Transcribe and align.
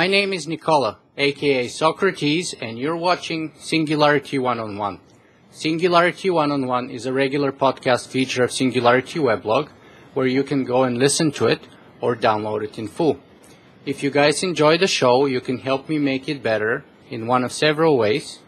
My 0.00 0.06
name 0.06 0.32
is 0.32 0.48
Nikola, 0.48 0.96
aka 1.18 1.68
Socrates, 1.68 2.54
and 2.54 2.78
you're 2.78 2.96
watching 2.96 3.52
Singularity 3.58 4.38
One 4.38 4.58
on 4.58 4.78
One. 4.78 4.98
Singularity 5.50 6.30
One 6.30 6.50
on 6.50 6.66
One 6.66 6.88
is 6.88 7.04
a 7.04 7.12
regular 7.12 7.52
podcast 7.52 8.08
feature 8.08 8.42
of 8.42 8.50
Singularity 8.50 9.18
Weblog 9.18 9.68
where 10.14 10.26
you 10.26 10.42
can 10.42 10.64
go 10.64 10.84
and 10.84 10.96
listen 10.96 11.30
to 11.32 11.48
it 11.48 11.68
or 12.00 12.16
download 12.16 12.64
it 12.64 12.78
in 12.78 12.88
full. 12.88 13.20
If 13.84 14.02
you 14.02 14.10
guys 14.10 14.42
enjoy 14.42 14.78
the 14.78 14.86
show, 14.86 15.26
you 15.26 15.42
can 15.42 15.58
help 15.58 15.86
me 15.90 15.98
make 15.98 16.30
it 16.30 16.42
better 16.42 16.82
in 17.10 17.26
one 17.26 17.44
of 17.44 17.52
several 17.52 17.98
ways. 17.98 18.38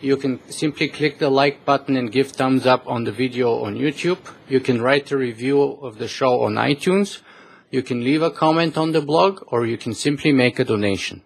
You 0.00 0.16
can 0.16 0.40
simply 0.50 0.88
click 0.88 1.18
the 1.18 1.28
like 1.28 1.66
button 1.66 1.98
and 1.98 2.10
give 2.10 2.28
thumbs 2.28 2.64
up 2.64 2.88
on 2.88 3.04
the 3.04 3.12
video 3.12 3.62
on 3.64 3.76
YouTube. 3.76 4.20
You 4.48 4.60
can 4.60 4.80
write 4.80 5.12
a 5.12 5.18
review 5.18 5.60
of 5.60 5.98
the 5.98 6.08
show 6.08 6.40
on 6.40 6.54
iTunes. 6.54 7.20
You 7.70 7.82
can 7.82 8.04
leave 8.04 8.22
a 8.22 8.30
comment 8.30 8.78
on 8.78 8.92
the 8.92 9.00
blog 9.00 9.42
or 9.48 9.66
you 9.66 9.76
can 9.76 9.94
simply 9.94 10.32
make 10.32 10.58
a 10.58 10.64
donation. 10.64 11.22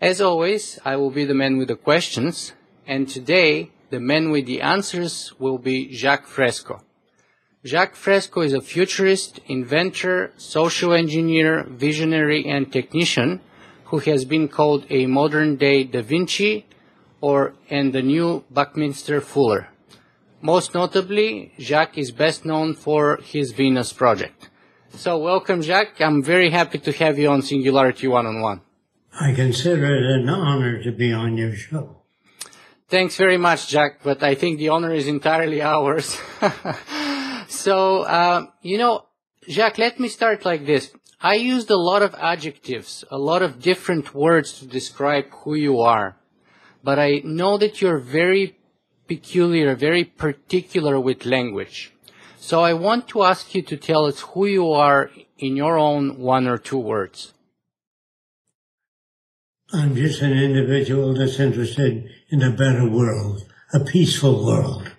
As 0.00 0.20
always, 0.20 0.78
I 0.84 0.96
will 0.96 1.10
be 1.10 1.24
the 1.24 1.34
man 1.34 1.58
with 1.58 1.68
the 1.68 1.76
questions 1.76 2.52
and 2.86 3.08
today 3.08 3.70
the 3.90 3.98
man 4.00 4.30
with 4.30 4.46
the 4.46 4.60
answers 4.60 5.32
will 5.38 5.58
be 5.58 5.88
Jacque 5.88 6.26
Fresco. 6.26 6.82
Jacque 7.64 7.96
Fresco 7.96 8.42
is 8.42 8.52
a 8.52 8.60
futurist, 8.60 9.40
inventor, 9.46 10.32
social 10.36 10.92
engineer, 10.92 11.64
visionary, 11.64 12.46
and 12.46 12.72
technician 12.72 13.40
who 13.86 13.98
has 13.98 14.24
been 14.24 14.46
called 14.46 14.86
a 14.90 15.06
modern 15.06 15.56
day 15.56 15.82
Da 15.82 16.02
Vinci 16.02 16.66
or 17.20 17.54
and 17.68 17.92
the 17.92 18.02
new 18.02 18.44
Buckminster 18.50 19.20
Fuller. 19.20 19.68
Most 20.40 20.72
notably, 20.72 21.52
Jacque 21.58 21.98
is 21.98 22.12
best 22.12 22.44
known 22.44 22.74
for 22.74 23.18
his 23.24 23.50
Venus 23.50 23.92
project. 23.92 24.50
So 24.94 25.18
welcome, 25.18 25.62
Jack. 25.62 26.00
I'm 26.00 26.22
very 26.22 26.50
happy 26.50 26.78
to 26.78 26.92
have 26.92 27.18
you 27.18 27.28
on 27.28 27.42
Singularity 27.42 28.08
One 28.08 28.26
on 28.26 28.40
One. 28.40 28.62
I 29.20 29.32
consider 29.32 29.84
it 29.84 30.20
an 30.20 30.28
honor 30.28 30.82
to 30.82 30.90
be 30.90 31.12
on 31.12 31.36
your 31.36 31.54
show. 31.54 32.02
Thanks 32.88 33.16
very 33.16 33.36
much, 33.36 33.68
Jack, 33.68 34.00
but 34.02 34.22
I 34.22 34.34
think 34.34 34.58
the 34.58 34.70
honor 34.70 34.92
is 34.92 35.06
entirely 35.06 35.60
ours. 35.60 36.18
so, 37.48 38.02
uh, 38.02 38.46
you 38.62 38.78
know, 38.78 39.04
Jack, 39.46 39.78
let 39.78 40.00
me 40.00 40.08
start 40.08 40.44
like 40.44 40.66
this. 40.66 40.90
I 41.20 41.34
used 41.34 41.70
a 41.70 41.76
lot 41.76 42.02
of 42.02 42.14
adjectives, 42.14 43.04
a 43.10 43.18
lot 43.18 43.42
of 43.42 43.60
different 43.60 44.14
words 44.14 44.58
to 44.60 44.66
describe 44.66 45.26
who 45.30 45.54
you 45.54 45.80
are, 45.80 46.16
but 46.82 46.98
I 46.98 47.20
know 47.24 47.58
that 47.58 47.82
you're 47.82 47.98
very 47.98 48.56
peculiar, 49.06 49.74
very 49.74 50.04
particular 50.04 50.98
with 50.98 51.26
language. 51.26 51.92
So 52.48 52.62
I 52.62 52.72
want 52.72 53.08
to 53.08 53.24
ask 53.24 53.54
you 53.54 53.60
to 53.60 53.76
tell 53.76 54.06
us 54.06 54.20
who 54.20 54.46
you 54.46 54.72
are 54.72 55.10
in 55.36 55.54
your 55.54 55.76
own 55.76 56.18
one 56.18 56.46
or 56.48 56.56
two 56.56 56.78
words. 56.78 57.34
I'm 59.70 59.94
just 59.94 60.22
an 60.22 60.32
individual 60.32 61.12
that's 61.12 61.38
interested 61.38 62.08
in 62.30 62.42
a 62.42 62.50
better 62.50 62.88
world, 62.88 63.42
a 63.74 63.80
peaceful 63.80 64.46
world, 64.46 64.92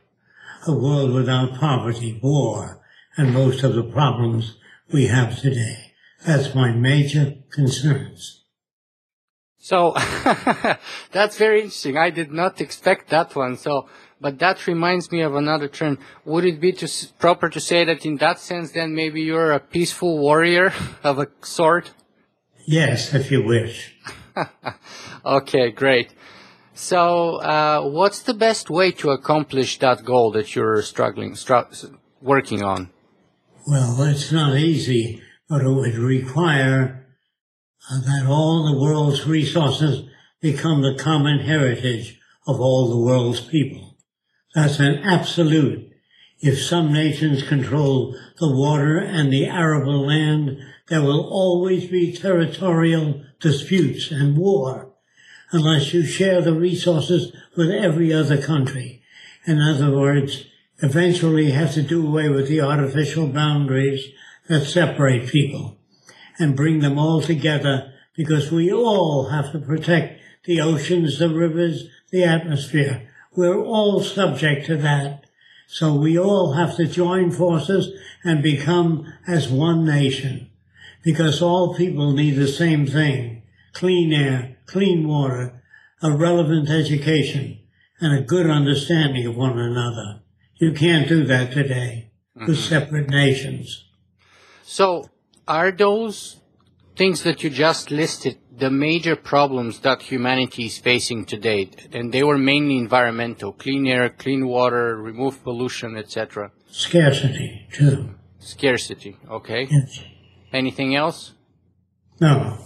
a 0.67 0.73
world 0.73 1.11
without 1.11 1.55
poverty, 1.55 2.19
war, 2.21 2.83
and 3.17 3.33
most 3.33 3.63
of 3.63 3.73
the 3.73 3.89
problems 3.97 4.57
we 4.93 5.07
have 5.07 5.39
today. 5.39 5.93
That's 6.27 6.53
my 6.53 6.71
major 6.71 7.33
concerns. 7.51 8.43
So 9.57 9.93
that's 11.11 11.37
very 11.39 11.61
interesting. 11.61 11.97
I 11.97 12.11
did 12.11 12.31
not 12.31 12.61
expect 12.61 13.09
that 13.09 13.35
one. 13.35 13.57
So, 13.57 13.89
but 14.21 14.39
that 14.39 14.67
reminds 14.67 15.11
me 15.11 15.21
of 15.21 15.35
another 15.35 15.67
term. 15.67 15.97
Would 16.25 16.45
it 16.45 16.59
be 16.59 16.71
to, 16.73 17.07
proper 17.19 17.49
to 17.49 17.59
say 17.59 17.85
that 17.85 18.05
in 18.05 18.17
that 18.17 18.39
sense, 18.39 18.71
then 18.71 18.93
maybe 18.93 19.21
you're 19.21 19.51
a 19.51 19.59
peaceful 19.59 20.19
warrior 20.19 20.73
of 21.03 21.19
a 21.19 21.27
sort? 21.41 21.91
Yes, 22.65 23.13
if 23.13 23.31
you 23.31 23.43
wish. 23.43 23.95
okay, 25.25 25.71
great. 25.71 26.13
So, 26.73 27.35
uh, 27.41 27.81
what's 27.89 28.21
the 28.21 28.33
best 28.33 28.69
way 28.69 28.91
to 28.93 29.09
accomplish 29.11 29.79
that 29.79 30.05
goal 30.05 30.31
that 30.31 30.55
you're 30.55 30.81
struggling, 30.81 31.33
stru- 31.33 31.97
working 32.21 32.63
on? 32.63 32.89
Well, 33.67 34.01
it's 34.03 34.31
not 34.31 34.55
easy, 34.57 35.21
but 35.49 35.61
it 35.61 35.69
would 35.69 35.95
require 35.95 37.05
uh, 37.91 37.99
that 38.01 38.25
all 38.27 38.71
the 38.71 38.79
world's 38.79 39.27
resources 39.27 40.07
become 40.41 40.81
the 40.81 40.95
common 40.97 41.39
heritage 41.39 42.19
of 42.47 42.59
all 42.59 42.89
the 42.89 43.05
world's 43.05 43.41
people. 43.41 43.88
That's 44.55 44.79
an 44.79 44.99
absolute. 45.03 45.91
If 46.39 46.61
some 46.61 46.93
nations 46.93 47.43
control 47.43 48.15
the 48.39 48.51
water 48.51 48.97
and 48.97 49.31
the 49.31 49.45
arable 49.45 50.07
land, 50.07 50.57
there 50.87 51.01
will 51.01 51.27
always 51.29 51.87
be 51.87 52.15
territorial 52.15 53.23
disputes 53.39 54.11
and 54.11 54.37
war 54.37 54.93
unless 55.51 55.93
you 55.93 56.03
share 56.03 56.41
the 56.41 56.53
resources 56.53 57.35
with 57.55 57.69
every 57.69 58.13
other 58.13 58.41
country. 58.41 59.01
In 59.45 59.59
other 59.59 59.91
words, 59.91 60.45
eventually 60.81 61.51
have 61.51 61.73
to 61.73 61.81
do 61.81 62.07
away 62.07 62.29
with 62.29 62.47
the 62.47 62.61
artificial 62.61 63.27
boundaries 63.27 64.07
that 64.47 64.65
separate 64.65 65.29
people 65.29 65.77
and 66.37 66.55
bring 66.55 66.79
them 66.79 66.97
all 66.97 67.21
together 67.21 67.93
because 68.15 68.51
we 68.51 68.71
all 68.71 69.29
have 69.29 69.51
to 69.51 69.59
protect 69.59 70.21
the 70.45 70.61
oceans, 70.61 71.19
the 71.19 71.29
rivers, 71.29 71.85
the 72.11 72.23
atmosphere. 72.23 73.08
We're 73.39 73.63
all 73.63 74.01
subject 74.01 74.65
to 74.65 74.75
that. 74.79 75.23
So 75.65 75.95
we 75.95 76.19
all 76.19 76.55
have 76.55 76.75
to 76.75 76.85
join 76.85 77.31
forces 77.31 77.97
and 78.21 78.43
become 78.43 79.13
as 79.25 79.47
one 79.47 79.85
nation 79.85 80.49
because 81.05 81.41
all 81.41 81.73
people 81.73 82.11
need 82.11 82.31
the 82.31 82.49
same 82.49 82.85
thing. 82.85 83.43
Clean 83.71 84.11
air, 84.11 84.57
clean 84.65 85.07
water, 85.07 85.63
a 86.03 86.11
relevant 86.11 86.69
education, 86.69 87.61
and 88.01 88.13
a 88.13 88.21
good 88.21 88.49
understanding 88.49 89.25
of 89.25 89.37
one 89.37 89.57
another. 89.57 90.19
You 90.55 90.73
can't 90.73 91.07
do 91.07 91.23
that 91.23 91.53
today 91.53 92.11
with 92.35 92.57
Mm-hmm. 92.57 92.73
separate 92.75 93.09
nations. 93.09 93.85
So, 94.63 95.09
are 95.47 95.71
those 95.71 96.38
things 96.99 97.23
that 97.23 97.41
you 97.43 97.49
just 97.49 97.91
listed 97.91 98.35
the 98.63 98.69
major 98.69 99.15
problems 99.15 99.79
that 99.79 100.01
humanity 100.01 100.65
is 100.65 100.77
facing 100.77 101.23
today? 101.23 101.61
And 101.93 102.11
they 102.13 102.23
were 102.23 102.37
mainly 102.37 102.77
environmental, 102.77 103.53
clean 103.53 103.87
air, 103.87 104.09
clean 104.09 104.45
water, 104.45 104.97
remove 104.97 105.41
pollution, 105.41 105.95
etc. 105.95 106.51
Scarcity, 106.67 107.67
too. 107.71 108.15
Scarcity, 108.39 109.15
okay? 109.37 109.69
Yes. 109.71 110.03
Anything 110.51 110.93
else? 111.03 111.19
No. 112.19 112.57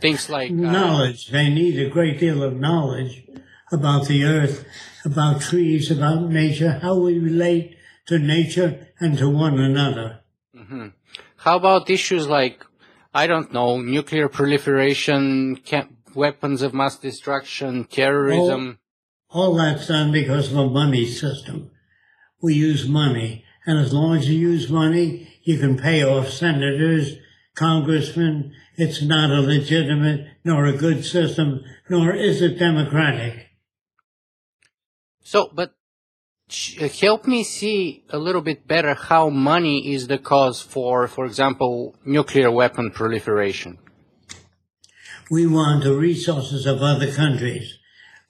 Things 0.00 0.30
like 0.30 0.52
uh, 0.52 0.54
knowledge. 0.78 1.20
They 1.36 1.48
need 1.48 1.76
a 1.80 1.90
great 1.90 2.20
deal 2.20 2.44
of 2.44 2.54
knowledge 2.66 3.24
about 3.72 4.06
the 4.06 4.22
earth, 4.24 4.64
about 5.04 5.40
trees, 5.40 5.90
about 5.90 6.30
nature, 6.30 6.78
how 6.80 6.94
we 7.06 7.18
relate 7.18 7.76
to 8.06 8.20
nature 8.20 8.70
and 9.00 9.18
to 9.18 9.28
one 9.28 9.58
another. 9.58 10.20
How 11.44 11.56
about 11.56 11.90
issues 11.90 12.28
like, 12.28 12.64
I 13.12 13.26
don't 13.26 13.52
know, 13.52 13.80
nuclear 13.80 14.28
proliferation, 14.28 15.60
weapons 16.14 16.62
of 16.62 16.74
mass 16.74 16.96
destruction, 16.96 17.84
terrorism? 17.84 18.78
All 19.30 19.56
that's 19.56 19.88
done 19.88 20.12
because 20.12 20.52
of 20.52 20.58
a 20.58 20.68
money 20.68 21.06
system. 21.06 21.70
We 22.42 22.54
use 22.54 22.88
money, 22.88 23.44
and 23.66 23.78
as 23.78 23.92
long 23.92 24.16
as 24.16 24.28
you 24.28 24.38
use 24.38 24.70
money, 24.70 25.28
you 25.42 25.58
can 25.58 25.76
pay 25.76 26.02
off 26.02 26.28
senators, 26.28 27.16
congressmen. 27.54 28.52
It's 28.76 29.02
not 29.02 29.30
a 29.30 29.40
legitimate 29.40 30.26
nor 30.44 30.66
a 30.66 30.76
good 30.76 31.04
system, 31.04 31.62
nor 31.88 32.14
is 32.14 32.40
it 32.40 32.58
democratic. 32.58 33.48
So, 35.22 35.50
but 35.52 35.74
help 37.00 37.26
me 37.26 37.42
see 37.42 38.04
a 38.10 38.18
little 38.18 38.40
bit 38.40 38.66
better 38.66 38.94
how 38.94 39.28
money 39.28 39.92
is 39.92 40.08
the 40.08 40.18
cause 40.18 40.60
for, 40.60 41.06
for 41.08 41.24
example, 41.24 41.94
nuclear 42.04 42.50
weapon 42.50 42.90
proliferation. 42.90 43.78
We 45.30 45.46
want 45.46 45.84
the 45.84 45.94
resources 45.94 46.66
of 46.66 46.82
other 46.82 47.12
countries. 47.12 47.78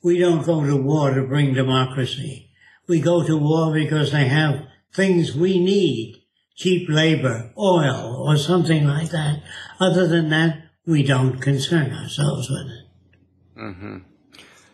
We 0.02 0.18
don't 0.18 0.44
go 0.44 0.64
to 0.64 0.76
war 0.76 1.14
to 1.14 1.22
bring 1.22 1.54
democracy. 1.54 2.50
We 2.86 3.00
go 3.00 3.26
to 3.26 3.36
war 3.36 3.72
because 3.72 4.12
they 4.12 4.26
have 4.28 4.66
things 4.92 5.34
we 5.34 5.58
need. 5.58 6.16
Cheap 6.56 6.88
labor, 6.90 7.52
oil, 7.56 8.22
or 8.28 8.36
something 8.36 8.84
like 8.84 9.10
that. 9.10 9.42
Other 9.78 10.06
than 10.06 10.28
that, 10.28 10.58
we 10.84 11.02
don't 11.02 11.40
concern 11.40 11.92
ourselves 11.92 12.50
with 12.50 12.66
it. 12.66 13.60
Mm-hmm. 13.60 14.09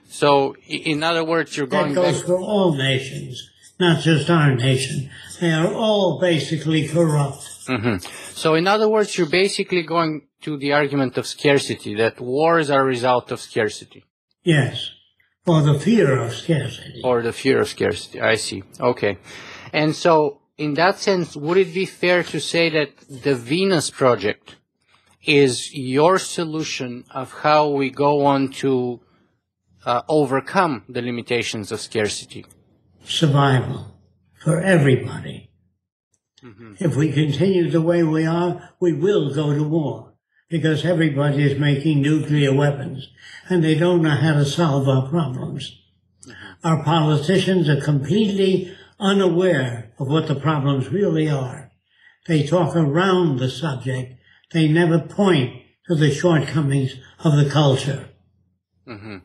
So, 0.09 0.55
in 0.69 1.03
other 1.03 1.25
words, 1.25 1.57
you're 1.57 1.67
going. 1.67 1.95
That 1.95 2.03
goes 2.03 2.19
back. 2.19 2.27
for 2.27 2.39
all 2.39 2.75
nations, 2.75 3.51
not 3.79 4.03
just 4.03 4.31
our 4.31 4.55
nation. 4.55 5.11
They 5.41 5.53
are 5.53 5.73
all 5.75 6.19
basically 6.21 6.89
corrupt. 6.89 7.43
Mhm. 7.69 8.01
So, 8.35 8.55
in 8.55 8.67
other 8.67 8.89
words, 8.89 9.17
you're 9.19 9.29
basically 9.45 9.83
going 9.83 10.23
to 10.43 10.57
the 10.57 10.73
argument 10.73 11.19
of 11.19 11.27
scarcity, 11.27 11.95
that 11.97 12.21
wars 12.21 12.71
are 12.71 12.83
a 12.83 12.85
result 12.85 13.33
of 13.33 13.41
scarcity, 13.41 14.05
Yes. 14.45 14.91
Or 15.47 15.63
the 15.63 15.79
fear 15.79 16.19
of 16.25 16.33
scarcity. 16.35 17.01
or 17.03 17.23
the 17.23 17.33
fear 17.33 17.61
of 17.61 17.69
scarcity. 17.69 18.21
I 18.21 18.37
see. 18.37 18.63
Okay. 18.81 19.19
And 19.73 19.95
so, 19.95 20.41
in 20.57 20.75
that 20.75 20.99
sense, 20.99 21.37
would 21.37 21.59
it 21.59 21.75
be 21.75 21.85
fair 21.87 22.23
to 22.23 22.39
say 22.41 22.71
that 22.71 22.91
the 23.09 23.35
Venus 23.35 23.91
project 23.91 24.57
is 25.25 25.75
your 25.75 26.19
solution 26.19 27.05
of 27.11 27.33
how 27.43 27.69
we 27.69 27.91
go 27.91 28.25
on 28.25 28.49
to 28.63 29.01
uh, 29.87 30.03
overcome 30.09 30.85
the 30.89 31.01
limitations 31.01 31.73
of 31.73 31.81
scarcity? 31.81 32.45
Survival 33.05 33.87
for 34.35 34.61
everybody. 34.61 35.49
Mm-hmm. 36.45 36.75
If 36.81 36.97
we 36.97 37.13
continue 37.13 37.71
the 37.71 37.81
way 37.81 38.03
we 38.03 38.27
are, 38.27 38.71
we 38.81 38.93
will 38.93 39.33
go 39.33 39.55
to 39.55 39.63
war 39.63 40.13
because 40.49 40.85
everybody 40.85 41.43
is 41.43 41.59
making 41.59 42.03
nuclear 42.03 42.53
weapons 42.53 43.09
and 43.49 43.65
they 43.65 43.77
don't 43.77 44.03
know 44.03 44.11
how 44.11 44.35
to 44.35 44.45
solve 44.45 44.89
our 44.89 45.09
problems. 45.09 45.81
Mm-hmm. 46.27 46.67
Our 46.67 46.85
politicians 46.85 47.69
are 47.69 47.81
completely 47.81 48.77
unaware 48.99 49.93
of 49.99 50.09
what 50.09 50.27
the 50.27 50.35
problems 50.35 50.89
really 50.89 51.29
are. 51.31 51.71
They 52.27 52.45
talk 52.45 52.75
around 52.75 53.39
the 53.39 53.49
subject. 53.49 54.15
They 54.53 54.69
never 54.69 54.99
point 54.99 55.63
to 55.87 55.95
the 55.95 56.11
shortcomings 56.11 56.97
of 57.21 57.37
the 57.37 57.49
culture. 57.49 58.09
Mm-hmm. 58.87 59.19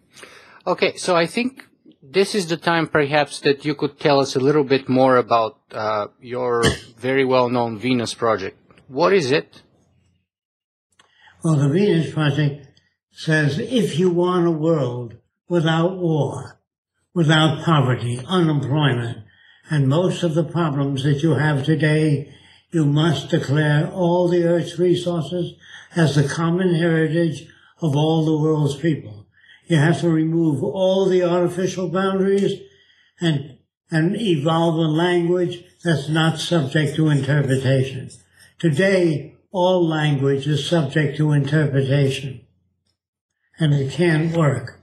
Okay, 0.65 0.95
so 0.95 1.15
I 1.15 1.25
think 1.25 1.67
this 2.03 2.35
is 2.35 2.45
the 2.45 2.57
time 2.57 2.87
perhaps 2.87 3.39
that 3.39 3.65
you 3.65 3.73
could 3.73 3.99
tell 3.99 4.19
us 4.19 4.35
a 4.35 4.39
little 4.39 4.63
bit 4.63 4.87
more 4.87 5.15
about 5.15 5.57
uh, 5.71 6.07
your 6.19 6.63
very 6.97 7.25
well-known 7.25 7.79
Venus 7.79 8.13
project. 8.13 8.57
What 8.87 9.11
is 9.11 9.31
it? 9.31 9.63
Well, 11.43 11.55
the 11.55 11.69
Venus 11.69 12.13
Project 12.13 12.67
says 13.11 13.57
if 13.57 13.97
you 13.97 14.11
want 14.11 14.45
a 14.45 14.51
world 14.51 15.15
without 15.49 15.97
war, 15.97 16.59
without 17.15 17.65
poverty, 17.65 18.21
unemployment, 18.27 19.17
and 19.71 19.87
most 19.87 20.21
of 20.21 20.35
the 20.35 20.43
problems 20.43 21.03
that 21.03 21.23
you 21.23 21.33
have 21.33 21.65
today, 21.65 22.31
you 22.71 22.85
must 22.85 23.29
declare 23.29 23.89
all 23.91 24.27
the 24.27 24.43
Earth's 24.43 24.77
resources 24.77 25.53
as 25.95 26.13
the 26.13 26.27
common 26.27 26.75
heritage 26.75 27.47
of 27.81 27.95
all 27.95 28.25
the 28.25 28.37
world's 28.37 28.75
people. 28.75 29.20
You 29.71 29.77
have 29.77 30.01
to 30.01 30.09
remove 30.09 30.61
all 30.65 31.07
the 31.07 31.23
artificial 31.23 31.87
boundaries 31.87 32.59
and, 33.21 33.57
and 33.89 34.17
evolve 34.17 34.75
a 34.75 34.91
language 35.05 35.63
that's 35.81 36.09
not 36.09 36.41
subject 36.41 36.97
to 36.97 37.07
interpretation. 37.07 38.09
Today, 38.59 39.37
all 39.49 39.87
language 39.87 40.45
is 40.45 40.67
subject 40.67 41.15
to 41.19 41.31
interpretation. 41.31 42.41
And 43.59 43.73
it 43.73 43.93
can't 43.93 44.35
work. 44.35 44.77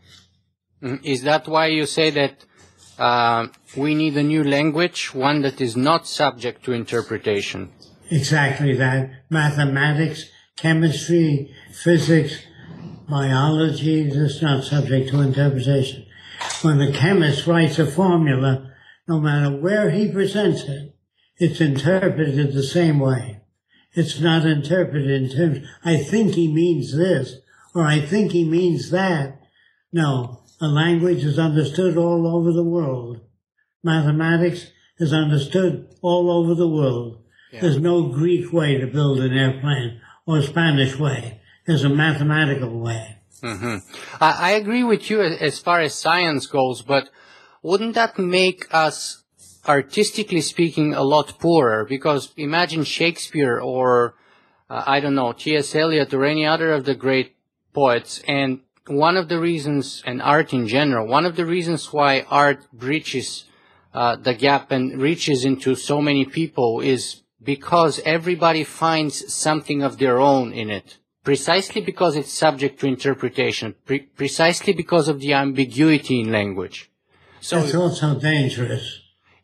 Mm, 0.83 1.05
is 1.05 1.23
that 1.25 1.47
why 1.47 1.67
you 1.67 1.85
say 1.85 2.09
that 2.09 2.47
uh, 2.99 3.49
we 3.77 3.95
need 3.95 4.17
a 4.17 4.23
new 4.23 4.43
language, 4.43 5.13
one 5.13 5.43
that 5.43 5.61
is 5.61 5.77
not 5.77 6.07
subject 6.07 6.65
to 6.65 6.73
interpretation? 6.73 7.73
Exactly 8.11 8.75
that. 8.77 9.11
Mathematics, 9.29 10.31
chemistry, 10.57 11.55
physics, 11.75 12.39
biology 13.09 14.09
is 14.09 14.43
not 14.43 14.65
subject 14.65 15.11
to 15.11 15.21
interpretation. 15.21 16.07
When 16.63 16.81
a 16.81 16.93
chemist 16.93 17.47
writes 17.47 17.79
a 17.79 17.87
formula, 17.87 18.73
no 19.07 19.21
matter 19.21 19.57
where 19.57 19.91
he 19.91 20.13
presents 20.13 20.63
it, 20.63 20.95
it's 21.39 21.61
interpreted 21.61 22.53
the 22.53 22.63
same 22.63 22.99
way. 22.99 23.41
It's 23.93 24.21
not 24.21 24.45
interpreted 24.45 25.11
in 25.11 25.31
terms, 25.31 25.67
I 25.85 25.97
think 25.97 26.35
he 26.35 26.53
means 26.53 26.97
this, 26.97 27.37
or 27.75 27.85
I 27.85 28.01
think 28.01 28.33
he 28.33 28.45
means 28.45 28.91
that. 28.91 29.41
No, 29.93 30.43
a 30.61 30.67
language 30.67 31.25
is 31.25 31.39
understood 31.39 31.97
all 31.97 32.27
over 32.27 32.53
the 32.53 32.65
world. 32.65 33.21
Mathematics 33.83 34.71
is 34.99 35.13
understood 35.13 35.95
all 36.03 36.31
over 36.31 36.55
the 36.55 36.69
world. 36.69 37.23
Yeah. 37.53 37.63
There's 37.63 37.81
no 37.81 38.09
Greek 38.09 38.53
way 38.53 38.77
to 38.79 38.87
build 38.87 39.21
an 39.21 39.33
airplane 39.33 40.01
or 40.27 40.43
Spanish 40.43 40.99
way. 40.99 41.38
There's 41.69 41.85
a 41.85 41.91
mathematical 41.91 42.81
way. 42.81 43.17
Mm-hmm. 43.43 43.77
I, 44.23 44.31
I 44.31 44.51
agree 44.53 44.85
with 44.85 45.11
you 45.11 45.21
as 45.21 45.59
far 45.59 45.83
as 45.83 45.95
science 45.95 46.47
goes, 46.47 46.81
but 46.81 47.11
wouldn't 47.63 47.95
that 47.95 48.19
make 48.19 48.67
us 48.73 49.23
artistically 49.67 50.41
speaking, 50.41 50.95
a 50.95 51.03
lot 51.03 51.39
poorer 51.39 51.85
because 51.85 52.33
imagine 52.39 52.85
Shakespeare 52.85 53.61
or 53.61 54.15
uh, 54.71 54.83
I 54.87 55.01
don't 55.01 55.15
know 55.15 55.35
T.S. 55.35 55.75
Eliot 55.75 56.15
or 56.15 56.25
any 56.25 56.47
other 56.47 56.73
of 56.73 56.87
the 56.87 56.95
great 56.95 57.37
poets, 57.75 58.23
and 58.27 58.61
one 58.87 59.19
of 59.19 59.29
the 59.29 59.39
reasons, 59.39 60.03
and 60.07 60.23
art 60.23 60.55
in 60.55 60.69
general, 60.69 61.07
one 61.07 61.27
of 61.27 61.37
the 61.37 61.45
reasons 61.45 61.93
why 61.93 62.23
art 62.31 62.61
breaches 62.73 63.45
uh, 63.93 64.17
the 64.17 64.33
gap 64.33 64.71
and 64.71 64.99
reaches 65.03 65.45
into 65.45 65.75
so 65.75 66.01
many 66.01 66.25
people 66.25 66.81
is 66.81 67.21
because 67.43 68.01
everybody 68.07 68.65
finds 68.65 69.31
something 69.35 69.83
of 69.83 69.99
their 69.99 70.19
own 70.19 70.55
in 70.55 70.71
it. 70.71 70.97
Precisely 71.29 71.81
because 71.91 72.15
it's 72.17 72.33
subject 72.33 72.75
to 72.81 72.87
interpretation, 72.87 73.75
pre- 73.87 74.09
precisely 74.23 74.73
because 74.73 75.07
of 75.09 75.21
the 75.21 75.33
ambiguity 75.35 76.21
in 76.21 76.33
language. 76.33 76.91
So 77.41 77.59
it's 77.59 77.75
also 77.75 78.19
dangerous 78.19 78.85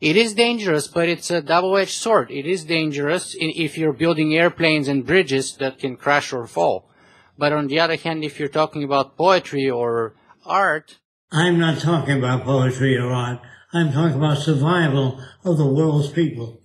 it 0.01 0.17
is 0.17 0.33
dangerous, 0.33 0.87
but 0.87 1.07
it's 1.09 1.31
a 1.31 1.41
double-edged 1.41 1.97
sword. 2.05 2.29
It 2.29 2.45
is 2.45 2.65
dangerous 2.65 3.35
if 3.39 3.77
you're 3.77 3.93
building 3.93 4.35
airplanes 4.35 4.87
and 4.87 5.05
bridges 5.05 5.55
that 5.57 5.79
can 5.79 5.95
crash 5.95 6.33
or 6.33 6.45
fall. 6.47 6.89
But 7.37 7.53
on 7.53 7.67
the 7.67 7.79
other 7.79 7.95
hand, 7.95 8.23
if 8.23 8.39
you're 8.39 8.49
talking 8.49 8.83
about 8.83 9.17
poetry 9.17 9.69
or 9.69 10.13
art. 10.45 10.99
I'm 11.31 11.57
not 11.57 11.79
talking 11.79 12.17
about 12.19 12.43
poetry 12.43 12.97
or 12.97 13.11
art. 13.11 13.39
I'm 13.73 13.91
talking 13.91 14.17
about 14.17 14.37
survival 14.37 15.19
of 15.43 15.57
the 15.57 15.65
world's 15.65 16.09
people. 16.09 16.61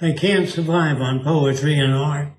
They 0.00 0.14
can't 0.14 0.48
survive 0.48 1.00
on 1.00 1.22
poetry 1.22 1.78
and 1.78 1.94
art. 1.94 2.32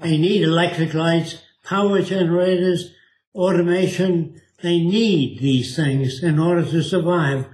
They 0.00 0.18
need 0.18 0.42
electric 0.42 0.94
lights, 0.94 1.42
power 1.64 2.02
generators, 2.02 2.92
automation. 3.34 4.40
They 4.62 4.80
need 4.80 5.40
these 5.40 5.76
things 5.76 6.22
in 6.22 6.38
order 6.38 6.64
to 6.64 6.82
survive 6.82 7.46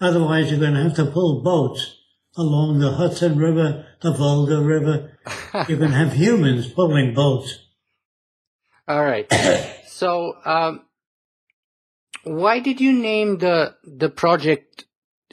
Otherwise, 0.00 0.50
you're 0.50 0.60
going 0.60 0.74
to 0.74 0.82
have 0.82 0.94
to 0.96 1.06
pull 1.06 1.42
boats 1.42 1.96
along 2.36 2.80
the 2.80 2.92
Hudson 2.92 3.38
River, 3.38 3.86
the 4.02 4.12
Volga 4.12 4.60
River. 4.60 5.18
you're 5.68 5.78
going 5.78 5.92
to 5.92 5.96
have 5.96 6.12
humans 6.12 6.70
pulling 6.70 7.14
boats. 7.14 7.60
All 8.86 9.02
right. 9.02 9.26
so, 9.86 10.34
um, 10.44 10.82
why 12.24 12.58
did 12.58 12.80
you 12.80 12.92
name 12.92 13.38
the 13.38 13.76
the 13.84 14.10
project 14.10 14.84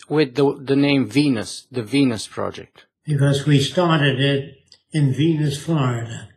with 0.08 0.36
the 0.36 0.58
the 0.62 0.76
name 0.76 1.08
Venus, 1.08 1.68
the 1.72 1.84
Venus 1.84 2.28
Project? 2.28 2.86
Because 3.06 3.46
we 3.46 3.60
started 3.60 4.22
it 4.22 4.63
in 4.94 5.14
Venus, 5.14 5.62
Florida. 5.62 6.30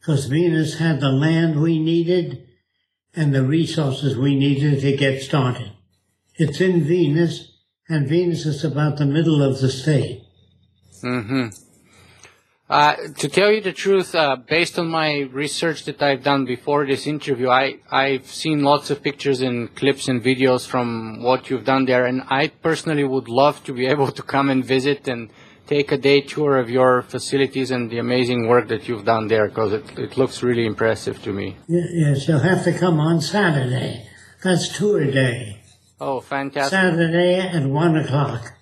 Because 0.00 0.26
Venus 0.26 0.78
had 0.78 1.00
the 1.00 1.12
land 1.12 1.60
we 1.60 1.78
needed 1.78 2.48
and 3.14 3.34
the 3.34 3.44
resources 3.44 4.16
we 4.16 4.34
needed 4.34 4.80
to 4.80 4.96
get 4.96 5.22
started. 5.22 5.72
It's 6.36 6.60
in 6.60 6.82
Venus, 6.84 7.52
and 7.88 8.08
Venus 8.08 8.46
is 8.46 8.64
about 8.64 8.96
the 8.96 9.06
middle 9.06 9.42
of 9.42 9.60
the 9.60 9.70
state. 9.70 10.24
Mm-hmm. 11.02 11.48
Uh, 12.70 12.96
to 13.18 13.28
tell 13.28 13.52
you 13.52 13.60
the 13.60 13.72
truth, 13.72 14.14
uh, 14.14 14.34
based 14.34 14.78
on 14.78 14.88
my 14.88 15.28
research 15.30 15.84
that 15.84 16.02
I've 16.02 16.22
done 16.22 16.46
before 16.46 16.86
this 16.86 17.06
interview, 17.06 17.50
I, 17.50 17.80
I've 17.90 18.26
seen 18.26 18.64
lots 18.64 18.88
of 18.88 19.02
pictures 19.02 19.42
and 19.42 19.74
clips 19.74 20.08
and 20.08 20.24
videos 20.24 20.66
from 20.66 21.22
what 21.22 21.50
you've 21.50 21.66
done 21.66 21.84
there, 21.84 22.06
and 22.06 22.22
I 22.30 22.48
personally 22.48 23.04
would 23.04 23.28
love 23.28 23.62
to 23.64 23.74
be 23.74 23.86
able 23.94 24.10
to 24.10 24.22
come 24.22 24.48
and 24.48 24.64
visit 24.64 25.06
and 25.06 25.28
take 25.66 25.92
a 25.92 25.96
day 25.96 26.20
tour 26.20 26.58
of 26.58 26.68
your 26.68 27.02
facilities 27.02 27.70
and 27.70 27.90
the 27.90 27.98
amazing 27.98 28.48
work 28.48 28.68
that 28.68 28.88
you've 28.88 29.04
done 29.04 29.28
there, 29.28 29.48
because 29.48 29.72
it, 29.72 29.98
it 29.98 30.16
looks 30.16 30.42
really 30.42 30.66
impressive 30.66 31.22
to 31.22 31.32
me. 31.32 31.56
Yes, 31.68 32.26
you'll 32.28 32.38
have 32.40 32.64
to 32.64 32.72
come 32.78 33.00
on 33.00 33.20
Saturday. 33.20 34.06
That's 34.42 34.76
tour 34.76 35.04
day. 35.04 35.60
Oh, 36.00 36.20
fantastic. 36.20 36.72
Saturday 36.72 37.38
at 37.38 37.64
1 37.64 37.96
o'clock. 37.96 38.54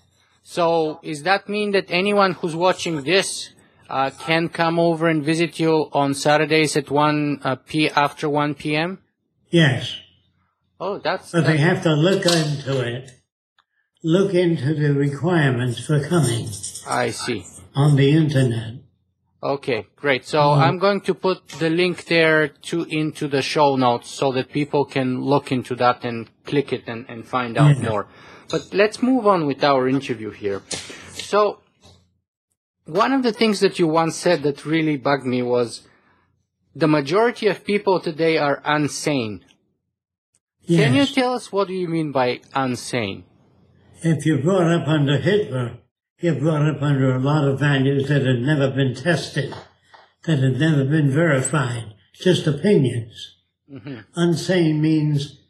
So, 0.42 1.00
does 1.02 1.23
that 1.23 1.49
mean 1.49 1.71
that 1.73 1.87
anyone 1.90 2.33
who's 2.33 2.57
watching 2.57 3.02
this 3.02 3.50
uh, 3.88 4.11
can 4.11 4.49
come 4.49 4.78
over 4.78 5.09
and 5.09 5.25
visit 5.25 5.59
you 5.59 5.88
on 5.92 6.14
Saturdays 6.14 6.76
at 6.76 6.90
1 6.90 7.40
uh, 7.42 7.57
p 7.57 7.88
after 7.90 8.28
1 8.28 8.54
p.m.? 8.57 8.99
Yes. 9.49 9.97
Oh, 10.78 10.99
that's. 10.99 11.33
But 11.33 11.47
they 11.47 11.59
have 11.59 11.83
to 11.83 11.92
look 11.95 12.25
into 12.26 12.80
it. 12.80 13.11
Look 14.02 14.35
into 14.35 14.75
the 14.75 14.95
requirements 14.95 15.85
for 15.87 16.02
coming. 16.07 16.49
I 16.87 17.10
see. 17.10 17.44
On 17.75 17.96
the 17.96 18.10
internet. 18.10 18.75
Okay, 19.42 19.87
great. 19.96 20.26
So 20.26 20.38
mm-hmm. 20.38 20.62
I'm 20.62 20.78
going 20.78 21.00
to 21.02 21.14
put 21.14 21.49
the 21.49 21.70
link 21.70 22.04
there 22.04 22.49
to 22.49 22.84
into 22.84 23.26
the 23.26 23.40
show 23.40 23.76
notes 23.76 24.10
so 24.10 24.32
that 24.32 24.52
people 24.52 24.84
can 24.84 25.22
look 25.22 25.50
into 25.50 25.75
that 25.76 26.04
and 26.04 26.28
click 26.44 26.72
it 26.72 26.84
and, 26.87 27.06
and 27.08 27.26
find 27.26 27.56
out 27.56 27.76
mm-hmm. 27.76 27.87
more. 27.87 28.06
But 28.50 28.75
let's 28.75 29.02
move 29.02 29.26
on 29.26 29.46
with 29.46 29.64
our 29.64 29.88
interview 29.88 30.30
here. 30.30 30.62
So 31.12 31.60
one 32.84 33.12
of 33.12 33.22
the 33.22 33.32
things 33.32 33.60
that 33.60 33.78
you 33.78 33.87
once 33.87 34.16
said 34.16 34.42
that 34.42 34.66
really 34.66 34.96
bugged 34.96 35.25
me 35.25 35.42
was 35.42 35.87
the 36.75 36.88
majority 36.88 37.46
of 37.46 37.64
people 37.64 38.00
today 38.00 38.37
are 38.37 38.60
unsane. 38.62 39.40
Yes. 40.62 40.84
Can 40.84 40.94
you 40.94 41.06
tell 41.06 41.34
us 41.34 41.50
what 41.50 41.68
do 41.68 41.75
you 41.75 41.88
mean 41.88 42.12
by 42.12 42.40
unsane? 42.54 43.25
If 44.02 44.26
you're 44.26 44.42
brought 44.42 44.70
up 44.72 44.88
under 44.88 45.18
Hitler, 45.18 45.78
get 46.20 46.40
brought 46.40 46.66
up 46.68 46.82
under 46.82 47.14
a 47.14 47.18
lot 47.18 47.46
of 47.46 47.58
values 47.60 48.08
that 48.08 48.26
had 48.26 48.40
never 48.40 48.70
been 48.70 48.94
tested, 48.94 49.54
that 50.24 50.38
had 50.38 50.60
never 50.60 50.84
been 50.84 51.10
verified, 51.10 51.94
just 52.14 52.46
opinions. 52.46 53.36
Unsane 54.16 54.80
means 54.80 55.40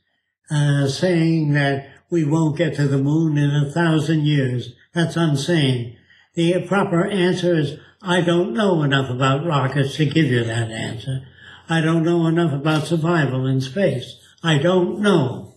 uh, 0.51 0.87
saying 0.89 1.53
that 1.53 1.89
we 2.11 2.25
won't 2.25 2.57
get 2.57 2.75
to 2.77 2.87
the 2.87 2.99
moon 2.99 3.39
in 3.39 3.51
a 3.51 3.71
thousand 3.71 4.27
years. 4.27 4.75
That's 4.93 5.17
unsane. 5.17 5.97
The 6.35 6.67
proper 6.67 7.07
answer 7.07 7.55
is, 7.55 7.79
I 8.03 8.21
don't 8.21 8.53
know 8.55 8.83
enough 8.83 9.11
about 9.11 9.45
rockets 9.47 9.97
to 9.97 10.07
give 10.07 10.27
you 10.27 10.45
that 10.45 10.71
answer. 10.71 11.27
I 11.69 11.81
don't 11.81 12.03
know 12.05 12.27
enough 12.27 12.53
about 12.53 12.87
survival 12.87 13.47
in 13.47 13.61
space. 13.61 14.17
I 14.43 14.59
don't 14.59 15.01
know. 15.01 15.55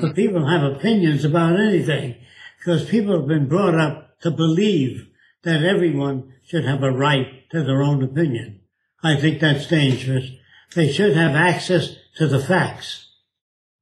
But 0.00 0.14
people 0.14 0.46
have 0.46 0.62
opinions 0.62 1.24
about 1.24 1.58
anything 1.60 2.16
because 2.58 2.88
people 2.88 3.16
have 3.18 3.28
been 3.28 3.46
brought 3.48 3.74
up 3.74 4.05
to 4.22 4.30
believe 4.30 5.08
that 5.42 5.62
everyone 5.62 6.32
should 6.44 6.64
have 6.64 6.82
a 6.82 6.90
right 6.90 7.48
to 7.50 7.62
their 7.62 7.82
own 7.82 8.02
opinion. 8.02 8.60
I 9.02 9.16
think 9.16 9.40
that's 9.40 9.66
dangerous. 9.66 10.30
They 10.74 10.92
should 10.92 11.16
have 11.16 11.34
access 11.34 11.96
to 12.16 12.26
the 12.26 12.40
facts, 12.40 13.08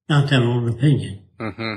not 0.09 0.31
their 0.31 0.43
own 0.43 0.69
opinion. 0.69 1.25
Mm-hmm. 1.41 1.77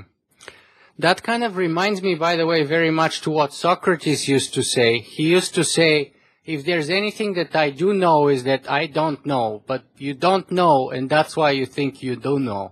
That 0.99 1.23
kind 1.23 1.43
of 1.43 1.57
reminds 1.57 2.01
me, 2.01 2.15
by 2.15 2.35
the 2.35 2.47
way, 2.47 2.63
very 2.63 2.91
much 2.91 3.21
to 3.21 3.29
what 3.29 3.53
Socrates 3.53 4.27
used 4.27 4.53
to 4.55 4.63
say. 4.63 4.99
He 4.99 5.29
used 5.29 5.53
to 5.55 5.63
say, 5.63 6.13
if 6.43 6.65
there's 6.65 6.89
anything 6.89 7.33
that 7.33 7.55
I 7.55 7.69
do 7.69 7.93
know 7.93 8.29
is 8.29 8.43
that 8.45 8.69
I 8.69 8.87
don't 8.87 9.23
know, 9.25 9.63
but 9.67 9.83
you 9.97 10.13
don't 10.13 10.49
know, 10.49 10.89
and 10.89 11.09
that's 11.09 11.37
why 11.37 11.51
you 11.51 11.65
think 11.65 12.01
you 12.01 12.15
do 12.15 12.39
know. 12.39 12.71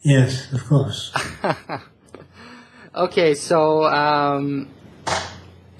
Yes, 0.00 0.52
of 0.52 0.66
course. 0.66 1.12
Okay, 2.94 3.34
so 3.34 3.84
um, 3.86 4.68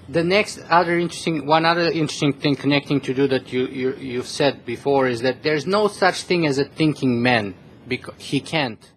the 0.08 0.24
next 0.24 0.58
other 0.68 0.98
interesting, 0.98 1.46
one 1.46 1.64
other 1.64 1.82
interesting 1.82 2.32
thing 2.32 2.56
connecting 2.56 3.00
to 3.02 3.14
do 3.14 3.28
that 3.28 3.52
you, 3.52 3.66
you 3.66 3.94
you've 3.94 4.26
said 4.26 4.66
before 4.66 5.06
is 5.06 5.20
that 5.20 5.44
there's 5.44 5.64
no 5.64 5.86
such 5.86 6.22
thing 6.22 6.44
as 6.44 6.58
a 6.58 6.64
thinking 6.64 7.22
man 7.22 7.54
because 7.86 8.14
he 8.18 8.40
can't. 8.40 8.90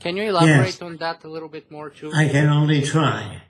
Can 0.00 0.16
you 0.16 0.24
elaborate 0.24 0.66
Yes. 0.80 0.82
on 0.82 0.98
that 0.98 1.24
a 1.24 1.28
little 1.28 1.48
bit 1.48 1.70
more 1.70 1.88
too? 1.88 2.12
I 2.14 2.28
can 2.28 2.48
only 2.48 2.82
try. 2.82 3.42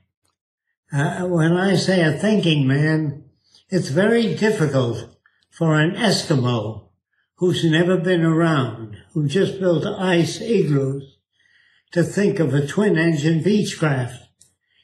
Uh, 0.92 1.26
when 1.26 1.52
I 1.56 1.74
say 1.74 2.00
a 2.02 2.12
thinking 2.12 2.68
man, 2.68 3.24
it's 3.70 3.88
very 3.88 4.34
difficult 4.36 5.16
for 5.50 5.80
an 5.80 5.96
Eskimo 5.96 6.90
who's 7.36 7.64
never 7.64 7.96
been 7.96 8.22
around, 8.22 8.96
who 9.14 9.26
just 9.26 9.58
built 9.58 9.84
ice 9.84 10.40
igloos, 10.40 11.16
to 11.92 12.02
think 12.02 12.38
of 12.38 12.54
a 12.54 12.66
twin 12.66 12.96
engine 12.96 13.42
Beechcraft. 13.42 14.18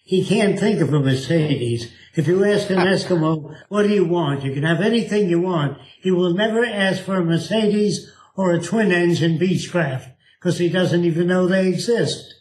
He 0.05 0.25
can't 0.25 0.59
think 0.59 0.81
of 0.81 0.93
a 0.93 1.01
Mercedes. 1.01 1.93
If 2.15 2.27
you 2.27 2.45
ask 2.45 2.71
an 2.71 2.77
Eskimo, 2.79 3.57
what 3.69 3.83
do 3.83 3.89
you 3.89 4.05
want? 4.05 4.45
You 4.45 4.53
can 4.53 4.63
have 4.63 4.81
anything 4.81 5.29
you 5.29 5.41
want. 5.41 5.79
He 6.01 6.11
will 6.11 6.35
never 6.35 6.65
ask 6.65 7.03
for 7.03 7.17
a 7.17 7.25
Mercedes 7.25 8.13
or 8.37 8.53
a 8.53 8.61
twin 8.61 8.93
engine 8.93 9.39
Beechcraft 9.39 10.13
because 10.39 10.59
he 10.59 10.69
doesn't 10.69 11.05
even 11.05 11.27
know 11.27 11.47
they 11.47 11.69
exist. 11.69 12.35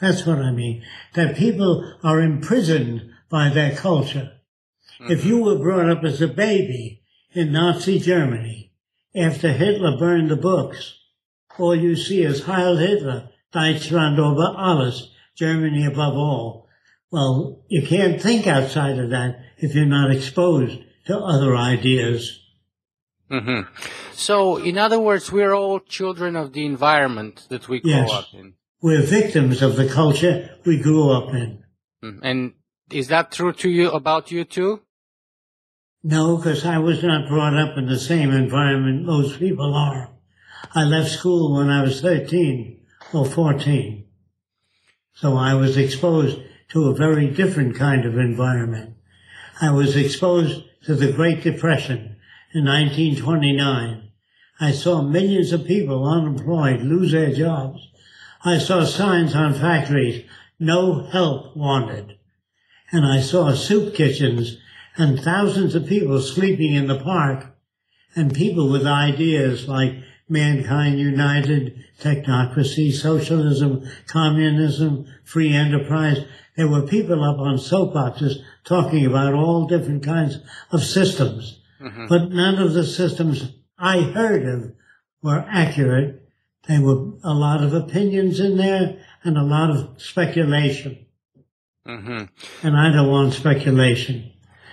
That's 0.00 0.26
what 0.26 0.38
I 0.38 0.50
mean. 0.50 0.82
That 1.14 1.36
people 1.36 1.94
are 2.02 2.20
imprisoned 2.20 3.10
by 3.28 3.48
their 3.50 3.76
culture. 3.76 4.32
If 5.00 5.20
mm-hmm. 5.20 5.28
you 5.28 5.42
were 5.42 5.58
brought 5.58 5.88
up 5.88 6.04
as 6.04 6.20
a 6.20 6.28
baby 6.28 7.02
in 7.32 7.52
Nazi 7.52 7.98
Germany 7.98 8.72
after 9.14 9.52
Hitler 9.52 9.96
burned 9.98 10.30
the 10.30 10.36
books, 10.36 10.98
all 11.58 11.74
you 11.74 11.96
see 11.96 12.22
is 12.22 12.44
Heil 12.44 12.76
Hitler, 12.76 13.30
Deutschland 13.52 14.18
über 14.18 14.54
alles, 14.56 15.10
Germany 15.36 15.86
above 15.86 16.14
all. 16.16 16.66
Well, 17.10 17.64
you 17.68 17.82
can't 17.86 18.20
think 18.22 18.46
outside 18.46 18.98
of 18.98 19.10
that 19.10 19.36
if 19.58 19.74
you're 19.74 19.86
not 19.86 20.10
exposed 20.10 20.78
to 21.06 21.18
other 21.18 21.56
ideas. 21.56 22.38
hmm 23.28 23.62
So, 24.12 24.56
in 24.58 24.76
other 24.78 24.98
words, 25.00 25.32
we're 25.32 25.54
all 25.54 25.80
children 25.80 26.36
of 26.36 26.52
the 26.52 26.64
environment 26.66 27.46
that 27.48 27.68
we 27.68 27.80
grow 27.80 27.92
Yes. 27.92 28.10
up 28.12 28.26
in. 28.34 28.54
We're 28.82 29.02
victims 29.02 29.62
of 29.62 29.76
the 29.76 29.88
culture 29.88 30.50
we 30.64 30.78
grew 30.78 31.10
up 31.10 31.34
in. 31.34 31.64
Mm. 32.02 32.18
And 32.22 32.52
is 32.90 33.08
that 33.08 33.30
true 33.32 33.52
to 33.52 33.68
you 33.68 33.90
about 33.90 34.30
you 34.30 34.44
too? 34.44 34.80
No, 36.02 36.36
because 36.36 36.64
I 36.64 36.78
was 36.78 37.02
not 37.02 37.28
brought 37.28 37.54
up 37.54 37.76
in 37.76 37.86
the 37.86 37.98
same 37.98 38.30
environment 38.30 39.04
most 39.04 39.38
people 39.38 39.74
are. 39.74 40.10
I 40.74 40.84
left 40.84 41.10
school 41.10 41.54
when 41.56 41.68
I 41.70 41.82
was 41.82 42.00
13 42.00 42.79
or 43.12 43.26
14. 43.26 44.06
So 45.14 45.36
I 45.36 45.54
was 45.54 45.76
exposed 45.76 46.40
to 46.70 46.88
a 46.88 46.94
very 46.94 47.28
different 47.28 47.76
kind 47.76 48.04
of 48.04 48.16
environment. 48.16 48.96
I 49.60 49.70
was 49.70 49.96
exposed 49.96 50.64
to 50.84 50.94
the 50.94 51.12
Great 51.12 51.42
Depression 51.42 52.16
in 52.54 52.64
1929. 52.64 54.10
I 54.60 54.72
saw 54.72 55.02
millions 55.02 55.52
of 55.52 55.66
people 55.66 56.06
unemployed 56.06 56.80
lose 56.80 57.12
their 57.12 57.32
jobs. 57.32 57.88
I 58.44 58.58
saw 58.58 58.84
signs 58.84 59.34
on 59.34 59.54
factories, 59.54 60.24
no 60.58 61.04
help 61.04 61.56
wanted 61.56 62.18
and 62.92 63.06
I 63.06 63.20
saw 63.20 63.52
soup 63.52 63.94
kitchens 63.94 64.58
and 64.96 65.20
thousands 65.20 65.74
of 65.74 65.86
people 65.86 66.20
sleeping 66.20 66.74
in 66.74 66.88
the 66.88 66.98
park 66.98 67.54
and 68.16 68.34
people 68.34 68.68
with 68.68 68.86
ideas 68.86 69.68
like 69.68 69.94
mankind 70.30 70.98
united, 70.98 71.84
technocracy, 72.00 72.92
socialism, 72.92 73.82
communism, 74.06 75.06
free 75.24 75.52
enterprise. 75.52 76.24
There 76.56 76.68
were 76.68 76.86
people 76.86 77.22
up 77.24 77.38
on 77.38 77.56
soapboxes 77.56 78.36
talking 78.64 79.04
about 79.06 79.34
all 79.34 79.66
different 79.66 80.04
kinds 80.04 80.38
of 80.70 80.82
systems, 80.82 81.60
but 82.08 82.30
none 82.30 82.58
of 82.58 82.74
the 82.74 82.84
systems 82.84 83.52
I 83.78 84.02
heard 84.02 84.46
of 84.46 84.72
were 85.22 85.44
accurate. 85.50 86.22
There 86.68 86.82
were 86.82 87.12
a 87.24 87.34
lot 87.34 87.62
of 87.62 87.74
opinions 87.74 88.38
in 88.40 88.56
there 88.56 88.98
and 89.24 89.36
a 89.36 89.42
lot 89.42 89.70
of 89.70 90.00
speculation 90.00 91.06
hmm 91.86 92.24
and 92.62 92.76
I 92.76 92.92
don't 92.92 93.08
want 93.08 93.32
speculation. 93.34 94.32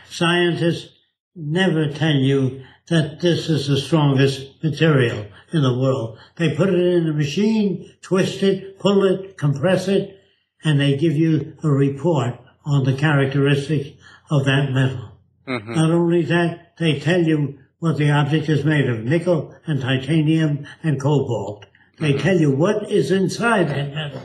Scientists 0.09 0.89
never 1.35 1.91
tell 1.91 2.15
you 2.15 2.63
that 2.89 3.19
this 3.21 3.49
is 3.49 3.67
the 3.67 3.77
strongest 3.77 4.63
material 4.63 5.25
in 5.53 5.61
the 5.61 5.77
world. 5.77 6.17
They 6.35 6.55
put 6.55 6.69
it 6.69 6.79
in 6.79 7.07
a 7.07 7.13
machine, 7.13 7.93
twist 8.01 8.43
it, 8.43 8.79
pull 8.79 9.03
it, 9.05 9.37
compress 9.37 9.87
it, 9.87 10.19
and 10.63 10.79
they 10.79 10.97
give 10.97 11.13
you 11.13 11.55
a 11.63 11.69
report 11.69 12.35
on 12.65 12.83
the 12.83 12.93
characteristics 12.93 13.89
of 14.29 14.45
that 14.45 14.71
metal. 14.71 15.11
hmm 15.45 15.73
Not 15.73 15.91
only 15.91 16.23
that, 16.23 16.77
they 16.77 16.99
tell 16.99 17.21
you 17.21 17.59
what 17.79 17.97
the 17.97 18.11
object 18.11 18.49
is 18.49 18.65
made 18.65 18.89
of, 18.89 19.03
nickel 19.03 19.55
and 19.65 19.81
titanium 19.81 20.67
and 20.83 20.99
cobalt. 20.99 21.65
They 21.99 22.13
tell 22.13 22.39
you 22.39 22.51
what 22.51 22.91
is 22.91 23.11
inside 23.11 23.69
that 23.69 23.93
metal. 23.93 24.23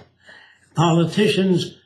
Politicians, 0.75 1.79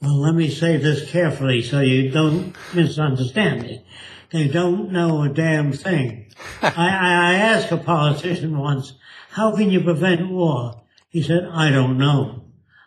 well, 0.00 0.20
let 0.20 0.34
me 0.34 0.50
say 0.50 0.76
this 0.76 1.10
carefully 1.10 1.62
so 1.62 1.80
you 1.80 2.10
don't 2.10 2.54
misunderstand 2.74 3.62
me. 3.62 3.84
They 4.32 4.48
don't 4.48 4.90
know 4.90 5.22
a 5.22 5.28
damn 5.28 5.72
thing. 5.72 6.32
I, 6.62 6.70
I, 6.88 7.34
asked 7.34 7.70
a 7.70 7.76
politician 7.76 8.58
once, 8.58 8.94
how 9.30 9.54
can 9.54 9.70
you 9.70 9.82
prevent 9.82 10.30
war? 10.30 10.82
He 11.10 11.22
said, 11.22 11.46
I 11.52 11.70
don't 11.70 11.98
know. 11.98 12.44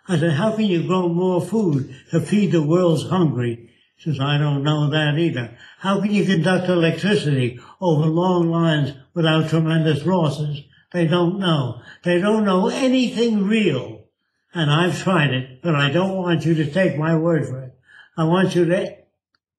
I 0.08 0.18
said, 0.18 0.32
how 0.34 0.56
can 0.56 0.66
you 0.66 0.88
grow 0.88 1.08
more 1.08 1.40
food 1.40 1.96
to 2.10 2.20
feed 2.20 2.52
the 2.52 2.64
world's 2.64 3.08
hungry? 3.10 3.70
He 3.96 4.12
says, 4.12 4.20
I 4.20 4.40
don't 4.40 4.64
know 4.64 4.90
that 4.90 5.20
either. 5.20 5.56
How 5.80 6.02
can 6.02 6.12
you 6.12 6.25
conduct 6.25 6.68
electricity 6.68 7.60
over 7.80 8.08
long 8.08 8.50
lines 8.50 8.94
without 9.14 9.50
tremendous 9.50 10.04
losses? 10.04 10.62
They 10.94 11.06
don't 11.06 11.40
know. 11.40 11.82
They 12.04 12.20
don't 12.20 12.46
know 12.46 12.70
anything 12.70 13.46
real. 13.46 14.06
And 14.54 14.72
I've 14.72 15.02
tried 15.02 15.32
it, 15.32 15.62
but 15.62 15.75
I 15.75 15.92
don't 15.92 16.16
want 16.16 16.46
you 16.46 16.56
to 16.56 16.72
take 16.72 16.98
my 16.98 17.16
word 17.16 17.48
for 17.48 17.62
it. 17.62 17.78
I 18.18 18.24
want 18.24 18.56
you 18.56 18.66
to 18.66 18.98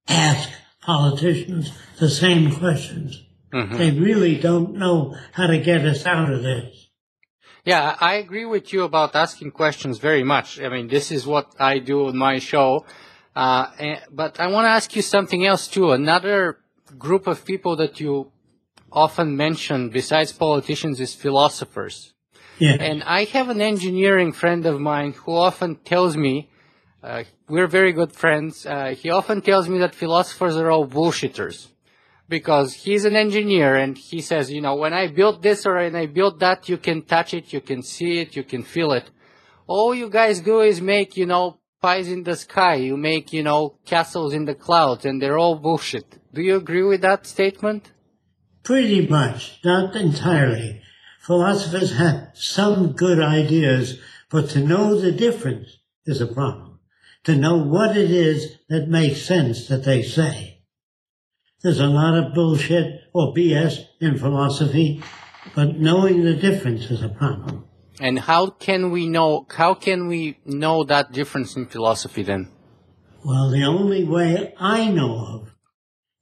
ask 0.09 0.51
politicians 0.87 1.73
the 1.99 2.09
same 2.09 2.55
questions. 2.55 3.23
They 3.53 3.91
really 3.91 4.37
don't 4.37 4.75
know 4.75 5.17
how 5.33 5.47
to 5.47 5.59
get 5.59 5.85
us 5.85 6.05
out 6.05 6.31
of 6.31 6.43
this. 6.43 6.89
Yeah, 7.65 7.97
I 8.01 8.15
agree 8.15 8.45
with 8.45 8.73
you 8.73 8.85
about 8.85 9.17
asking 9.17 9.53
questions 9.53 9.99
very 9.99 10.23
much. 10.23 10.61
I 10.61 10.69
mean, 10.69 10.89
this 10.89 11.11
is 11.11 11.27
what 11.27 11.55
I 11.59 11.79
do 11.79 12.07
on 12.07 12.17
my 12.17 12.39
show. 12.39 12.85
Uh, 13.35 13.67
and, 13.79 14.01
but 14.13 14.39
I 14.39 14.47
want 14.49 14.67
to 14.67 14.71
ask 14.71 14.95
you 14.95 15.03
something 15.03 15.47
else 15.47 15.69
too. 15.69 15.93
Another 15.93 16.59
group 16.99 17.27
of 17.27 17.45
people 17.45 17.75
that 17.77 17.99
you 17.99 18.31
often 18.93 19.37
mention 19.37 19.91
besides 19.91 20.33
politicians 20.33 21.01
is 21.01 21.15
philosophers. 21.15 22.15
Yeah. 22.59 22.77
And 22.79 23.03
I 23.03 23.25
have 23.25 23.49
an 23.49 23.61
engineering 23.61 24.33
friend 24.33 24.65
of 24.67 24.81
mine 24.81 25.13
who 25.13 25.33
often 25.35 25.77
tells 25.77 26.17
me, 26.17 26.51
uh, 27.03 27.25
we're 27.49 27.67
very 27.67 27.93
good 27.93 28.13
friends. 28.13 28.67
Uh, 28.67 28.95
he 28.99 29.11
often 29.11 29.41
tells 29.41 29.69
me 29.69 29.79
that 29.79 29.95
philosophers 29.95 30.57
are 30.57 30.71
all 30.71 30.87
bullshitters 30.87 31.69
because 32.29 32.75
he's 32.75 33.05
an 33.05 33.15
engineer 33.15 33.77
and 33.77 33.97
he 33.97 34.21
says, 34.21 34.51
you 34.51 34.61
know, 34.61 34.75
when 34.75 34.93
I 34.93 35.09
built 35.09 35.43
this 35.43 35.65
or 35.65 35.77
when 35.77 35.95
I 35.95 36.07
built 36.07 36.41
that, 36.41 36.69
you 36.69 36.77
can 36.77 37.03
touch 37.03 37.35
it, 37.35 37.53
you 37.53 37.61
can 37.61 37.83
see 37.83 38.21
it, 38.21 38.35
you 38.35 38.43
can 38.43 38.63
feel 38.63 38.93
it. 38.93 39.11
All 39.67 39.95
you 39.95 40.09
guys 40.09 40.41
do 40.41 40.61
is 40.61 40.81
make, 40.81 41.17
you 41.17 41.27
know, 41.27 41.59
pies 41.81 42.09
in 42.09 42.25
the 42.25 42.37
sky. 42.37 42.77
You 42.77 42.97
make, 42.97 43.33
you 43.33 43.43
know, 43.43 43.79
castles 43.85 44.33
in 44.33 44.45
the 44.45 44.55
clouds 44.55 45.05
and 45.05 45.21
they're 45.21 45.39
all 45.39 45.57
bullshit. 45.57 46.19
Do 46.35 46.43
you 46.43 46.57
agree 46.57 46.83
with 46.83 47.01
that 47.03 47.27
statement? 47.27 47.93
Pretty 48.65 49.07
much, 49.07 49.61
not 49.65 49.95
entirely. 49.95 50.83
Philosophers 51.21 51.97
have 51.97 52.31
some 52.35 52.93
good 52.93 53.21
ideas, 53.21 54.01
but 54.31 54.51
to 54.51 54.61
know 54.61 55.01
the 55.01 55.13
difference 55.13 55.79
is 56.05 56.21
a 56.21 56.27
problem. 56.27 56.66
To 57.27 57.35
know 57.35 57.57
what 57.59 57.97
it 57.97 58.13
is 58.13 58.57
that 58.69 58.89
makes 58.89 59.23
sense 59.23 59.67
that 59.67 59.85
they 59.85 60.03
say. 60.03 60.63
There's 61.61 61.81
a 61.81 61.89
lot 61.89 62.15
of 62.17 62.35
bullshit 62.35 63.01
or 63.13 63.35
BS 63.35 63.85
in 64.01 64.17
philosophy, 64.17 65.03
but 65.53 65.77
knowing 65.77 66.23
the 66.23 66.35
difference 66.35 66.89
is 66.89 67.03
a 67.03 67.09
problem. 67.09 67.65
And 67.99 68.21
how 68.21 68.51
can 68.51 68.93
we 68.93 69.09
know, 69.09 69.45
how 69.51 69.75
can 69.75 70.07
we 70.07 70.39
know 70.45 70.85
that 70.85 71.11
difference 71.11 71.57
in 71.57 71.67
philosophy 71.67 72.23
then? 72.23 72.53
Well, 73.25 73.51
the 73.51 73.65
only 73.65 74.05
way 74.05 74.55
I 74.61 74.89
know 74.91 75.19
of 75.19 75.51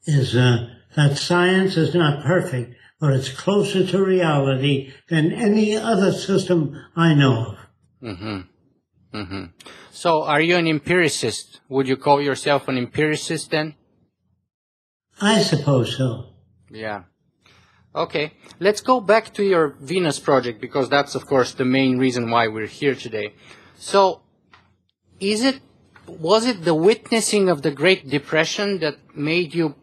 is 0.07 0.35
uh, 0.35 0.71
that 0.97 1.19
science 1.19 1.77
is 1.77 1.95
not 1.95 2.25
perfect, 2.25 2.77
but 2.99 3.13
it's 3.13 3.29
closer 3.29 3.87
to 3.87 4.03
reality 4.03 4.95
than 5.11 5.33
any 5.33 5.77
other 5.77 6.13
system 6.13 6.81
I 6.97 7.13
know 7.13 7.49
of. 7.49 7.59
Mm-hmm. 8.03 8.41
Mm-hmm. 9.15 9.45
So 9.93 10.25
are 10.25 10.41
you 10.41 10.57
an 10.57 10.67
empiricist? 10.67 11.61
Would 11.69 11.87
you 11.87 11.97
call 11.97 12.21
yourself 12.21 12.67
an 12.69 12.77
empiricist 12.77 13.51
then? 13.53 13.77
I 15.21 15.41
suppose 15.43 15.97
so. 15.97 16.31
Yeah. 16.71 17.05
Okay. 17.95 18.33
Let's 18.59 18.81
go 18.81 19.01
back 19.01 19.33
to 19.35 19.45
your 19.45 19.77
Venus 19.81 20.19
project 20.19 20.61
because 20.61 20.89
that's 20.89 21.15
of 21.15 21.27
course 21.27 21.53
the 21.55 21.65
main 21.65 21.99
reason 21.99 22.29
why 22.29 22.49
we're 22.49 22.67
here 22.67 22.97
today. 22.97 23.35
So 23.77 24.23
is 25.21 25.45
it 25.45 25.61
was 26.09 26.47
it 26.47 26.65
the 26.65 26.75
witnessing 26.75 27.49
of 27.49 27.63
the 27.63 27.71
Great 27.71 28.11
Depression 28.11 28.81
that 28.81 28.97
made 29.17 29.55
you 29.55 29.77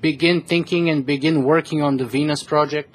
begin 0.00 0.40
thinking 0.40 0.88
and 0.88 1.04
begin 1.04 1.44
working 1.44 1.82
on 1.82 1.98
the 1.98 2.06
Venus 2.06 2.42
project? 2.42 2.94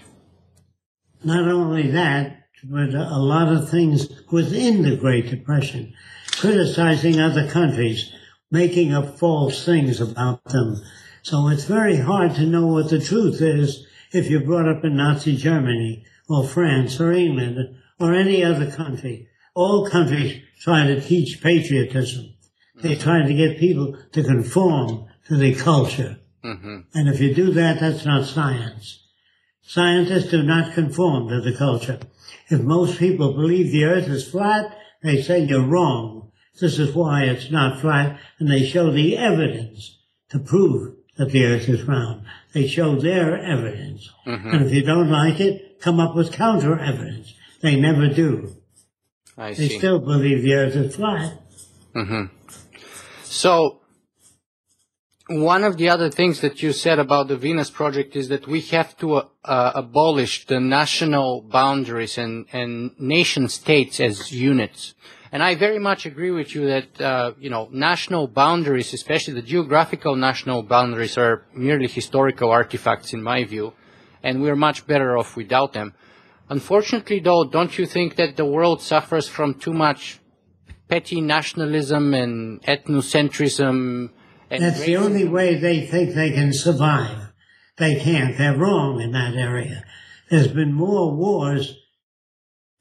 Not 1.23 1.47
only 1.47 1.91
that, 1.91 2.44
but 2.69 2.93
a 2.93 3.19
lot 3.19 3.47
of 3.47 3.69
things 3.69 4.09
within 4.31 4.81
the 4.81 4.95
Great 4.95 5.29
Depression, 5.29 5.93
criticizing 6.31 7.19
other 7.19 7.47
countries, 7.47 8.11
making 8.49 8.93
up 8.93 9.19
false 9.19 9.63
things 9.65 10.01
about 10.01 10.43
them. 10.45 10.81
So 11.21 11.47
it's 11.47 11.65
very 11.65 11.97
hard 11.97 12.35
to 12.35 12.45
know 12.45 12.67
what 12.67 12.89
the 12.89 12.99
truth 12.99 13.41
is 13.41 13.85
if 14.11 14.29
you're 14.29 14.41
brought 14.41 14.67
up 14.67 14.83
in 14.83 14.95
Nazi 14.95 15.35
Germany 15.35 16.05
or 16.27 16.47
France 16.47 16.99
or 16.99 17.11
England 17.11 17.77
or 17.99 18.13
any 18.13 18.43
other 18.43 18.71
country. 18.71 19.27
All 19.53 19.87
countries 19.87 20.41
try 20.59 20.87
to 20.87 21.01
teach 21.01 21.41
patriotism. 21.41 22.33
They 22.81 22.95
try 22.95 23.25
to 23.25 23.33
get 23.33 23.59
people 23.59 23.97
to 24.11 24.23
conform 24.23 25.05
to 25.27 25.37
the 25.37 25.55
culture. 25.55 26.19
Mm-hmm. 26.43 26.77
And 26.93 27.09
if 27.09 27.19
you 27.19 27.33
do 27.33 27.51
that, 27.53 27.79
that's 27.79 28.05
not 28.05 28.25
science. 28.25 29.04
Scientists 29.67 30.29
do 30.29 30.43
not 30.43 30.73
conform 30.73 31.27
to 31.29 31.41
the 31.41 31.55
culture. 31.57 31.99
If 32.49 32.61
most 32.61 32.99
people 32.99 33.33
believe 33.33 33.71
the 33.71 33.85
earth 33.85 34.07
is 34.07 34.29
flat, 34.29 34.77
they 35.01 35.21
say 35.21 35.43
you're 35.43 35.65
wrong. 35.65 36.31
This 36.59 36.77
is 36.79 36.93
why 36.93 37.23
it's 37.23 37.49
not 37.51 37.81
flat, 37.81 38.19
and 38.39 38.49
they 38.49 38.63
show 38.65 38.91
the 38.91 39.17
evidence 39.17 39.97
to 40.29 40.39
prove 40.39 40.95
that 41.17 41.31
the 41.31 41.45
earth 41.45 41.67
is 41.67 41.83
round. 41.83 42.25
They 42.53 42.67
show 42.67 42.95
their 42.95 43.37
evidence. 43.37 44.09
Mm-hmm. 44.27 44.49
And 44.49 44.65
if 44.65 44.71
you 44.71 44.83
don't 44.83 45.09
like 45.09 45.39
it, 45.39 45.81
come 45.81 45.99
up 45.99 46.15
with 46.15 46.31
counter 46.31 46.79
evidence. 46.79 47.33
They 47.61 47.75
never 47.79 48.07
do. 48.07 48.55
I 49.37 49.53
They 49.53 49.67
see. 49.69 49.77
still 49.77 49.99
believe 49.99 50.43
the 50.43 50.53
earth 50.53 50.75
is 50.75 50.95
flat. 50.95 51.39
Mm-hmm. 51.95 52.25
So, 53.23 53.81
one 55.27 55.63
of 55.63 55.77
the 55.77 55.89
other 55.89 56.09
things 56.09 56.41
that 56.41 56.61
you 56.61 56.71
said 56.71 56.99
about 56.99 57.27
the 57.27 57.37
Venus 57.37 57.71
project 57.71 58.15
is 58.15 58.27
that 58.27 58.47
we 58.47 58.61
have 58.61 58.95
to 58.97 59.15
uh, 59.15 59.27
uh, 59.43 59.71
abolish 59.73 60.45
the 60.45 60.59
national 60.59 61.41
boundaries 61.41 62.17
and, 62.17 62.45
and 62.53 62.91
nation 62.99 63.49
states 63.49 63.99
as 63.99 64.31
units. 64.31 64.93
And 65.31 65.41
I 65.41 65.55
very 65.55 65.79
much 65.79 66.05
agree 66.05 66.29
with 66.29 66.53
you 66.53 66.67
that, 66.67 67.01
uh, 67.01 67.33
you 67.39 67.49
know, 67.49 67.67
national 67.71 68.27
boundaries, 68.27 68.93
especially 68.93 69.33
the 69.33 69.41
geographical 69.41 70.15
national 70.15 70.61
boundaries 70.61 71.17
are 71.17 71.45
merely 71.53 71.87
historical 71.87 72.51
artifacts 72.51 73.11
in 73.11 73.23
my 73.23 73.43
view, 73.43 73.73
and 74.21 74.41
we're 74.41 74.55
much 74.55 74.85
better 74.85 75.17
off 75.17 75.35
without 75.35 75.73
them. 75.73 75.95
Unfortunately 76.49 77.19
though, 77.19 77.43
don't 77.43 77.77
you 77.79 77.87
think 77.87 78.15
that 78.17 78.37
the 78.37 78.45
world 78.45 78.79
suffers 78.81 79.27
from 79.27 79.55
too 79.55 79.73
much 79.73 80.19
petty 80.87 81.19
nationalism 81.19 82.13
and 82.13 82.61
ethnocentrism 82.61 84.11
and 84.55 84.63
That's 84.63 84.81
the 84.81 84.97
only 84.97 85.27
way 85.27 85.55
they 85.55 85.85
think 85.85 86.13
they 86.13 86.31
can 86.31 86.53
survive. 86.53 87.31
They 87.77 87.99
can't. 87.99 88.37
They're 88.37 88.57
wrong 88.57 89.01
in 89.01 89.11
that 89.11 89.35
area. 89.35 89.83
There's 90.29 90.47
been 90.47 90.73
more 90.73 91.13
wars, 91.13 91.77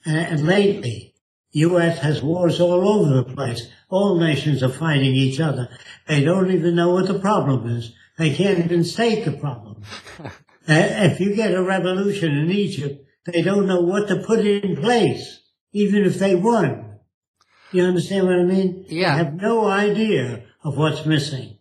and, 0.04 0.16
and 0.16 0.46
lately, 0.46 1.14
U.S. 1.52 1.98
has 2.00 2.22
wars 2.22 2.60
all 2.60 2.88
over 2.88 3.14
the 3.14 3.34
place. 3.34 3.68
All 3.88 4.18
nations 4.18 4.62
are 4.62 4.68
fighting 4.68 5.14
each 5.14 5.40
other. 5.40 5.68
They 6.06 6.22
don't 6.22 6.50
even 6.50 6.74
know 6.74 6.90
what 6.92 7.06
the 7.06 7.18
problem 7.18 7.68
is. 7.68 7.92
They 8.18 8.34
can't 8.34 8.58
even 8.58 8.84
state 8.84 9.24
the 9.24 9.32
problem. 9.32 9.82
Uh, 10.66 11.10
if 11.12 11.20
you 11.20 11.36
get 11.36 11.52
a 11.52 11.62
revolution 11.62 12.34
in 12.38 12.50
Egypt, 12.50 13.04
they 13.26 13.42
don't 13.42 13.66
know 13.66 13.82
what 13.82 14.08
to 14.08 14.22
put 14.24 14.40
in 14.40 14.76
place, 14.76 15.40
even 15.74 16.04
if 16.04 16.18
they 16.18 16.34
won. 16.34 17.00
You 17.70 17.82
understand 17.82 18.26
what 18.26 18.38
I 18.38 18.44
mean? 18.44 18.86
Yeah. 18.88 19.12
They 19.12 19.24
have 19.24 19.34
no 19.34 19.66
idea 19.66 20.44
of 20.62 20.78
what's 20.78 21.04
missing. 21.04 21.53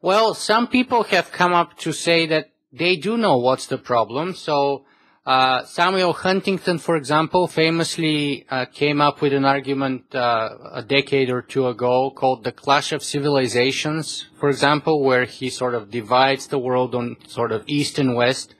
Well, 0.00 0.34
some 0.34 0.68
people 0.68 1.02
have 1.04 1.32
come 1.32 1.52
up 1.52 1.76
to 1.78 1.92
say 1.92 2.24
that 2.26 2.52
they 2.72 2.94
do 2.94 3.16
know 3.16 3.38
what's 3.38 3.66
the 3.66 3.78
problem. 3.78 4.34
So, 4.34 4.84
uh, 5.26 5.64
Samuel 5.64 6.12
Huntington, 6.12 6.78
for 6.78 6.96
example, 6.96 7.48
famously 7.48 8.46
uh, 8.48 8.66
came 8.66 9.00
up 9.00 9.20
with 9.20 9.32
an 9.32 9.44
argument 9.44 10.14
uh, 10.14 10.50
a 10.72 10.82
decade 10.84 11.30
or 11.30 11.42
two 11.42 11.66
ago 11.66 12.12
called 12.12 12.44
the 12.44 12.52
Clash 12.52 12.92
of 12.92 13.02
Civilizations, 13.02 14.28
for 14.38 14.48
example, 14.48 15.02
where 15.02 15.24
he 15.24 15.50
sort 15.50 15.74
of 15.74 15.90
divides 15.90 16.46
the 16.46 16.60
world 16.60 16.94
on 16.94 17.16
sort 17.26 17.50
of 17.50 17.64
east 17.66 17.98
and 17.98 18.14
west. 18.14 18.54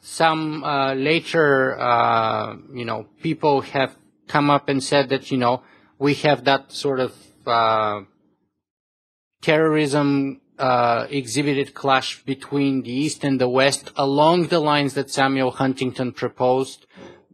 Some 0.00 0.64
uh, 0.64 0.94
later, 0.94 1.78
uh, 1.78 2.56
you 2.72 2.86
know, 2.86 3.08
people 3.22 3.60
have 3.60 3.94
come 4.26 4.48
up 4.48 4.70
and 4.70 4.82
said 4.82 5.10
that, 5.10 5.30
you 5.30 5.36
know, 5.36 5.62
we 5.98 6.14
have 6.14 6.44
that 6.44 6.72
sort 6.72 6.98
of 6.98 7.12
uh, 7.46 8.00
terrorism 9.42 10.40
uh, 10.58 11.06
exhibited 11.10 11.74
clash 11.74 12.22
between 12.24 12.82
the 12.82 12.92
East 12.92 13.24
and 13.24 13.40
the 13.40 13.48
West 13.48 13.90
along 13.96 14.48
the 14.48 14.60
lines 14.60 14.94
that 14.94 15.10
Samuel 15.10 15.52
Huntington 15.52 16.12
proposed, 16.12 16.86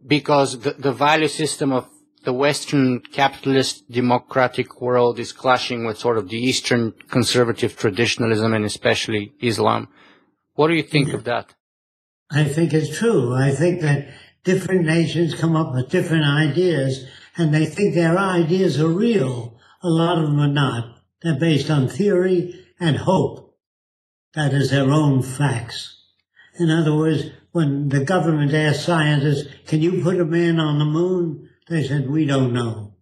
because 0.05 0.59
the, 0.59 0.73
the 0.73 0.93
value 0.93 1.27
system 1.27 1.71
of 1.71 1.87
the 2.23 2.33
Western 2.33 2.99
capitalist 2.99 3.89
democratic 3.89 4.81
world 4.81 5.19
is 5.19 5.31
clashing 5.31 5.85
with 5.85 5.97
sort 5.97 6.17
of 6.17 6.29
the 6.29 6.37
Eastern 6.37 6.91
conservative 7.09 7.77
traditionalism 7.77 8.53
and 8.53 8.65
especially 8.65 9.33
Islam. 9.41 9.87
What 10.55 10.67
do 10.67 10.73
you 10.73 10.83
think 10.83 11.13
of 11.13 11.23
that? 11.25 11.53
I 12.31 12.45
think 12.45 12.73
it's 12.73 12.97
true. 12.97 13.33
I 13.33 13.51
think 13.51 13.81
that 13.81 14.09
different 14.43 14.85
nations 14.85 15.35
come 15.35 15.55
up 15.55 15.73
with 15.73 15.89
different 15.89 16.25
ideas 16.25 17.05
and 17.37 17.53
they 17.53 17.65
think 17.65 17.93
their 17.93 18.17
ideas 18.17 18.79
are 18.79 18.87
real. 18.87 19.59
A 19.83 19.89
lot 19.89 20.17
of 20.17 20.23
them 20.29 20.39
are 20.39 20.47
not. 20.47 21.01
They're 21.21 21.39
based 21.39 21.69
on 21.69 21.87
theory 21.87 22.64
and 22.79 22.97
hope. 22.97 23.57
That 24.33 24.53
is 24.53 24.71
their 24.71 24.91
own 24.91 25.21
facts. 25.21 26.01
In 26.59 26.69
other 26.69 26.93
words, 26.93 27.25
when 27.51 27.89
the 27.89 28.03
government 28.03 28.53
asked 28.53 28.85
scientists, 28.85 29.47
can 29.65 29.81
you 29.81 30.03
put 30.03 30.19
a 30.19 30.25
man 30.25 30.59
on 30.59 30.79
the 30.79 30.85
moon? 30.85 31.49
They 31.69 31.87
said, 31.87 32.09
we 32.09 32.25
don't 32.25 32.53
know. 32.53 32.93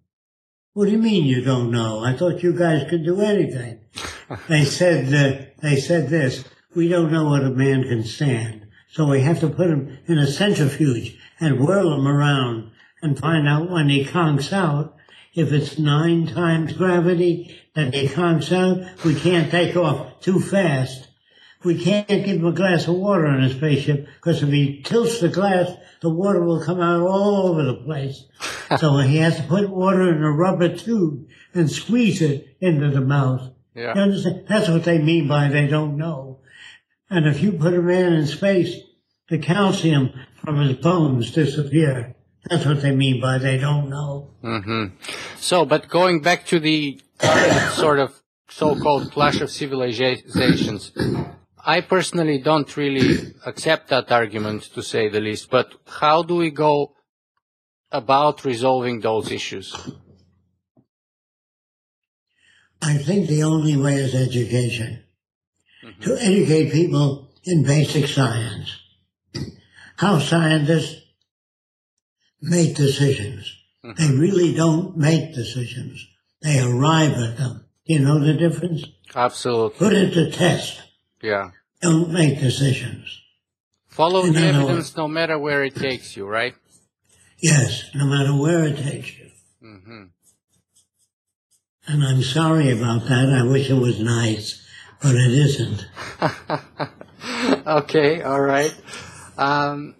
What 0.73 0.85
do 0.85 0.91
you 0.91 0.97
mean 0.97 1.25
you 1.25 1.43
don't 1.43 1.71
know? 1.71 2.03
I 2.03 2.13
thought 2.13 2.43
you 2.43 2.53
guys 2.53 2.89
could 2.89 3.03
do 3.03 3.21
anything. 3.21 3.81
they 4.49 4.65
said, 4.65 5.13
uh, 5.13 5.45
they 5.61 5.75
said 5.75 6.09
this, 6.09 6.45
we 6.75 6.87
don't 6.87 7.11
know 7.11 7.29
what 7.29 7.43
a 7.43 7.49
man 7.49 7.83
can 7.83 8.03
stand. 8.03 8.67
So 8.91 9.07
we 9.07 9.21
have 9.21 9.39
to 9.39 9.49
put 9.49 9.69
him 9.69 9.99
in 10.07 10.17
a 10.17 10.27
centrifuge 10.27 11.17
and 11.39 11.59
whirl 11.59 11.93
him 11.93 12.07
around 12.07 12.71
and 13.01 13.19
find 13.19 13.47
out 13.47 13.69
when 13.69 13.89
he 13.89 14.05
conks 14.05 14.53
out. 14.53 14.95
If 15.33 15.51
it's 15.51 15.79
nine 15.79 16.27
times 16.27 16.73
gravity 16.73 17.59
that 17.73 17.93
he 17.93 18.07
conks 18.07 18.51
out, 18.51 19.03
we 19.03 19.15
can't 19.15 19.49
take 19.49 19.75
off 19.75 20.19
too 20.21 20.39
fast. 20.39 21.07
We 21.63 21.83
can't 21.83 22.07
give 22.07 22.37
him 22.37 22.45
a 22.45 22.51
glass 22.51 22.87
of 22.87 22.95
water 22.95 23.25
on 23.25 23.41
his 23.41 23.53
spaceship 23.53 24.07
because 24.15 24.43
if 24.43 24.49
he 24.49 24.83
tilts 24.83 25.21
the 25.21 25.29
glass, 25.29 25.71
the 26.01 26.09
water 26.09 26.43
will 26.43 26.63
come 26.63 26.81
out 26.81 27.01
all 27.01 27.47
over 27.47 27.63
the 27.63 27.83
place. 27.85 28.25
so 28.77 28.97
he 28.97 29.17
has 29.17 29.37
to 29.37 29.43
put 29.43 29.69
water 29.69 30.13
in 30.13 30.21
a 30.21 30.31
rubber 30.31 30.75
tube 30.75 31.25
and 31.53 31.71
squeeze 31.71 32.21
it 32.21 32.57
into 32.59 32.89
the 32.89 33.01
mouth. 33.01 33.53
Yeah. 33.73 33.95
You 33.95 34.01
understand? 34.01 34.45
That's 34.47 34.69
what 34.69 34.83
they 34.83 34.99
mean 34.99 35.27
by 35.27 35.47
they 35.47 35.67
don't 35.67 35.97
know. 35.97 36.41
And 37.09 37.25
if 37.25 37.41
you 37.41 37.53
put 37.53 37.73
a 37.73 37.81
man 37.81 38.13
in 38.13 38.27
space, 38.27 38.75
the 39.29 39.39
calcium 39.39 40.11
from 40.43 40.59
his 40.59 40.77
bones 40.77 41.31
disappear. 41.31 42.15
That's 42.49 42.65
what 42.65 42.81
they 42.81 42.91
mean 42.91 43.21
by 43.21 43.37
they 43.37 43.57
don't 43.57 43.89
know. 43.89 44.31
hmm 44.41 44.87
So, 45.37 45.65
but 45.65 45.87
going 45.89 46.21
back 46.21 46.45
to 46.47 46.59
the 46.59 46.99
sort 47.71 47.99
of 47.99 48.23
so-called 48.49 49.11
clash 49.11 49.41
of 49.41 49.49
civilizations. 49.49 50.91
I 51.65 51.81
personally 51.81 52.39
don't 52.39 52.75
really 52.77 53.33
accept 53.45 53.89
that 53.89 54.11
argument, 54.11 54.63
to 54.75 54.83
say 54.83 55.09
the 55.09 55.21
least. 55.21 55.49
But 55.49 55.73
how 55.87 56.23
do 56.23 56.35
we 56.35 56.51
go 56.51 56.93
about 57.91 58.45
resolving 58.45 58.99
those 58.99 59.31
issues? 59.31 59.75
I 62.81 62.97
think 62.97 63.27
the 63.27 63.43
only 63.43 63.77
way 63.77 63.95
is 63.95 64.13
education. 64.13 65.03
To 66.01 66.17
educate 66.21 66.71
people 66.71 67.29
in 67.43 67.63
basic 67.63 68.07
science. 68.07 68.77
How 69.97 70.19
scientists 70.19 71.02
make 72.43 72.75
decisions. 72.75 73.57
They 73.97 74.11
really 74.11 74.53
don't 74.53 74.95
make 74.97 75.33
decisions. 75.33 76.05
They 76.41 76.59
arrive 76.59 77.13
at 77.13 77.37
them. 77.37 77.65
You 77.85 77.99
know 77.99 78.19
the 78.19 78.33
difference? 78.33 78.85
Absolutely. 79.15 79.77
Put 79.77 79.93
it 79.93 80.13
to 80.13 80.31
test. 80.31 80.81
Yeah. 81.21 81.51
Don't 81.81 82.11
make 82.11 82.39
decisions. 82.39 83.21
Follow 83.89 84.23
the 84.23 84.31
No, 84.31 84.51
no. 84.51 84.63
evidence 84.63 84.95
no 84.95 85.07
matter 85.07 85.37
where 85.37 85.63
it 85.63 85.75
takes 85.75 86.15
you, 86.17 86.25
right? 86.27 86.55
Yes, 87.39 87.89
no 87.93 88.05
matter 88.05 88.35
where 88.35 88.63
it 88.65 88.77
takes 88.77 89.17
you. 89.17 89.29
hmm 89.61 90.03
And 91.87 92.03
I'm 92.03 92.23
sorry 92.23 92.71
about 92.71 93.07
that. 93.07 93.29
I 93.37 93.43
wish 93.43 93.69
it 93.69 93.73
was 93.73 93.99
nice, 93.99 94.65
but 95.01 95.15
it 95.15 95.31
isn't. 95.31 95.87
okay, 97.67 98.21
all 98.21 98.41
right. 98.41 98.73
Um, 99.37 99.95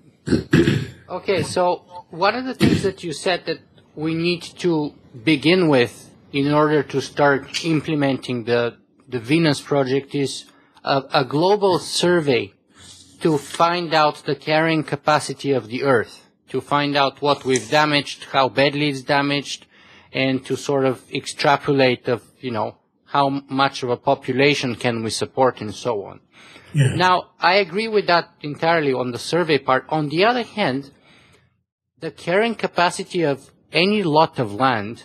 okay, 1.10 1.44
so 1.44 2.06
one 2.10 2.36
of 2.36 2.46
the 2.46 2.54
things 2.54 2.84
that 2.84 3.04
you 3.04 3.14
said 3.14 3.46
that 3.46 3.60
we 3.96 4.14
need 4.14 4.42
to 4.42 4.94
begin 5.24 5.68
with 5.68 6.10
in 6.32 6.52
order 6.52 6.82
to 6.84 7.02
start 7.02 7.64
implementing 7.64 8.44
the 8.46 8.78
the 9.08 9.20
Venus 9.20 9.62
project 9.62 10.16
is 10.16 10.46
a, 10.84 11.04
a 11.14 11.26
global 11.26 11.78
survey 11.78 12.54
to 13.22 13.38
find 13.38 13.94
out 13.94 14.24
the 14.26 14.36
carrying 14.36 14.84
capacity 14.84 15.52
of 15.52 15.68
the 15.68 15.84
Earth, 15.84 16.30
to 16.50 16.60
find 16.60 16.98
out 16.98 17.22
what 17.22 17.46
we've 17.46 17.70
damaged, 17.70 18.26
how 18.32 18.50
badly 18.50 18.90
it's 18.90 19.02
damaged, 19.02 19.66
and 20.12 20.46
to 20.46 20.56
sort 20.56 20.86
of 20.86 21.04
extrapolate 21.12 22.08
of 22.08 22.24
you 22.40 22.52
know 22.52 22.78
how 23.14 23.30
much 23.48 23.84
of 23.84 23.90
a 23.92 23.98
population 24.12 24.76
can 24.76 25.04
we 25.04 25.12
support 25.12 25.62
and 25.62 25.74
so 25.86 26.04
on. 26.04 26.20
Yeah. 26.74 26.96
Now, 26.96 27.16
I 27.40 27.54
agree 27.66 27.88
with 27.88 28.08
that 28.08 28.26
entirely 28.42 28.92
on 28.92 29.12
the 29.12 29.20
survey 29.20 29.60
part. 29.60 29.86
On 29.90 30.10
the 30.10 30.26
other 30.26 30.42
hand, 30.42 30.90
the 32.00 32.10
carrying 32.10 32.56
capacity 32.56 33.22
of 33.22 33.52
any 33.72 34.02
lot 34.02 34.40
of 34.40 34.56
land 34.56 35.04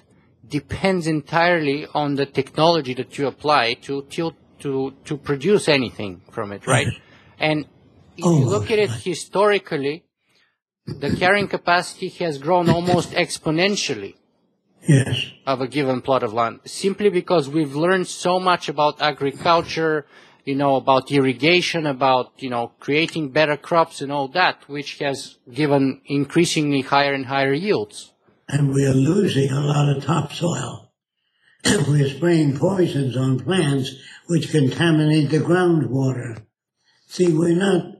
depends 0.58 1.06
entirely 1.06 1.86
on 1.94 2.14
the 2.14 2.24
technology 2.24 2.94
that 2.94 3.18
you 3.18 3.26
apply 3.26 3.74
to 3.86 3.94
to 4.14 4.32
to, 4.62 4.94
to 5.04 5.16
produce 5.18 5.68
anything 5.68 6.22
from 6.32 6.50
it, 6.52 6.66
right? 6.66 6.88
And 7.38 7.66
if 8.16 8.24
Oh, 8.24 8.38
you 8.38 8.46
look 8.54 8.70
at 8.70 8.78
it 8.78 8.90
right. 8.90 9.02
historically, 9.10 10.04
the 11.02 11.10
carrying 11.22 11.46
capacity 11.46 12.08
has 12.22 12.38
grown 12.38 12.68
almost 12.68 13.10
exponentially 13.24 14.14
Yes. 14.86 15.32
of 15.46 15.60
a 15.60 15.68
given 15.68 16.00
plot 16.00 16.22
of 16.22 16.32
land 16.32 16.60
simply 16.64 17.10
because 17.10 17.48
we've 17.48 17.74
learned 17.74 18.06
so 18.06 18.38
much 18.38 18.68
about 18.68 19.02
agriculture, 19.02 20.06
you 20.44 20.54
know, 20.54 20.76
about 20.76 21.10
irrigation, 21.10 21.86
about, 21.86 22.32
you 22.38 22.48
know, 22.48 22.72
creating 22.80 23.30
better 23.30 23.56
crops 23.56 24.00
and 24.00 24.10
all 24.10 24.28
that, 24.28 24.68
which 24.68 24.98
has 24.98 25.36
given 25.52 26.00
increasingly 26.06 26.80
higher 26.80 27.12
and 27.12 27.26
higher 27.26 27.52
yields. 27.52 28.12
And 28.48 28.72
we 28.72 28.86
are 28.86 28.94
losing 28.94 29.50
a 29.50 29.60
lot 29.60 29.94
of 29.94 30.04
topsoil. 30.04 30.90
We're 31.88 32.08
spraying 32.08 32.56
poisons 32.56 33.16
on 33.16 33.40
plants 33.40 33.94
which 34.26 34.50
contaminate 34.50 35.30
the 35.30 35.38
groundwater. 35.38 36.42
See, 37.06 37.32
we're 37.32 37.56
not 37.56 37.96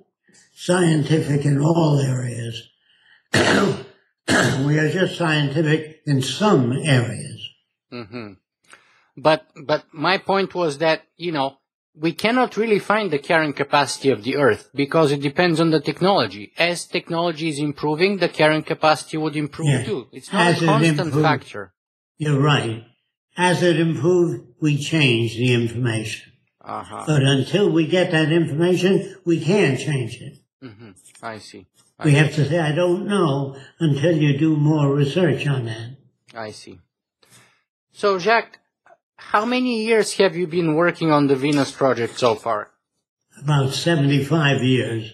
scientific 0.54 1.44
in 1.44 1.60
all 1.60 2.00
areas. 2.00 2.68
we 4.66 4.78
are 4.78 4.90
just 4.90 5.16
scientific 5.16 6.02
in 6.06 6.22
some 6.22 6.72
areas. 6.72 7.40
hmm 7.90 8.32
But, 9.16 9.46
but 9.66 9.84
my 9.92 10.18
point 10.18 10.54
was 10.54 10.78
that, 10.78 11.02
you 11.16 11.32
know, 11.32 11.58
we 11.94 12.12
cannot 12.12 12.56
really 12.56 12.78
find 12.78 13.10
the 13.10 13.18
carrying 13.18 13.52
capacity 13.52 14.10
of 14.10 14.22
the 14.22 14.36
Earth 14.36 14.70
because 14.74 15.10
it 15.10 15.20
depends 15.20 15.58
on 15.60 15.70
the 15.70 15.80
technology. 15.80 16.52
As 16.56 16.86
technology 16.86 17.48
is 17.48 17.58
improving, 17.58 18.18
the 18.18 18.28
carrying 18.28 18.62
capacity 18.62 19.16
would 19.16 19.34
improve 19.34 19.68
Yeah. 19.68 19.84
too. 19.84 20.06
It's 20.12 20.32
not 20.32 20.46
As 20.46 20.62
a 20.62 20.66
constant 20.66 21.06
improves. 21.08 21.26
factor. 21.28 21.72
You're 22.18 22.40
right. 22.40 22.84
As 23.36 23.62
it 23.62 23.80
improves, 23.80 24.34
we 24.60 24.76
change 24.78 25.36
the 25.36 25.52
information. 25.54 26.32
Uh-huh. 26.60 27.04
But 27.06 27.22
until 27.22 27.70
we 27.72 27.86
get 27.86 28.10
that 28.12 28.30
information, 28.30 29.16
we 29.24 29.40
can't 29.40 29.78
change 29.78 30.20
it. 30.20 30.34
hmm 30.62 30.90
I 31.22 31.38
see. 31.38 31.66
We 32.04 32.12
have 32.14 32.34
to 32.34 32.48
say, 32.48 32.58
I 32.58 32.72
don't 32.72 33.06
know 33.06 33.56
until 33.80 34.16
you 34.16 34.38
do 34.38 34.56
more 34.56 34.94
research 34.94 35.46
on 35.46 35.66
that. 35.66 35.96
I 36.34 36.52
see. 36.52 36.78
So, 37.92 38.18
Jacque, 38.18 38.60
how 39.16 39.44
many 39.44 39.84
years 39.84 40.12
have 40.14 40.36
you 40.36 40.46
been 40.46 40.74
working 40.74 41.10
on 41.10 41.26
the 41.26 41.34
Venus 41.34 41.72
project 41.72 42.18
so 42.18 42.36
far? 42.36 42.70
About 43.42 43.72
75 43.72 44.62
years. 44.62 45.12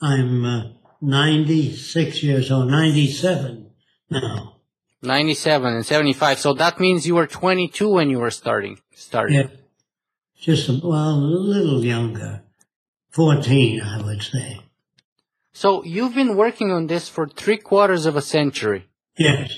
I'm 0.00 0.44
uh, 0.44 0.62
96 1.00 2.22
years 2.22 2.52
old, 2.52 2.70
97 2.70 3.70
now. 4.10 4.56
97 5.02 5.74
and 5.74 5.86
75. 5.86 6.38
So 6.38 6.54
that 6.54 6.80
means 6.80 7.06
you 7.06 7.14
were 7.14 7.26
22 7.26 7.88
when 7.88 8.10
you 8.10 8.18
were 8.18 8.30
starting. 8.30 8.78
Starting. 8.94 9.36
Yeah. 9.36 9.46
Just, 10.38 10.68
well, 10.84 11.14
a 11.14 11.16
little 11.16 11.84
younger. 11.84 12.42
14, 13.10 13.80
I 13.80 14.02
would 14.02 14.22
say. 14.22 14.60
So 15.60 15.82
you've 15.82 16.14
been 16.14 16.36
working 16.36 16.70
on 16.70 16.86
this 16.86 17.08
for 17.08 17.26
three 17.26 17.56
quarters 17.56 18.06
of 18.06 18.14
a 18.14 18.22
century. 18.22 18.86
Yes. 19.18 19.50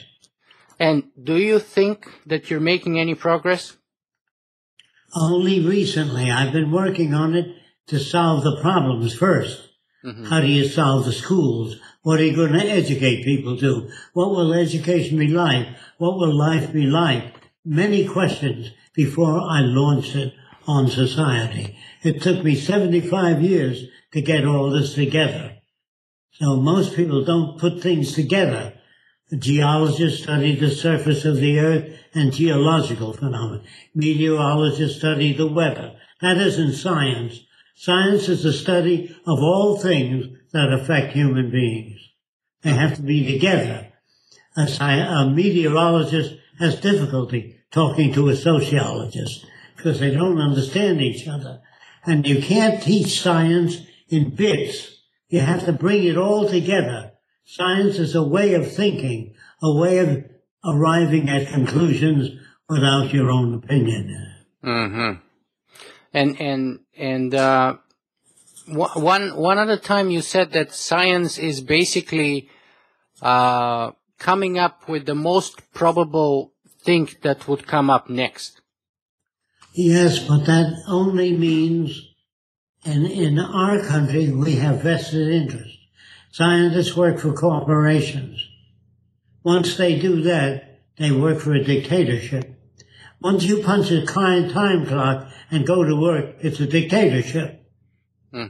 And 0.78 1.10
do 1.22 1.36
you 1.36 1.58
think 1.58 2.06
that 2.24 2.48
you're 2.48 2.68
making 2.72 2.98
any 2.98 3.14
progress? 3.14 3.76
Only 5.14 5.60
recently 5.60 6.30
I've 6.30 6.54
been 6.54 6.72
working 6.72 7.12
on 7.12 7.34
it 7.34 7.54
to 7.88 7.98
solve 7.98 8.44
the 8.44 8.58
problems 8.62 9.14
1st 9.14 9.58
mm-hmm. 10.06 10.24
How 10.24 10.40
do 10.40 10.46
you 10.46 10.66
solve 10.66 11.04
the 11.04 11.12
schools? 11.12 11.76
What 12.00 12.18
are 12.18 12.24
you 12.24 12.34
going 12.34 12.54
to 12.54 12.66
educate 12.66 13.22
people 13.22 13.58
to? 13.58 13.90
What 14.14 14.30
will 14.30 14.54
education 14.54 15.18
be 15.18 15.28
like? 15.28 15.66
What 15.98 16.16
will 16.16 16.34
life 16.34 16.72
be 16.72 16.86
like? 16.86 17.34
Many 17.62 18.08
questions 18.08 18.70
before 18.94 19.38
I 19.38 19.60
launched 19.60 20.16
it 20.16 20.32
on 20.66 20.88
society. 20.88 21.76
It 22.02 22.22
took 22.22 22.42
me 22.42 22.54
75 22.54 23.42
years 23.42 23.84
to 24.12 24.22
get 24.22 24.46
all 24.46 24.70
this 24.70 24.94
together. 24.94 25.59
So 26.40 26.57
most 26.57 26.96
people 26.96 27.22
don't 27.22 27.59
put 27.59 27.83
things 27.83 28.14
together. 28.14 28.72
Geologists 29.38 30.22
study 30.22 30.57
the 30.57 30.70
surface 30.70 31.26
of 31.26 31.37
the 31.37 31.61
earth 31.61 31.98
and 32.14 32.33
geological 32.33 33.12
phenomena. 33.12 33.62
Meteorologists 33.94 34.98
study 34.98 35.35
the 35.35 35.46
weather. 35.46 35.96
That 36.22 36.38
isn't 36.38 36.72
science. 36.72 37.40
Science 37.76 38.29
is 38.29 38.42
the 38.42 38.55
study 38.55 39.14
of 39.26 39.38
all 39.40 39.79
things 39.79 40.26
that 40.53 40.72
affect 40.72 41.12
human 41.12 41.50
beings. 41.50 42.00
They 42.62 42.70
have 42.70 42.96
to 42.96 43.03
be 43.03 43.31
together. 43.33 43.92
A, 44.57 44.62
a 44.62 45.31
meteorologist 45.31 46.35
has 46.59 46.81
difficulty 46.81 47.61
talking 47.70 48.12
to 48.14 48.29
a 48.31 48.37
sociologist 48.37 49.46
because 49.76 50.00
they 50.00 50.11
don't 50.11 50.40
understand 50.40 51.03
each 51.03 51.29
other. 51.29 51.61
And 52.05 52.26
you 52.26 52.42
can't 52.42 52.83
teach 52.83 53.20
science 53.20 53.83
in 54.09 54.35
bits. 54.35 54.99
You 55.30 55.40
have 55.40 55.64
to 55.64 55.72
bring 55.72 56.04
it 56.04 56.18
all 56.18 56.48
together. 56.48 57.12
Science 57.44 57.98
is 57.98 58.14
a 58.14 58.22
way 58.22 58.54
of 58.54 58.70
thinking, 58.70 59.34
a 59.62 59.74
way 59.74 59.98
of 59.98 60.24
arriving 60.64 61.28
at 61.28 61.48
conclusions 61.48 62.30
without 62.68 63.12
your 63.12 63.30
own 63.30 63.54
opinion. 63.54 64.34
Mm-hmm. 64.62 65.12
And 66.12 66.40
and 66.40 66.80
and 66.96 67.34
uh, 67.34 67.76
one 68.66 69.36
one 69.36 69.58
other 69.58 69.78
time 69.78 70.10
you 70.10 70.20
said 70.20 70.52
that 70.52 70.74
science 70.74 71.38
is 71.38 71.60
basically 71.60 72.50
uh, 73.22 73.92
coming 74.18 74.58
up 74.58 74.88
with 74.88 75.06
the 75.06 75.14
most 75.14 75.72
probable 75.72 76.52
thing 76.82 77.08
that 77.22 77.48
would 77.48 77.66
come 77.66 77.88
up 77.90 78.10
next. 78.10 78.60
Yes, 79.72 80.18
but 80.18 80.46
that 80.46 80.82
only 80.88 81.36
means, 81.36 82.09
and 82.84 83.06
in 83.06 83.38
our 83.38 83.82
country, 83.82 84.30
we 84.30 84.56
have 84.56 84.82
vested 84.82 85.28
interests. 85.28 85.78
Scientists 86.32 86.96
work 86.96 87.18
for 87.18 87.32
corporations. 87.32 88.48
Once 89.42 89.76
they 89.76 89.98
do 89.98 90.22
that, 90.22 90.80
they 90.96 91.10
work 91.10 91.40
for 91.40 91.52
a 91.52 91.64
dictatorship. 91.64 92.54
Once 93.20 93.44
you 93.44 93.62
punch 93.62 93.90
a 93.90 94.06
time 94.06 94.50
time 94.50 94.86
clock 94.86 95.28
and 95.50 95.66
go 95.66 95.84
to 95.84 96.00
work, 96.00 96.36
it's 96.40 96.60
a 96.60 96.66
dictatorship. 96.66 97.66
Hmm. 98.32 98.46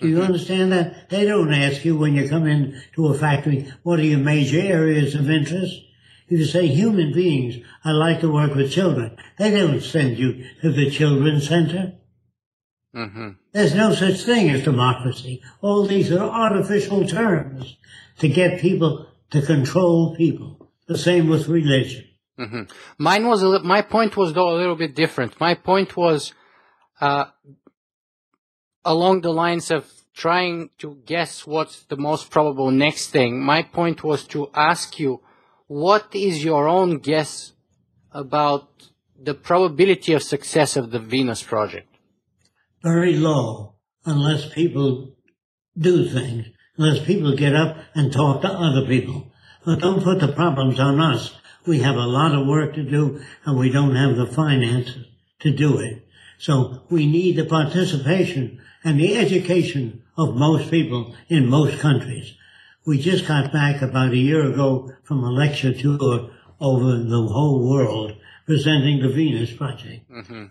Do 0.00 0.08
you 0.08 0.22
understand 0.22 0.72
that? 0.72 1.08
They 1.08 1.24
don't 1.24 1.52
ask 1.52 1.84
you 1.84 1.96
when 1.96 2.14
you 2.14 2.28
come 2.28 2.46
in 2.46 2.80
to 2.94 3.06
a 3.06 3.18
factory, 3.18 3.72
what 3.82 3.98
are 3.98 4.04
your 4.04 4.18
major 4.18 4.60
areas 4.60 5.14
of 5.14 5.30
interest? 5.30 5.80
If 6.28 6.38
you 6.38 6.44
say 6.44 6.66
human 6.66 7.12
beings, 7.12 7.64
I 7.84 7.92
like 7.92 8.20
to 8.20 8.32
work 8.32 8.54
with 8.54 8.72
children, 8.72 9.16
they 9.38 9.50
don't 9.50 9.80
send 9.80 10.18
you 10.18 10.44
to 10.62 10.72
the 10.72 10.90
children's 10.90 11.48
center. 11.48 11.94
Hmm 12.94 13.30
There's 13.52 13.74
no 13.74 13.92
such 13.92 14.22
thing 14.22 14.50
as 14.50 14.62
democracy. 14.62 15.42
All 15.60 15.86
these 15.86 16.12
are 16.12 16.28
artificial 16.46 17.06
terms 17.06 17.76
to 18.20 18.28
get 18.28 18.60
people 18.60 19.08
to 19.30 19.42
control 19.42 20.14
people. 20.16 20.70
The 20.86 20.98
same 20.98 21.28
with 21.28 21.48
religion. 21.48 22.04
hmm 22.38 22.62
Mine 22.98 23.26
was 23.26 23.42
a 23.42 23.48
li- 23.48 23.62
my 23.64 23.82
point 23.82 24.16
was 24.16 24.32
though 24.32 24.50
a 24.54 24.60
little 24.60 24.76
bit 24.76 24.94
different. 24.94 25.40
My 25.40 25.54
point 25.54 25.96
was 25.96 26.32
uh, 27.00 27.26
along 28.84 29.22
the 29.22 29.32
lines 29.32 29.70
of 29.70 29.90
trying 30.14 30.70
to 30.78 30.98
guess 31.06 31.46
what's 31.46 31.82
the 31.84 31.96
most 31.96 32.30
probable 32.30 32.70
next 32.70 33.10
thing. 33.10 33.42
My 33.42 33.62
point 33.62 34.04
was 34.04 34.24
to 34.28 34.48
ask 34.54 35.00
you, 35.00 35.20
what 35.66 36.06
is 36.14 36.44
your 36.44 36.68
own 36.68 36.98
guess 36.98 37.52
about 38.12 38.68
the 39.20 39.34
probability 39.34 40.12
of 40.12 40.22
success 40.22 40.76
of 40.76 40.92
the 40.92 41.00
Venus 41.00 41.42
project? 41.42 41.88
Very 42.84 43.16
low, 43.16 43.76
unless 44.04 44.52
people 44.52 45.16
do 45.76 46.06
things, 46.06 46.46
unless 46.76 47.04
people 47.04 47.34
get 47.34 47.56
up 47.56 47.78
and 47.94 48.12
talk 48.12 48.42
to 48.42 48.48
other 48.48 48.86
people. 48.86 49.32
But 49.64 49.80
don't 49.80 50.04
put 50.04 50.20
the 50.20 50.28
problems 50.28 50.78
on 50.78 51.00
us. 51.00 51.34
We 51.66 51.78
have 51.78 51.96
a 51.96 52.06
lot 52.06 52.34
of 52.34 52.46
work 52.46 52.74
to 52.74 52.82
do 52.82 53.22
and 53.46 53.58
we 53.58 53.70
don't 53.70 53.96
have 53.96 54.16
the 54.16 54.26
finances 54.26 55.06
to 55.40 55.50
do 55.50 55.78
it. 55.78 56.06
So 56.38 56.82
we 56.90 57.06
need 57.06 57.36
the 57.36 57.46
participation 57.46 58.60
and 58.84 59.00
the 59.00 59.16
education 59.16 60.02
of 60.18 60.36
most 60.36 60.70
people 60.70 61.16
in 61.28 61.48
most 61.48 61.80
countries. 61.80 62.34
We 62.84 63.00
just 63.00 63.26
got 63.26 63.50
back 63.50 63.80
about 63.80 64.12
a 64.12 64.18
year 64.18 64.44
ago 64.44 64.92
from 65.04 65.24
a 65.24 65.30
lecture 65.30 65.72
tour 65.72 66.30
over 66.60 66.98
the 66.98 67.28
whole 67.32 67.66
world 67.66 68.16
presenting 68.44 69.00
the 69.00 69.08
Venus 69.08 69.52
Project. 69.54 70.10
Mm-hmm. 70.10 70.44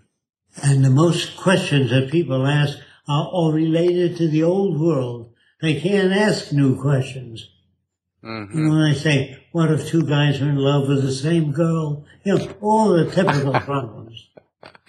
And 0.61 0.83
the 0.85 0.89
most 0.89 1.35
questions 1.37 1.89
that 1.89 2.11
people 2.11 2.45
ask 2.45 2.77
are 3.07 3.25
all 3.25 3.51
related 3.51 4.17
to 4.17 4.27
the 4.27 4.43
old 4.43 4.79
world. 4.79 5.33
They 5.61 5.79
can't 5.79 6.13
ask 6.13 6.51
new 6.51 6.79
questions. 6.79 7.49
You 8.21 8.47
know, 8.51 8.87
they 8.87 8.93
say, 8.97 9.37
what 9.51 9.69
if 9.69 9.87
two 9.87 10.03
guys 10.03 10.41
are 10.41 10.49
in 10.49 10.55
love 10.55 10.87
with 10.87 11.03
the 11.03 11.11
same 11.11 11.51
girl? 11.51 12.05
You 12.23 12.37
know, 12.37 12.53
all 12.61 12.93
the 12.93 13.11
typical 13.11 13.51
problems. 13.59 14.29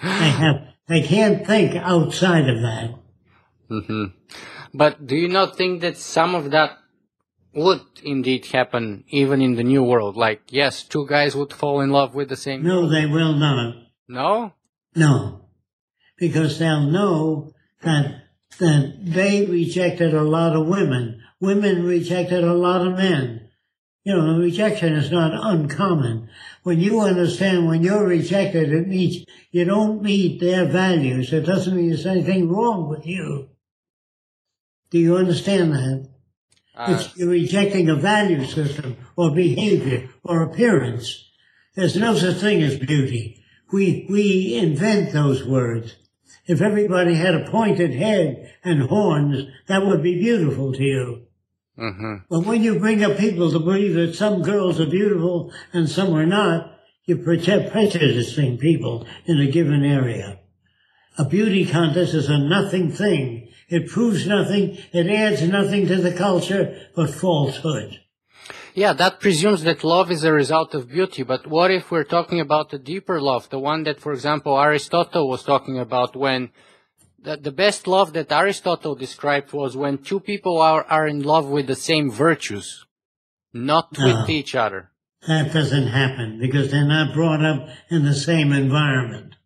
They 0.01 0.09
have, 0.09 0.69
they 0.87 1.03
can't 1.03 1.45
think 1.45 1.75
outside 1.75 2.49
of 2.49 2.61
that. 2.63 2.95
hmm 3.69 4.05
But 4.73 5.07
do 5.07 5.17
you 5.17 5.29
not 5.29 5.57
think 5.57 5.81
that 5.81 5.97
some 5.97 6.37
of 6.37 6.53
that 6.53 6.79
would 7.55 7.81
indeed 8.05 8.47
happen 8.47 9.03
even 9.09 9.43
in 9.43 9.57
the 9.57 9.65
new 9.65 9.83
world? 9.83 10.17
Like, 10.17 10.43
yes, 10.49 10.85
two 10.85 11.07
guys 11.07 11.35
would 11.35 11.53
fall 11.53 11.81
in 11.81 11.91
love 11.91 12.15
with 12.15 12.29
the 12.29 12.37
same. 12.37 12.63
No, 12.63 12.89
they 12.89 13.07
will 13.07 13.35
not. 13.35 13.75
No? 14.07 14.53
No. 14.95 15.44
Because 16.17 16.59
they'll 16.59 16.81
know 16.91 17.53
that, 17.83 18.23
that 18.59 18.97
they 19.03 19.47
rejected 19.47 20.15
a 20.15 20.23
lot 20.23 20.55
of 20.55 20.67
women. 20.67 21.23
Women 21.41 21.85
rejected 21.85 22.45
a 22.45 22.55
lot 22.55 22.87
of 22.87 22.97
men. 22.97 23.49
You 24.05 24.15
know, 24.17 24.39
rejection 24.39 24.93
is 24.93 25.11
not 25.11 25.33
uncommon. 25.33 26.29
When 26.63 26.79
you 26.79 27.01
understand 27.01 27.67
when 27.67 27.83
you're 27.83 28.07
rejected, 28.07 28.71
it 28.73 28.87
means 28.87 29.25
you 29.51 29.65
don't 29.65 30.03
meet 30.03 30.41
their 30.41 30.67
values. 30.67 31.33
It 31.33 31.47
doesn't 31.47 31.75
mean 31.75 31.89
there's 31.89 32.07
anything 32.07 32.51
wrong 32.51 32.89
with 32.89 33.07
you. 33.07 33.49
Do 34.91 34.99
you 34.99 35.17
understand 35.17 35.73
that? 35.73 36.09
Uh, 36.77 36.97
It's 36.99 37.17
you're 37.17 37.31
rejecting 37.31 37.89
a 37.89 37.95
value 37.97 38.45
system 38.45 38.97
or 39.17 39.35
behavior 39.35 40.09
or 40.23 40.43
appearance. 40.43 41.31
There's 41.75 41.97
no 41.97 42.15
such 42.15 42.37
thing 42.37 42.63
as 42.63 42.77
beauty. 42.79 43.43
We, 43.73 44.07
we 44.09 44.55
invent 44.57 45.13
those 45.13 45.45
words. 45.45 45.97
If 46.47 46.61
everybody 46.61 47.15
had 47.15 47.35
a 47.35 47.51
pointed 47.51 47.95
head 47.95 48.53
and 48.63 48.83
horns, 48.83 49.47
that 49.67 49.87
would 49.87 50.03
be 50.03 50.19
beautiful 50.19 50.73
to 50.73 50.83
you. 50.83 51.23
hmm 51.77 52.17
But 52.29 52.47
when 52.47 52.63
you 52.63 52.79
bring 52.79 53.03
up 53.03 53.17
people 53.19 53.51
to 53.51 53.59
believe 53.59 53.95
that 53.95 54.15
some 54.15 54.43
girls 54.43 54.79
are 54.81 54.87
beautiful 54.87 55.53
and 55.73 55.89
some 55.89 56.13
are 56.15 56.27
not, 56.27 56.71
you're 57.07 57.19
preju- 57.19 57.71
prejudicing 57.71 58.59
people 58.59 59.07
in 59.27 59.41
a 59.41 59.51
given 59.51 59.85
area. 59.85 60.41
A 61.19 61.25
beauty 61.25 61.65
contest 61.65 62.15
is 62.15 62.29
a 62.29 62.39
nothing 62.39 62.91
thing. 62.91 63.49
It 63.69 63.89
proves 63.89 64.27
nothing. 64.27 64.79
It 64.93 65.07
adds 65.07 65.43
nothing 65.43 65.87
to 65.89 65.97
the 65.97 66.13
culture 66.13 66.89
but 66.95 67.11
falsehood. 67.11 68.01
Yeah, 68.75 68.93
that 68.95 69.21
presumes 69.21 69.63
that 69.63 69.85
love 69.85 70.11
is 70.11 70.25
a 70.25 70.33
result 70.33 70.75
of 70.75 70.89
beauty, 70.89 71.23
but 71.23 71.47
what 71.47 71.71
if 71.71 71.91
we're 71.93 72.03
talking 72.05 72.41
about 72.41 72.75
a 72.75 72.79
deeper 72.79 73.21
love, 73.21 73.49
the 73.51 73.59
one 73.61 73.85
that, 73.85 74.01
for 74.01 74.13
example, 74.13 74.59
Aristotle 74.61 75.29
was 75.29 75.45
talking 75.45 75.79
about 75.79 76.17
when 76.17 76.51
the, 77.23 77.37
the 77.37 77.53
best 77.53 77.87
love 77.87 78.13
that 78.15 78.33
Aristotle 78.33 78.97
described 78.97 79.53
was 79.53 79.77
when 79.77 79.99
two 79.99 80.19
people 80.19 80.61
are, 80.61 80.83
are 80.85 81.07
in 81.07 81.23
love 81.23 81.47
with 81.47 81.69
the 81.69 81.77
same 81.77 82.11
virtues, 82.11 82.85
not 83.53 83.91
with 83.93 84.17
Ah. 84.17 84.27
each 84.29 84.57
other. 84.57 84.91
That 85.29 85.53
doesn't 85.53 85.87
happen 85.87 86.39
because 86.41 86.71
they're 86.71 86.85
not 86.85 87.15
brought 87.15 87.45
up 87.45 87.69
in 87.91 88.05
the 88.05 88.13
same 88.15 88.53
environment. 88.53 89.37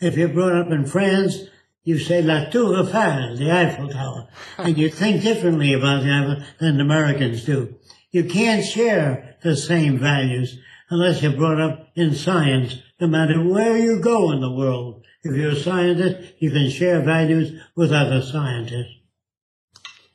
If 0.00 0.16
you're 0.16 0.28
brought 0.28 0.54
up 0.60 0.72
in 0.72 0.86
France, 0.86 1.36
you 1.84 1.98
say 1.98 2.22
La 2.22 2.46
Tour 2.50 2.82
Eiffel, 2.84 3.36
the 3.36 3.50
Eiffel 3.52 3.88
Tower, 3.90 4.28
and 4.56 4.76
you 4.78 4.88
think 4.88 5.22
differently 5.22 5.72
about 5.74 6.02
the 6.02 6.10
Eiffel 6.10 6.44
than 6.58 6.80
Americans 6.80 7.44
do. 7.44 7.77
You 8.10 8.24
can't 8.24 8.64
share 8.64 9.36
the 9.42 9.56
same 9.56 9.98
values 9.98 10.58
unless 10.90 11.22
you're 11.22 11.36
brought 11.36 11.60
up 11.60 11.88
in 11.94 12.14
science, 12.14 12.76
no 13.00 13.06
matter 13.06 13.42
where 13.42 13.76
you 13.76 14.00
go 14.00 14.32
in 14.32 14.40
the 14.40 14.50
world. 14.52 15.04
If 15.22 15.36
you're 15.36 15.50
a 15.50 15.56
scientist, 15.56 16.34
you 16.38 16.50
can 16.50 16.70
share 16.70 17.02
values 17.02 17.60
with 17.76 17.92
other 17.92 18.22
scientists. 18.22 18.94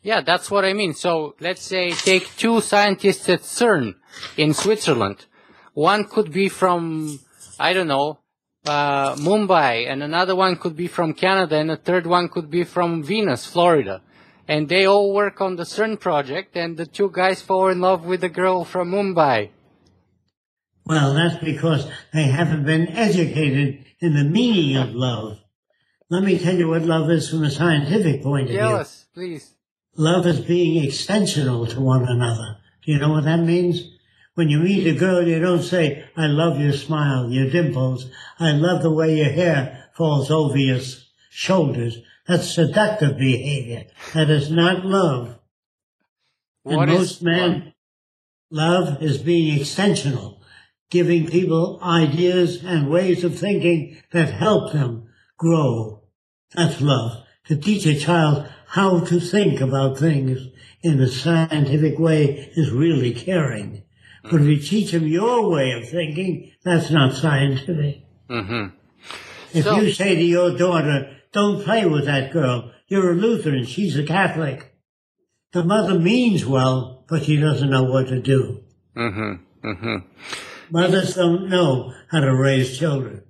Yeah, 0.01 0.21
that's 0.21 0.49
what 0.49 0.65
I 0.65 0.73
mean. 0.73 0.93
So 0.93 1.35
let's 1.39 1.61
say 1.61 1.91
take 1.91 2.35
two 2.35 2.61
scientists 2.61 3.29
at 3.29 3.41
CERN 3.41 3.95
in 4.37 4.53
Switzerland. 4.53 5.25
One 5.73 6.05
could 6.05 6.31
be 6.31 6.49
from, 6.49 7.19
I 7.59 7.73
don't 7.73 7.87
know, 7.87 8.19
uh, 8.65 9.15
Mumbai, 9.15 9.89
and 9.89 10.01
another 10.03 10.35
one 10.35 10.55
could 10.55 10.75
be 10.75 10.87
from 10.87 11.13
Canada, 11.13 11.57
and 11.57 11.71
a 11.71 11.77
third 11.77 12.05
one 12.07 12.29
could 12.29 12.49
be 12.49 12.63
from 12.63 13.03
Venus, 13.03 13.45
Florida. 13.45 14.01
And 14.47 14.67
they 14.67 14.85
all 14.85 15.13
work 15.13 15.39
on 15.39 15.55
the 15.55 15.63
CERN 15.63 15.99
project, 15.99 16.57
and 16.57 16.75
the 16.75 16.85
two 16.85 17.09
guys 17.09 17.41
fall 17.41 17.69
in 17.69 17.79
love 17.79 18.03
with 18.03 18.21
the 18.21 18.29
girl 18.29 18.65
from 18.65 18.91
Mumbai. 18.91 19.49
Well, 20.85 21.13
that's 21.13 21.41
because 21.43 21.87
they 22.13 22.23
haven't 22.23 22.65
been 22.65 22.89
educated 22.89 23.85
in 24.01 24.15
the 24.15 24.25
meaning 24.25 24.75
of 24.75 24.93
love. 24.93 25.39
Let 26.09 26.23
me 26.23 26.37
tell 26.37 26.55
you 26.55 26.67
what 26.67 26.81
love 26.81 27.09
is 27.09 27.29
from 27.29 27.43
a 27.43 27.49
scientific 27.49 28.21
point 28.21 28.49
of 28.49 28.55
Tell 28.55 28.67
view. 28.67 28.77
Yes, 28.77 29.05
please. 29.13 29.53
Love 29.95 30.27
is 30.27 30.41
being 30.41 30.83
extensional 30.83 31.69
to 31.69 31.79
one 31.79 32.05
another. 32.07 32.57
Do 32.85 32.91
you 32.91 32.99
know 32.99 33.11
what 33.11 33.23
that 33.23 33.39
means? 33.39 33.81
When 34.35 34.49
you 34.49 34.59
meet 34.59 34.87
a 34.87 34.93
girl, 34.93 35.25
you 35.25 35.39
don't 35.39 35.61
say, 35.61 36.03
I 36.17 36.25
love 36.25 36.59
your 36.59 36.73
smile, 36.73 37.29
your 37.29 37.49
dimples. 37.49 38.09
I 38.39 38.51
love 38.51 38.81
the 38.81 38.91
way 38.91 39.15
your 39.15 39.31
hair 39.31 39.89
falls 39.95 40.29
over 40.31 40.57
your 40.57 40.79
shoulders. 41.29 41.97
That's 42.27 42.53
seductive 42.53 43.17
behavior. 43.17 43.85
That 44.13 44.29
is 44.29 44.49
not 44.49 44.85
love. 44.85 45.39
What 46.63 46.89
and 46.89 46.91
is 46.91 46.99
most 46.99 47.23
men, 47.23 47.73
love 48.49 49.01
is 49.03 49.17
being 49.17 49.59
extensional, 49.59 50.39
giving 50.89 51.27
people 51.27 51.79
ideas 51.83 52.63
and 52.63 52.89
ways 52.89 53.23
of 53.23 53.37
thinking 53.37 53.97
that 54.11 54.29
help 54.29 54.71
them 54.71 55.09
grow. 55.37 56.03
That's 56.55 56.79
love. 56.79 57.23
To 57.47 57.57
teach 57.57 57.85
a 57.85 57.99
child 57.99 58.47
how 58.67 59.01
to 59.01 59.19
think 59.19 59.59
about 59.59 59.97
things 59.97 60.47
in 60.81 61.01
a 61.01 61.07
scientific 61.07 61.99
way 61.99 62.51
is 62.55 62.71
really 62.71 63.13
caring. 63.13 63.83
But 64.23 64.39
if 64.41 64.47
you 64.47 64.57
teach 64.57 64.91
them 64.93 65.05
your 65.05 65.49
way 65.49 65.71
of 65.71 65.89
thinking, 65.89 66.53
that's 66.63 66.89
not 66.89 67.13
scientific. 67.13 68.05
hmm 68.29 68.67
If 69.53 69.65
So- 69.65 69.81
you 69.81 69.91
say 69.91 70.15
to 70.15 70.23
your 70.23 70.57
daughter, 70.57 71.17
don't 71.33 71.63
play 71.63 71.85
with 71.85 72.05
that 72.05 72.31
girl, 72.31 72.71
you're 72.87 73.11
a 73.11 73.15
Lutheran, 73.15 73.65
she's 73.65 73.97
a 73.97 74.05
Catholic. 74.05 74.75
The 75.51 75.63
mother 75.63 75.99
means 75.99 76.45
well, 76.45 77.05
but 77.09 77.23
she 77.23 77.37
doesn't 77.37 77.69
know 77.69 77.83
what 77.83 78.07
to 78.07 78.21
do. 78.21 78.63
Mm 78.95 79.13
hmm 79.13 79.67
Mm 79.67 79.79
hmm 79.79 79.95
Mothers 80.69 81.15
don't 81.15 81.49
know 81.49 81.93
how 82.09 82.19
to 82.19 82.35
raise 82.35 82.77
children. 82.77 83.23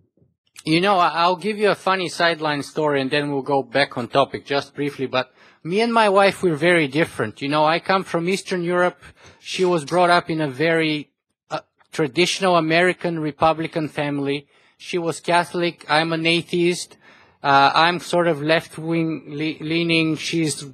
You 0.66 0.80
know, 0.80 0.98
I'll 0.98 1.36
give 1.36 1.58
you 1.58 1.70
a 1.72 1.76
funny 1.76 2.08
sideline 2.08 2.64
story 2.64 3.02
and 3.02 3.12
then 3.12 3.32
we'll 3.32 3.42
go 3.42 3.64
back 3.64 3.98
on 3.98 4.08
topic 4.08 4.46
just 4.46 4.74
briefly. 4.74 5.08
But 5.08 5.34
me 5.62 5.82
and 5.82 5.94
my 5.94 6.08
wife, 6.08 6.42
we're 6.42 6.56
very 6.56 6.88
different. 6.88 7.42
You 7.42 7.50
know, 7.50 7.66
I 7.66 7.80
come 7.80 8.06
from 8.06 8.30
Eastern 8.30 8.64
Europe. 8.64 9.02
She 9.40 9.66
was 9.66 9.84
brought 9.84 10.10
up 10.10 10.30
in 10.30 10.40
a 10.40 10.48
very 10.50 11.12
uh, 11.52 11.60
traditional 11.92 12.56
American 12.56 13.20
Republican 13.20 13.90
family. 13.90 14.48
She 14.78 14.98
was 14.98 15.20
Catholic. 15.20 15.86
I'm 15.90 16.14
an 16.14 16.26
atheist. 16.26 16.98
Uh, 17.44 17.72
I'm 17.76 18.00
sort 18.00 18.28
of 18.28 18.42
left 18.42 18.78
wing 18.78 19.26
le- 19.28 19.64
leaning. 19.64 20.16
She's, 20.16 20.66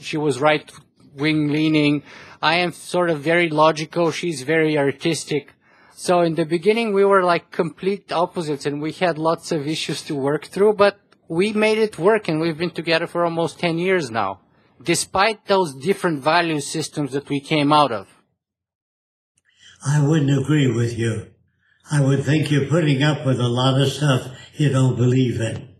she 0.00 0.16
was 0.16 0.40
right 0.40 0.70
wing 1.16 1.48
leaning. 1.48 2.04
I 2.40 2.56
am 2.56 2.72
sort 2.72 3.10
of 3.10 3.20
very 3.20 3.48
logical. 3.48 4.12
She's 4.12 4.42
very 4.42 4.78
artistic. 4.78 5.54
So 5.96 6.20
in 6.20 6.34
the 6.36 6.44
beginning, 6.44 6.92
we 6.92 7.04
were 7.04 7.24
like 7.24 7.50
complete 7.50 8.12
opposites 8.12 8.64
and 8.66 8.80
we 8.80 8.92
had 8.92 9.18
lots 9.18 9.50
of 9.50 9.66
issues 9.66 10.02
to 10.02 10.14
work 10.14 10.46
through, 10.46 10.74
but 10.74 11.00
we 11.28 11.52
made 11.52 11.78
it 11.78 11.98
work 11.98 12.28
and 12.28 12.40
we've 12.40 12.58
been 12.58 12.70
together 12.70 13.06
for 13.06 13.24
almost 13.24 13.58
10 13.58 13.78
years 13.78 14.10
now, 14.10 14.40
despite 14.82 15.46
those 15.46 15.74
different 15.74 16.22
value 16.22 16.60
systems 16.60 17.12
that 17.12 17.28
we 17.28 17.40
came 17.40 17.72
out 17.72 17.90
of. 17.90 18.08
I 19.86 20.06
wouldn't 20.06 20.38
agree 20.38 20.70
with 20.70 20.96
you. 20.98 21.30
I 21.90 22.00
would 22.00 22.24
think 22.24 22.50
you're 22.50 22.66
putting 22.66 23.02
up 23.02 23.26
with 23.26 23.40
a 23.40 23.48
lot 23.48 23.80
of 23.80 23.88
stuff 23.88 24.30
you 24.54 24.70
don't 24.70 24.96
believe 24.96 25.40
in. 25.40 25.73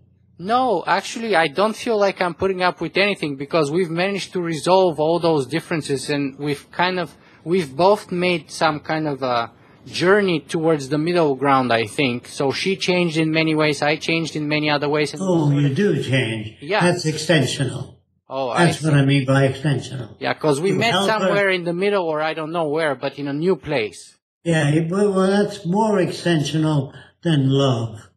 No, 0.44 0.84
actually, 0.86 1.34
I 1.34 1.46
don't 1.48 1.74
feel 1.84 1.98
like 2.06 2.20
I'm 2.20 2.34
putting 2.34 2.62
up 2.68 2.76
with 2.84 2.96
anything 3.06 3.36
because 3.36 3.70
we've 3.70 3.90
managed 4.04 4.32
to 4.34 4.40
resolve 4.42 5.00
all 5.00 5.18
those 5.18 5.46
differences 5.46 6.10
and 6.10 6.38
we've 6.38 6.64
kind 6.70 6.96
of, 7.00 7.16
we've 7.44 7.74
both 7.74 8.12
made 8.12 8.50
some 8.50 8.80
kind 8.80 9.06
of 9.08 9.22
a 9.22 9.50
journey 9.86 10.40
towards 10.40 10.88
the 10.90 10.98
middle 10.98 11.34
ground, 11.34 11.72
I 11.72 11.84
think. 11.86 12.28
So 12.28 12.52
she 12.52 12.76
changed 12.76 13.16
in 13.16 13.30
many 13.30 13.54
ways, 13.54 13.80
I 13.80 13.96
changed 13.96 14.36
in 14.36 14.46
many 14.46 14.68
other 14.68 14.88
ways. 14.88 15.12
And 15.14 15.22
Oh, 15.24 15.50
you 15.50 15.74
do 15.74 16.02
change. 16.02 16.58
Yeah. 16.60 16.80
That's 16.86 17.06
extensional. 17.06 17.96
oh, 18.28 18.52
That's 18.56 18.80
see. 18.80 18.86
what 18.86 18.94
I 18.94 19.04
mean 19.04 19.24
by 19.24 19.48
extensional. 19.48 20.10
Yeah, 20.18 20.34
because 20.34 20.60
we 20.60 20.70
You 20.72 20.76
met 20.78 20.90
help 20.90 21.08
her- 21.10 21.18
somewhere 21.20 21.48
in 21.50 21.64
the 21.64 21.72
middle 21.84 22.04
or 22.04 22.20
I 22.20 22.34
don't 22.34 22.52
know 22.52 22.68
where, 22.68 22.94
but 22.94 23.18
in 23.18 23.28
a 23.28 23.32
new 23.32 23.56
place. 23.56 24.18
Yeah, 24.42 24.78
well, 24.90 25.12
that's 25.36 25.64
more 25.64 25.96
extensional 25.98 26.92
than 27.22 27.48
love. 27.48 28.10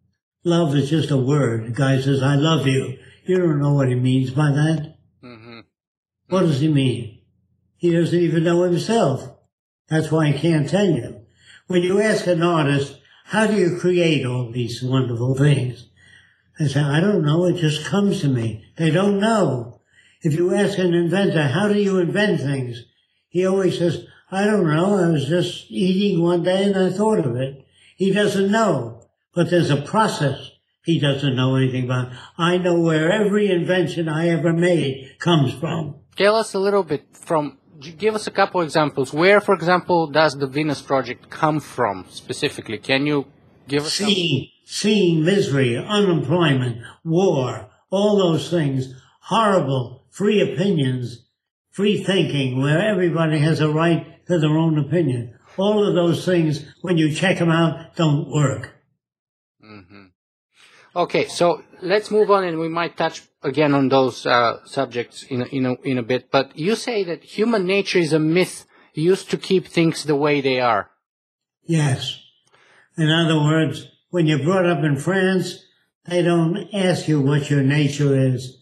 Love 0.48 0.74
is 0.76 0.90
just 0.90 1.12
a 1.12 1.18
word. 1.18 1.66
The 1.66 1.72
guy 1.72 2.00
says, 2.00 2.24
I 2.24 2.36
love 2.36 2.66
you. 2.66 2.98
You 3.26 3.38
don't 3.38 3.60
know 3.60 3.74
what 3.74 3.90
he 3.90 3.96
means 3.96 4.32
by 4.32 4.52
that. 4.52 4.96
hmm 5.22 5.60
What 6.30 6.44
does 6.44 6.62
he 6.62 6.70
mean? 6.70 7.20
He 7.76 7.92
doesn't 7.92 8.18
even 8.18 8.46
know 8.46 8.64
himself. 8.64 9.30
That's 9.90 10.10
why 10.10 10.32
he 10.32 10.40
can't 10.40 10.70
tell 10.70 10.86
you. 10.86 11.26
When 11.68 11.84
you 11.84 12.02
ask 12.02 12.28
an 12.28 12.42
artist, 12.42 12.98
how 13.26 13.48
do 13.48 13.58
you 13.58 13.78
create 13.78 14.26
all 14.26 14.50
these 14.50 14.82
wonderful 14.82 15.36
things? 15.36 15.90
They 16.58 16.70
say, 16.70 16.80
I 16.80 17.02
don't 17.02 17.26
know. 17.26 17.44
It 17.44 17.58
just 17.58 17.86
comes 17.86 18.22
to 18.22 18.30
me. 18.30 18.64
They 18.78 18.90
don't 18.90 19.20
know. 19.20 19.82
If 20.22 20.34
you 20.34 20.56
ask 20.56 20.78
an 20.78 20.94
inventor, 20.94 21.44
how 21.50 21.68
do 21.68 21.78
you 21.78 22.00
invent 22.00 22.40
things? 22.40 22.86
He 23.28 23.46
always 23.46 23.78
says, 23.78 24.06
I 24.32 24.46
don't 24.46 24.66
know. 24.66 24.98
I 24.98 25.10
was 25.10 25.28
just 25.28 25.70
eating 25.70 26.24
one 26.24 26.44
day 26.44 26.64
and 26.64 26.78
I 26.78 26.90
thought 26.90 27.20
of 27.20 27.36
it. 27.36 27.66
He 27.98 28.12
doesn't 28.14 28.50
know. 28.50 28.97
But 29.38 29.52
there's 29.52 29.70
a 29.70 29.84
process 29.84 30.50
he 30.84 31.00
doesn't 31.00 31.36
know 31.36 31.58
anything 31.58 31.84
about. 31.84 32.12
I 32.40 32.58
know 32.58 32.80
where 32.80 33.12
every 33.12 33.52
invention 33.52 34.10
I 34.10 34.30
ever 34.30 34.52
made 34.52 35.20
comes 35.20 35.54
from. 35.54 35.98
Tell 36.16 36.36
us 36.36 36.56
a 36.56 36.60
little 36.60 36.82
bit 36.82 37.04
from, 37.12 37.60
give 38.00 38.16
us 38.16 38.26
a 38.26 38.32
couple 38.32 38.62
examples. 38.62 39.14
Where, 39.14 39.40
for 39.40 39.54
example, 39.54 40.08
does 40.08 40.34
the 40.34 40.48
Venus 40.48 40.82
Project 40.82 41.30
come 41.30 41.60
from 41.60 42.06
specifically? 42.10 42.80
Can 42.80 43.06
you 43.06 43.28
give 43.68 43.84
us 43.86 43.94
some? 43.94 44.08
seeing, 44.08 44.50
seeing 44.66 45.24
misery, 45.24 45.78
unemployment, 45.78 46.82
war, 47.04 47.70
all 47.92 48.18
those 48.18 48.50
things, 48.50 49.00
horrible, 49.22 50.08
free 50.10 50.42
opinions, 50.42 51.28
free 51.70 52.04
thinking, 52.04 52.60
where 52.60 52.82
everybody 52.82 53.38
has 53.38 53.62
a 53.62 53.70
right 53.70 54.26
to 54.26 54.40
their 54.40 54.58
own 54.58 54.80
opinion. 54.80 55.38
All 55.58 55.88
of 55.88 55.94
those 55.94 56.26
things, 56.26 56.66
when 56.82 56.98
you 56.98 57.14
check 57.14 57.38
them 57.38 57.52
out, 57.52 57.96
don't 57.96 58.32
work. 58.32 58.74
Okay, 60.98 61.28
so 61.28 61.64
let's 61.84 62.10
move 62.10 62.32
on 62.32 62.44
and 62.44 62.58
we 62.58 62.70
might 62.70 62.98
touch 62.98 63.22
again 63.44 63.76
on 63.76 63.88
those 63.88 64.26
uh, 64.26 64.66
subjects 64.66 65.22
in 65.22 65.44
a, 65.44 65.46
in, 65.46 65.66
a, 65.68 65.74
in 65.84 65.98
a 66.00 66.04
bit. 66.04 66.32
But 66.32 66.58
you 66.58 66.76
say 66.76 67.04
that 67.04 67.24
human 67.24 67.68
nature 67.68 68.00
is 68.00 68.14
a 68.14 68.20
myth 68.20 68.66
used 68.96 69.30
to 69.30 69.38
keep 69.38 69.68
things 69.68 70.04
the 70.04 70.16
way 70.16 70.42
they 70.42 70.60
are. 70.60 70.90
Yes. 71.62 72.20
In 72.98 73.12
other 73.12 73.38
words, 73.38 73.88
when 74.10 74.26
you're 74.26 74.44
brought 74.44 74.66
up 74.66 74.84
in 74.84 74.98
France, 74.98 75.64
they 76.08 76.24
don't 76.24 76.68
ask 76.74 77.08
you 77.08 77.22
what 77.22 77.52
your 77.52 77.62
nature 77.62 78.18
is. 78.18 78.58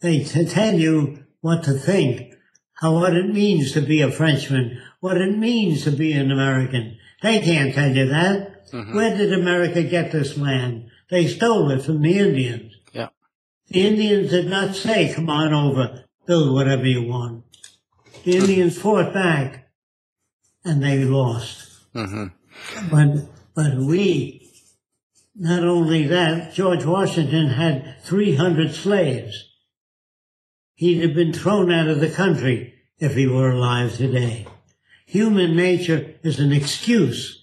They 0.00 0.22
t- 0.22 0.46
tell 0.46 0.74
you 0.74 1.24
what 1.40 1.64
to 1.64 1.72
think, 1.72 2.34
how 2.74 2.92
what 2.92 3.16
it 3.16 3.26
means 3.26 3.72
to 3.72 3.80
be 3.80 4.00
a 4.00 4.12
Frenchman, 4.12 4.80
what 5.00 5.16
it 5.16 5.36
means 5.36 5.82
to 5.84 5.90
be 5.90 6.12
an 6.12 6.30
American. 6.30 6.98
They 7.20 7.40
can't 7.40 7.74
tell 7.74 7.90
you 7.90 8.10
that. 8.10 8.68
Where 8.94 9.16
did 9.16 9.32
America 9.32 9.82
get 9.82 10.12
this 10.12 10.36
land? 10.38 10.90
They 11.10 11.26
stole 11.26 11.70
it 11.70 11.82
from 11.82 12.02
the 12.02 12.18
Indians. 12.18 12.74
Yeah. 12.92 13.08
The 13.68 13.86
Indians 13.86 14.30
did 14.30 14.46
not 14.46 14.74
say, 14.74 15.12
come 15.12 15.28
on 15.28 15.52
over, 15.52 16.04
build 16.26 16.54
whatever 16.54 16.86
you 16.86 17.02
want. 17.06 17.44
The 18.24 18.36
Indians 18.36 18.78
fought 18.78 19.12
back 19.12 19.70
and 20.64 20.82
they 20.82 21.04
lost. 21.04 21.68
hmm 21.92 22.26
But, 22.90 23.28
but 23.54 23.76
we, 23.76 24.50
not 25.36 25.64
only 25.64 26.06
that, 26.06 26.54
George 26.54 26.84
Washington 26.84 27.48
had 27.48 27.96
300 28.02 28.74
slaves. 28.74 29.50
He'd 30.74 31.02
have 31.02 31.14
been 31.14 31.32
thrown 31.32 31.70
out 31.70 31.88
of 31.88 32.00
the 32.00 32.10
country 32.10 32.74
if 32.98 33.14
he 33.14 33.26
were 33.26 33.50
alive 33.50 33.96
today. 33.96 34.46
Human 35.06 35.54
nature 35.54 36.14
is 36.22 36.40
an 36.40 36.52
excuse. 36.52 37.40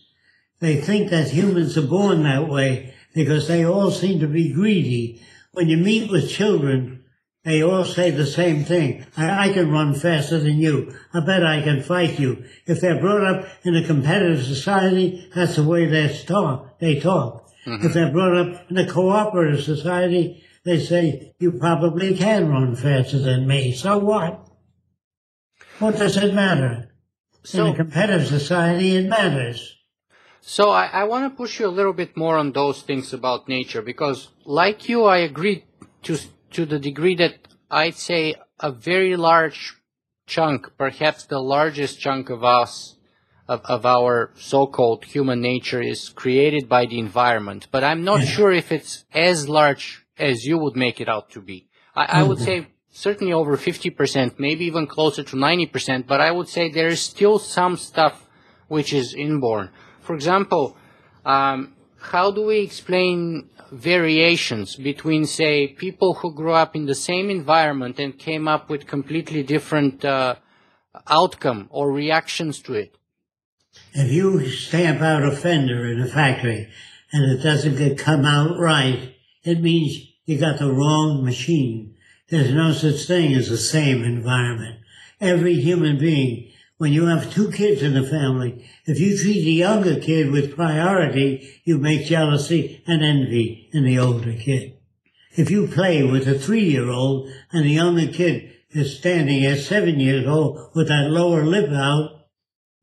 They 0.60 0.82
think 0.82 1.10
that 1.12 1.30
humans 1.30 1.78
are 1.78 1.88
born 1.88 2.24
that 2.24 2.48
way 2.48 2.94
because 3.14 3.48
they 3.48 3.66
all 3.66 3.92
seem 3.92 4.20
to 4.20 4.28
be 4.28 4.54
greedy. 4.54 5.22
When 5.52 5.68
you 5.68 5.78
meet 5.78 6.12
with 6.12 6.30
children, 6.30 7.04
they 7.44 7.64
all 7.64 7.86
say 7.86 8.12
the 8.12 8.26
same 8.26 8.64
thing. 8.64 9.06
I, 9.18 9.50
I 9.50 9.54
can 9.54 9.72
run 9.72 9.96
faster 9.96 10.38
than 10.38 10.58
you. 10.60 10.94
I 11.14 11.22
bet 11.22 11.46
I 11.46 11.62
can 11.62 11.82
fight 11.82 12.20
you. 12.20 12.44
If 12.66 12.82
they're 12.82 13.00
brought 13.00 13.24
up 13.24 13.48
in 13.64 13.76
a 13.76 13.86
competitive 13.86 14.46
society, 14.46 15.30
that's 15.34 15.56
the 15.56 15.64
way 15.64 15.86
they 15.86 16.16
talk. 16.26 16.80
They 16.80 17.00
talk. 17.00 17.50
Mm-hmm. 17.66 17.86
If 17.86 17.94
they're 17.94 18.12
brought 18.12 18.38
up 18.38 18.72
in 18.72 18.78
a 18.78 18.92
cooperative 18.92 19.64
society, 19.64 20.44
they 20.64 20.80
say, 20.80 21.34
you 21.40 21.54
probably 21.54 22.16
can 22.16 22.50
run 22.50 22.76
faster 22.76 23.20
than 23.20 23.48
me. 23.48 23.74
So 23.74 23.98
what? 23.98 24.48
What 25.80 25.98
does 25.98 26.18
it 26.18 26.34
matter? 26.34 26.92
in 27.54 27.60
a 27.62 27.76
competitive 27.76 28.28
society, 28.28 28.98
it 28.98 29.08
matters. 29.08 29.76
So 30.42 30.72
I, 30.72 30.88
I 30.88 31.04
want 31.04 31.32
to 31.32 31.38
push 31.38 31.60
you 31.60 31.68
a 31.68 31.70
little 31.70 31.94
bit 31.94 32.18
more 32.18 32.38
on 32.38 32.52
those 32.52 32.82
things 32.82 33.14
about 33.14 33.48
nature 33.48 33.82
because, 33.82 34.30
like 34.44 34.90
you, 34.90 35.06
I 35.06 35.18
agree 35.20 35.66
to 36.04 36.18
to 36.52 36.66
the 36.66 36.80
degree 36.80 37.16
that 37.16 37.48
I'd 37.70 37.96
say 37.96 38.36
a 38.60 38.72
very 38.72 39.16
large 39.16 39.76
chunk, 40.26 40.72
perhaps 40.78 41.26
the 41.26 41.40
largest 41.40 42.00
chunk 42.00 42.30
of 42.30 42.44
us, 42.44 42.96
of, 43.48 43.62
of 43.66 43.86
our 43.86 44.32
so-called 44.36 45.06
human 45.06 45.42
nature, 45.42 45.82
is 45.82 46.10
created 46.10 46.68
by 46.68 46.86
the 46.86 47.00
environment. 47.00 47.68
But 47.72 47.84
I'm 47.84 48.04
not 48.04 48.24
sure 48.24 48.52
if 48.52 48.72
it's 48.72 49.06
as 49.14 49.48
large 49.48 50.06
as 50.18 50.46
you 50.46 50.58
would 50.58 50.76
make 50.76 51.00
it 51.00 51.08
out 51.08 51.30
to 51.32 51.42
be. 51.42 51.70
I, 51.96 52.20
I 52.20 52.24
would 52.24 52.38
mm-hmm. 52.38 52.46
say 52.46 52.68
certainly 52.90 53.34
over 53.34 53.58
50%, 53.58 54.40
maybe 54.40 54.66
even 54.66 54.88
closer 54.88 55.24
to 55.24 55.36
90%. 55.36 56.08
But 56.08 56.22
I 56.22 56.32
would 56.32 56.48
say 56.48 56.70
there 56.70 56.88
is 56.88 57.02
still 57.02 57.40
some 57.40 57.78
stuff 57.78 58.28
which 58.68 58.94
is 58.94 59.14
inborn. 59.14 59.70
For 60.12 60.16
example, 60.16 60.76
um, 61.26 61.74
how 61.98 62.32
do 62.32 62.46
we 62.46 62.60
explain 62.60 63.50
variations 63.72 64.76
between, 64.76 65.26
say, 65.26 65.70
people 65.70 66.16
who 66.16 66.36
grew 66.36 66.52
up 66.52 66.76
in 66.76 66.86
the 66.86 66.96
same 66.96 67.30
environment 67.30 67.98
and 67.98 68.20
came 68.20 68.46
up 68.46 68.70
with 68.70 68.88
completely 68.88 69.42
different 69.42 70.04
uh, 70.04 70.36
outcome 71.08 71.70
or 71.70 71.94
reactions 71.94 72.62
to 72.64 72.74
it? 72.74 72.98
If 73.94 74.12
you 74.12 74.50
stamp 74.50 75.00
out 75.00 75.24
a 75.24 75.32
fender 75.32 75.90
in 75.90 76.02
a 76.02 76.08
factory 76.08 76.68
and 77.14 77.32
it 77.32 77.42
doesn't 77.42 77.78
get 77.78 77.98
come 77.98 78.26
out 78.26 78.60
right, 78.60 79.16
it 79.46 79.62
means 79.62 79.96
you 80.26 80.38
got 80.38 80.60
the 80.60 80.74
wrong 80.74 81.24
machine. 81.24 81.96
There's 82.28 82.54
no 82.54 82.74
such 82.74 83.08
thing 83.08 83.34
as 83.34 83.48
the 83.48 83.56
same 83.56 84.04
environment. 84.04 84.82
Every 85.22 85.54
human 85.54 85.98
being, 85.98 86.51
when 86.82 86.94
you 86.94 87.06
have 87.06 87.32
two 87.32 87.52
kids 87.52 87.84
in 87.84 87.94
the 87.94 88.02
family, 88.02 88.68
if 88.88 89.00
you 89.00 89.16
treat 89.16 89.44
the 89.44 89.52
younger 89.52 90.00
kid 90.00 90.32
with 90.32 90.56
priority, 90.56 91.62
you 91.64 91.78
make 91.78 92.08
jealousy 92.08 92.82
and 92.88 93.04
envy 93.04 93.70
in 93.72 93.84
the 93.84 94.00
older 94.00 94.34
kid. 94.34 94.76
If 95.38 95.52
you 95.52 95.68
play 95.68 96.02
with 96.02 96.28
a 96.28 96.40
three-year-old 96.40 97.30
and 97.52 97.66
the 97.66 97.70
younger 97.70 98.12
kid 98.12 98.52
is 98.72 98.98
standing 98.98 99.46
at 99.46 99.60
seven 99.60 100.00
years 100.00 100.26
old 100.26 100.72
with 100.74 100.88
that 100.88 101.12
lower 101.12 101.46
lip 101.46 101.70
out, 101.72 102.26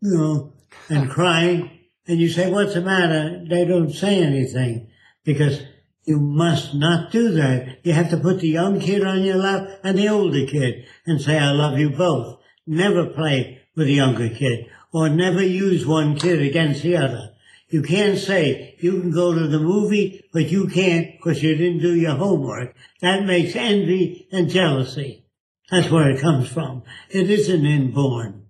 you 0.00 0.16
know, 0.16 0.52
and 0.88 1.10
crying, 1.16 1.68
and 2.06 2.20
you 2.20 2.28
say, 2.28 2.48
what's 2.48 2.74
the 2.74 2.80
matter? 2.82 3.44
They 3.50 3.64
don't 3.64 3.90
say 3.90 4.22
anything 4.22 4.90
because 5.24 5.60
you 6.04 6.20
must 6.20 6.72
not 6.72 7.10
do 7.10 7.32
that. 7.32 7.78
You 7.82 7.94
have 7.94 8.10
to 8.10 8.16
put 8.16 8.38
the 8.38 8.48
young 8.48 8.78
kid 8.78 9.02
on 9.02 9.24
your 9.24 9.38
lap 9.38 9.80
and 9.82 9.98
the 9.98 10.06
older 10.06 10.46
kid 10.46 10.86
and 11.04 11.20
say, 11.20 11.36
I 11.36 11.50
love 11.50 11.80
you 11.80 11.90
both. 11.90 12.38
Never 12.64 13.06
play 13.06 13.58
with 13.78 13.86
the 13.86 13.94
younger 13.94 14.28
kid 14.28 14.66
or 14.92 15.08
never 15.08 15.42
use 15.42 15.86
one 15.86 16.18
kid 16.18 16.42
against 16.42 16.82
the 16.82 16.96
other. 16.96 17.32
You 17.68 17.82
can't 17.82 18.18
say 18.18 18.74
you 18.80 19.00
can 19.00 19.12
go 19.12 19.32
to 19.32 19.46
the 19.46 19.60
movie, 19.60 20.24
but 20.32 20.50
you 20.50 20.66
can't 20.66 21.12
because 21.12 21.42
you 21.42 21.54
didn't 21.54 21.80
do 21.80 21.94
your 21.94 22.16
homework. 22.16 22.74
That 23.00 23.24
makes 23.24 23.54
envy 23.54 24.26
and 24.32 24.50
jealousy. 24.50 25.24
That's 25.70 25.90
where 25.90 26.10
it 26.10 26.20
comes 26.20 26.48
from. 26.48 26.82
It 27.10 27.30
isn't 27.30 27.66
inborn. 27.66 28.46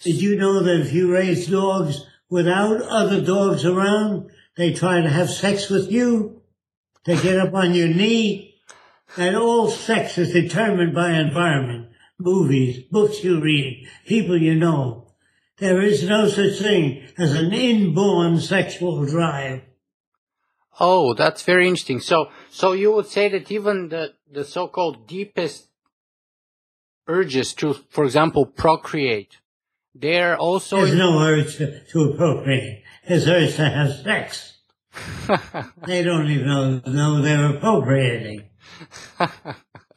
Did 0.00 0.20
you 0.20 0.36
know 0.36 0.62
that 0.62 0.80
if 0.80 0.92
you 0.92 1.12
raise 1.12 1.46
dogs 1.46 2.04
without 2.28 2.82
other 2.82 3.20
dogs 3.20 3.64
around, 3.64 4.30
they 4.56 4.74
try 4.74 5.00
to 5.00 5.08
have 5.08 5.30
sex 5.30 5.70
with 5.70 5.90
you. 5.90 6.42
They 7.04 7.16
get 7.16 7.38
up 7.38 7.54
on 7.54 7.74
your 7.74 7.88
knee. 7.88 8.56
And 9.16 9.36
all 9.36 9.70
sex 9.70 10.18
is 10.18 10.32
determined 10.32 10.94
by 10.94 11.12
environment, 11.12 11.87
movies, 12.18 12.84
books 12.90 13.22
you 13.22 13.40
read, 13.40 13.88
people 14.06 14.36
you 14.36 14.54
know. 14.54 15.12
There 15.58 15.80
is 15.80 16.04
no 16.08 16.28
such 16.28 16.58
thing 16.58 17.02
as 17.18 17.34
an 17.34 17.52
inborn 17.52 18.40
sexual 18.40 19.04
drive. 19.06 19.62
Oh, 20.80 21.14
that's 21.14 21.42
very 21.42 21.66
interesting. 21.66 22.00
So, 22.00 22.30
so 22.50 22.72
you 22.72 22.92
would 22.92 23.06
say 23.06 23.28
that 23.28 23.50
even 23.50 23.88
the, 23.88 24.14
the 24.30 24.44
so-called 24.44 25.08
deepest 25.08 25.68
urges 27.08 27.52
to, 27.54 27.74
for 27.74 28.04
example, 28.04 28.46
procreate, 28.46 29.38
they're 29.94 30.36
also 30.36 30.76
There's 30.76 30.94
no 30.94 31.18
urge 31.18 31.56
to, 31.56 31.84
to 31.86 32.14
procreate. 32.14 32.84
There's 33.08 33.26
urge 33.26 33.56
to 33.56 33.64
have 33.64 33.92
sex. 33.92 34.58
they 35.86 36.04
don't 36.04 36.28
even 36.28 36.46
know, 36.46 36.80
know 36.86 37.22
they're 37.22 37.56
appropriating. 37.56 38.44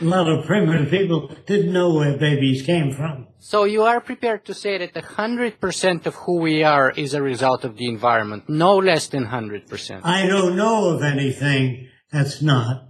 A 0.00 0.04
lot 0.04 0.28
of 0.28 0.44
primitive 0.44 0.90
people 0.90 1.30
didn't 1.46 1.72
know 1.72 1.94
where 1.94 2.16
babies 2.16 2.62
came 2.62 2.92
from. 2.92 3.28
So 3.38 3.62
you 3.62 3.82
are 3.84 4.00
prepared 4.00 4.44
to 4.46 4.54
say 4.54 4.76
that 4.76 4.92
100% 4.92 6.06
of 6.06 6.14
who 6.16 6.40
we 6.40 6.64
are 6.64 6.90
is 6.90 7.14
a 7.14 7.22
result 7.22 7.64
of 7.64 7.76
the 7.76 7.86
environment, 7.86 8.48
no 8.48 8.76
less 8.76 9.06
than 9.06 9.26
100%. 9.26 10.00
I 10.02 10.26
don't 10.26 10.56
know 10.56 10.88
of 10.88 11.02
anything 11.02 11.88
that's 12.10 12.42
not. 12.42 12.88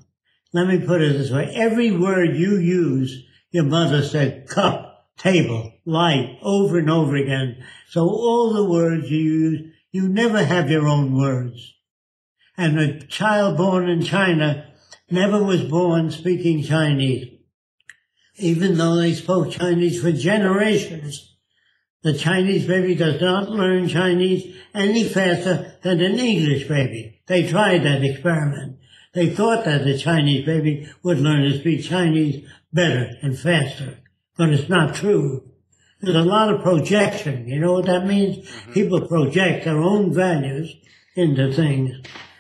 Let 0.55 0.67
me 0.67 0.87
put 0.87 1.03
it 1.03 1.19
this 1.19 1.31
way. 1.31 1.53
Every 1.55 1.91
word 1.91 2.37
you 2.37 2.57
use, 2.57 3.27
your 3.51 3.65
mother 3.65 4.03
said 4.03 4.49
cup, 4.49 5.09
table, 5.19 5.73
light, 5.85 6.39
over 6.43 6.79
and 6.79 6.89
over 6.89 7.17
again. 7.17 7.63
So 7.91 8.09
all 8.09 8.55
the 8.55 8.65
words 8.65 9.11
you 9.11 9.19
use, 9.19 9.73
you 9.91 10.09
never 10.09 10.43
have 10.43 10.71
your 10.71 10.89
own 10.89 11.15
words. 11.15 11.75
And 12.57 12.79
a 12.79 13.01
child 13.01 13.59
born 13.59 13.91
in 13.91 14.03
China 14.03 14.74
never 15.11 15.43
was 15.43 15.63
born 15.63 16.11
speaking 16.11 16.63
Chinese. 16.63 17.29
Even 18.37 18.77
though 18.77 18.97
they 18.97 19.13
spoke 19.13 19.51
Chinese 19.51 20.03
for 20.03 20.13
generations, 20.13 21.37
the 22.03 22.15
Chinese 22.15 22.67
baby 22.67 22.95
does 22.95 23.21
not 23.21 23.51
learn 23.51 23.89
Chinese 23.89 24.57
any 24.75 25.05
faster 25.05 25.77
than 25.83 26.01
an 26.01 26.19
English 26.19 26.69
baby. 26.69 27.23
They 27.27 27.49
tried 27.49 27.85
that 27.85 28.05
experiment. 28.05 28.79
They 29.15 29.31
thought 29.31 29.65
that 29.65 29.85
the 29.85 29.97
Chinese 29.97 30.45
baby 30.45 30.89
would 31.03 31.19
learn 31.19 31.43
to 31.43 31.59
speak 31.59 31.85
Chinese 31.85 32.47
better 32.73 33.11
and 33.23 33.39
faster, 33.39 34.01
but 34.37 34.51
it's 34.51 34.69
not 34.69 34.97
true. 34.97 35.49
There's 36.01 36.17
a 36.17 36.23
lot 36.23 36.53
of 36.53 36.63
projection. 36.63 37.49
You 37.49 37.61
know 37.61 37.73
what 37.75 37.87
that 37.87 38.07
means? 38.07 38.39
Mm-hmm. 38.39 38.73
People 38.73 39.07
project 39.07 39.65
their 39.65 39.81
own 39.81 40.13
values 40.13 40.75
into 41.15 41.53
things, 41.53 41.93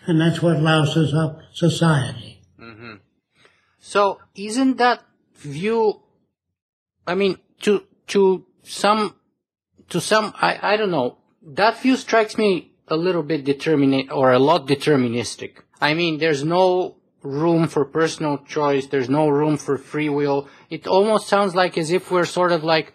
and 0.06 0.20
that's 0.20 0.42
what 0.42 0.60
louses 0.60 1.14
up 1.14 1.38
society. 1.54 2.33
So 3.86 4.18
isn't 4.34 4.78
that 4.78 5.04
view, 5.36 6.00
I 7.06 7.14
mean, 7.14 7.36
to, 7.64 7.84
to 8.08 8.46
some, 8.62 9.14
to 9.90 10.00
some, 10.00 10.32
I, 10.40 10.58
I 10.72 10.76
don't 10.78 10.90
know, 10.90 11.18
that 11.42 11.82
view 11.82 11.96
strikes 11.96 12.38
me 12.38 12.72
a 12.88 12.96
little 12.96 13.22
bit 13.22 13.44
determinate 13.44 14.10
or 14.10 14.32
a 14.32 14.38
lot 14.38 14.66
deterministic. 14.66 15.58
I 15.82 15.92
mean, 15.92 16.16
there's 16.16 16.42
no 16.42 16.96
room 17.22 17.68
for 17.68 17.84
personal 17.84 18.38
choice. 18.38 18.86
There's 18.86 19.10
no 19.10 19.28
room 19.28 19.58
for 19.58 19.76
free 19.76 20.08
will. 20.08 20.48
It 20.70 20.86
almost 20.86 21.28
sounds 21.28 21.54
like 21.54 21.76
as 21.76 21.90
if 21.90 22.10
we're 22.10 22.24
sort 22.24 22.52
of 22.52 22.64
like 22.64 22.94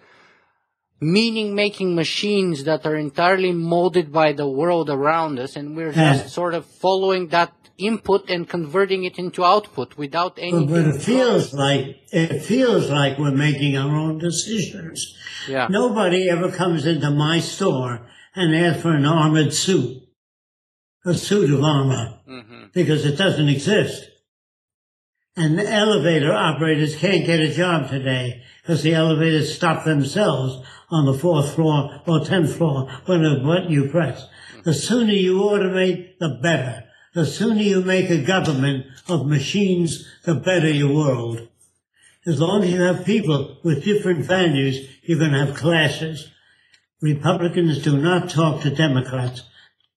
meaning 1.00 1.54
making 1.54 1.94
machines 1.94 2.64
that 2.64 2.88
are 2.88 2.96
entirely 2.96 3.52
molded 3.52 4.12
by 4.12 4.34
the 4.34 4.50
world 4.50 4.90
around 4.90 5.38
us 5.38 5.56
and 5.56 5.78
we're 5.78 5.94
just 5.94 6.30
sort 6.30 6.56
of 6.56 6.66
following 6.66 7.28
that 7.28 7.54
input 7.80 8.30
and 8.30 8.48
converting 8.48 9.04
it 9.06 9.18
into 9.18 9.44
output 9.44 9.98
without 9.98 10.38
anything. 10.38 10.68
but 10.68 10.96
it 10.96 11.02
feels 11.02 11.54
like 11.54 11.98
it 12.12 12.42
feels 12.42 12.90
like 12.90 13.18
we're 13.18 13.32
making 13.32 13.78
our 13.78 13.96
own 13.96 14.18
decisions. 14.18 15.16
yeah. 15.48 15.68
Nobody 15.70 16.30
ever 16.30 16.52
comes 16.52 16.86
into 16.86 17.10
my 17.10 17.40
store 17.40 18.08
and 18.36 18.56
asks 18.56 18.82
for 18.82 18.92
an 18.92 19.06
armored 19.06 19.54
suit, 19.54 20.04
a 21.06 21.14
suit 21.14 21.52
of 21.52 21.64
armor, 21.64 22.20
mm-hmm. 22.28 22.66
because 22.74 23.06
it 23.06 23.18
doesn't 23.18 23.50
exist. 23.50 24.06
And 25.36 25.58
the 25.58 25.70
elevator 25.72 26.34
operators 26.34 26.96
can't 26.96 27.26
get 27.26 27.40
a 27.40 27.54
job 27.54 27.90
today 27.90 28.44
because 28.62 28.84
the 28.84 28.94
elevators 28.94 29.56
stop 29.56 29.86
themselves 29.86 30.68
on 30.92 31.06
the 31.06 31.14
fourth 31.14 31.56
floor 31.56 32.02
or 32.06 32.26
tenth 32.26 32.56
floor 32.56 32.90
when 33.06 33.24
the 33.24 33.42
button 33.44 33.72
you 33.72 33.88
press. 33.90 34.28
The 34.64 34.74
sooner 34.74 35.14
you 35.14 35.36
automate, 35.36 36.18
the 36.20 36.40
better. 36.42 36.84
The 37.14 37.26
sooner 37.26 37.62
you 37.62 37.82
make 37.82 38.10
a 38.10 38.24
government 38.24 38.86
of 39.07 39.26
machines, 39.26 40.07
the 40.24 40.36
better 40.36 40.70
your 40.70 40.93
world. 40.93 41.47
As 42.26 42.39
long 42.39 42.64
as 42.64 42.72
you 42.72 42.82
have 42.82 43.05
people 43.05 43.57
with 43.64 43.84
different 43.84 44.26
values, 44.26 44.88
you're 45.03 45.18
going 45.18 45.32
to 45.32 45.45
have 45.45 45.55
clashes. 45.55 46.30
Republicans 47.01 47.82
do 47.82 47.97
not 47.97 48.30
talk 48.30 48.62
to 48.62 48.70
Democrats. 48.70 49.41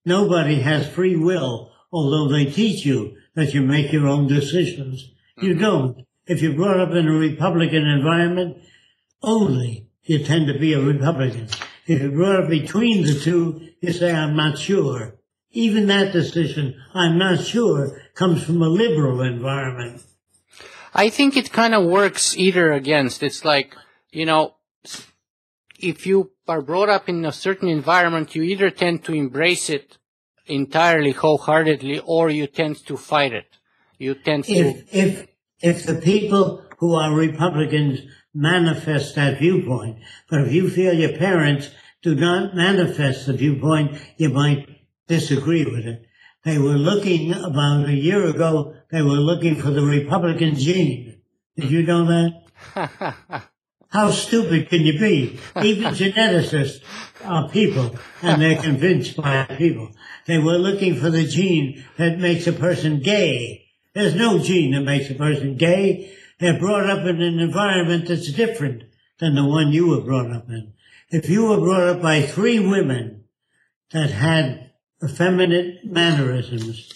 Nobody 0.06 0.60
has 0.60 0.88
free 0.88 1.16
will, 1.16 1.70
although 1.92 2.28
they 2.28 2.46
teach 2.46 2.86
you 2.86 3.16
that 3.34 3.52
you 3.52 3.62
make 3.62 3.92
your 3.92 4.06
own 4.08 4.26
decisions. 4.26 5.10
You 5.36 5.52
mm-hmm. 5.52 5.60
don't. 5.60 6.06
If 6.26 6.40
you're 6.40 6.54
brought 6.54 6.80
up 6.80 6.92
in 6.92 7.08
a 7.08 7.12
Republican 7.12 7.86
environment, 7.86 8.58
only 9.22 9.88
you 10.04 10.24
tend 10.24 10.46
to 10.46 10.58
be 10.58 10.72
a 10.72 10.80
Republican. 10.80 11.48
If 11.86 12.00
you're 12.00 12.10
brought 12.12 12.44
up 12.44 12.48
between 12.48 13.02
the 13.02 13.18
two, 13.18 13.68
you 13.80 13.92
say, 13.92 14.12
I'm 14.14 14.36
not 14.36 14.58
sure. 14.58 15.16
Even 15.52 15.86
that 15.86 16.12
decision, 16.12 16.80
I'm 16.94 17.18
not 17.18 17.44
sure, 17.44 18.02
comes 18.14 18.42
from 18.42 18.62
a 18.62 18.68
liberal 18.68 19.20
environment. 19.20 20.02
I 20.94 21.08
think 21.10 21.36
it 21.36 21.52
kind 21.52 21.74
of 21.74 21.84
works 21.84 22.36
either 22.36 22.72
against. 22.72 23.22
It's 23.22 23.44
like, 23.44 23.76
you 24.10 24.26
know, 24.26 24.54
if 25.78 26.06
you 26.06 26.30
are 26.48 26.62
brought 26.62 26.88
up 26.88 27.08
in 27.08 27.24
a 27.24 27.32
certain 27.32 27.68
environment, 27.68 28.34
you 28.34 28.42
either 28.42 28.70
tend 28.70 29.04
to 29.04 29.12
embrace 29.12 29.68
it 29.68 29.98
entirely, 30.46 31.12
wholeheartedly, 31.12 32.00
or 32.04 32.30
you 32.30 32.46
tend 32.46 32.84
to 32.86 32.96
fight 32.96 33.32
it. 33.32 33.46
You 33.98 34.14
tend 34.14 34.44
to, 34.44 34.52
if 34.52 34.94
if 34.94 35.26
if 35.60 35.86
the 35.86 35.94
people 35.94 36.64
who 36.78 36.94
are 36.94 37.14
Republicans 37.14 38.00
manifest 38.34 39.14
that 39.14 39.38
viewpoint, 39.38 39.98
but 40.28 40.40
if 40.40 40.52
you 40.52 40.68
feel 40.68 40.92
your 40.92 41.16
parents 41.16 41.70
do 42.02 42.14
not 42.14 42.54
manifest 42.54 43.26
the 43.26 43.34
viewpoint, 43.34 43.96
you 44.16 44.28
might 44.30 44.71
disagree 45.12 45.64
with 45.64 45.86
it. 45.86 46.06
They 46.42 46.58
were 46.58 46.78
looking 46.90 47.34
about 47.34 47.88
a 47.88 47.92
year 47.92 48.26
ago. 48.26 48.74
They 48.90 49.02
were 49.02 49.22
looking 49.30 49.56
for 49.56 49.70
the 49.70 49.82
Republican 49.82 50.54
gene. 50.56 51.20
Did 51.56 51.70
you 51.70 51.82
know 51.82 52.06
that? 52.06 53.42
How 53.88 54.10
stupid 54.10 54.70
can 54.70 54.80
you 54.80 54.98
be? 54.98 55.38
Even 55.62 55.92
geneticists 55.92 56.80
are 57.24 57.50
people, 57.50 57.94
and 58.22 58.40
they're 58.40 58.62
convinced 58.62 59.16
by 59.18 59.44
people. 59.58 59.90
They 60.26 60.38
were 60.38 60.56
looking 60.56 60.96
for 60.96 61.10
the 61.10 61.24
gene 61.24 61.84
that 61.98 62.18
makes 62.18 62.46
a 62.46 62.54
person 62.54 63.00
gay. 63.00 63.66
There's 63.92 64.14
no 64.14 64.38
gene 64.38 64.72
that 64.72 64.80
makes 64.80 65.10
a 65.10 65.14
person 65.14 65.58
gay. 65.58 66.16
They're 66.40 66.58
brought 66.58 66.88
up 66.88 67.04
in 67.06 67.20
an 67.20 67.38
environment 67.38 68.08
that's 68.08 68.32
different 68.32 68.84
than 69.18 69.34
the 69.34 69.44
one 69.44 69.72
you 69.72 69.88
were 69.88 70.00
brought 70.00 70.32
up 70.32 70.48
in. 70.48 70.72
If 71.10 71.28
you 71.28 71.44
were 71.44 71.60
brought 71.60 71.82
up 71.82 72.00
by 72.00 72.22
three 72.22 72.58
women 72.58 73.24
that 73.92 74.10
had 74.10 74.71
effeminate 75.02 75.84
mannerisms, 75.84 76.92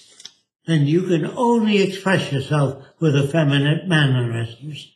then 0.66 0.86
you 0.86 1.02
can 1.02 1.26
only 1.36 1.82
express 1.82 2.32
yourself 2.32 2.84
with 3.00 3.16
effeminate 3.16 3.86
mannerisms. 3.86 4.92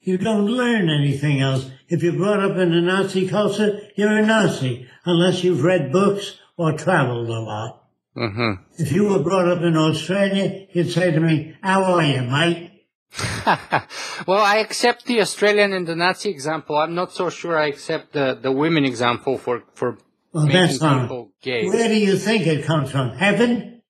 You 0.00 0.18
don't 0.18 0.46
learn 0.46 0.90
anything 0.90 1.40
else. 1.40 1.70
If 1.88 2.02
you're 2.02 2.12
brought 2.12 2.40
up 2.40 2.56
in 2.56 2.72
a 2.72 2.80
Nazi 2.80 3.28
culture, 3.28 3.80
you're 3.94 4.18
a 4.18 4.26
Nazi, 4.26 4.88
unless 5.04 5.44
you've 5.44 5.62
read 5.62 5.92
books 5.92 6.38
or 6.56 6.72
traveled 6.72 7.28
a 7.28 7.40
lot. 7.40 7.84
hmm 8.14 8.54
If 8.78 8.90
you 8.92 9.08
were 9.08 9.22
brought 9.22 9.48
up 9.48 9.62
in 9.62 9.76
Australia, 9.76 10.66
you'd 10.72 10.90
say 10.90 11.12
to 11.12 11.20
me, 11.20 11.54
how 11.62 11.84
are 11.84 12.02
you, 12.02 12.22
mate? 12.22 12.70
well, 14.26 14.42
I 14.42 14.56
accept 14.56 15.06
the 15.06 15.20
Australian 15.20 15.72
and 15.72 15.86
the 15.86 15.94
Nazi 15.94 16.30
example. 16.30 16.76
I'm 16.76 16.94
not 16.94 17.12
so 17.12 17.30
sure 17.30 17.56
I 17.56 17.68
accept 17.68 18.12
the, 18.12 18.38
the 18.40 18.50
women 18.50 18.84
example 18.84 19.38
for, 19.38 19.62
for 19.74 19.98
Well, 20.32 20.46
that's 20.46 20.80
not. 20.80 21.10
gay. 21.42 21.66
Where 21.66 21.88
do 21.88 21.94
you 21.94 22.16
think 22.16 22.46
it 22.46 22.64
comes 22.64 22.90
from? 22.90 23.10
Heaven? 23.10 23.82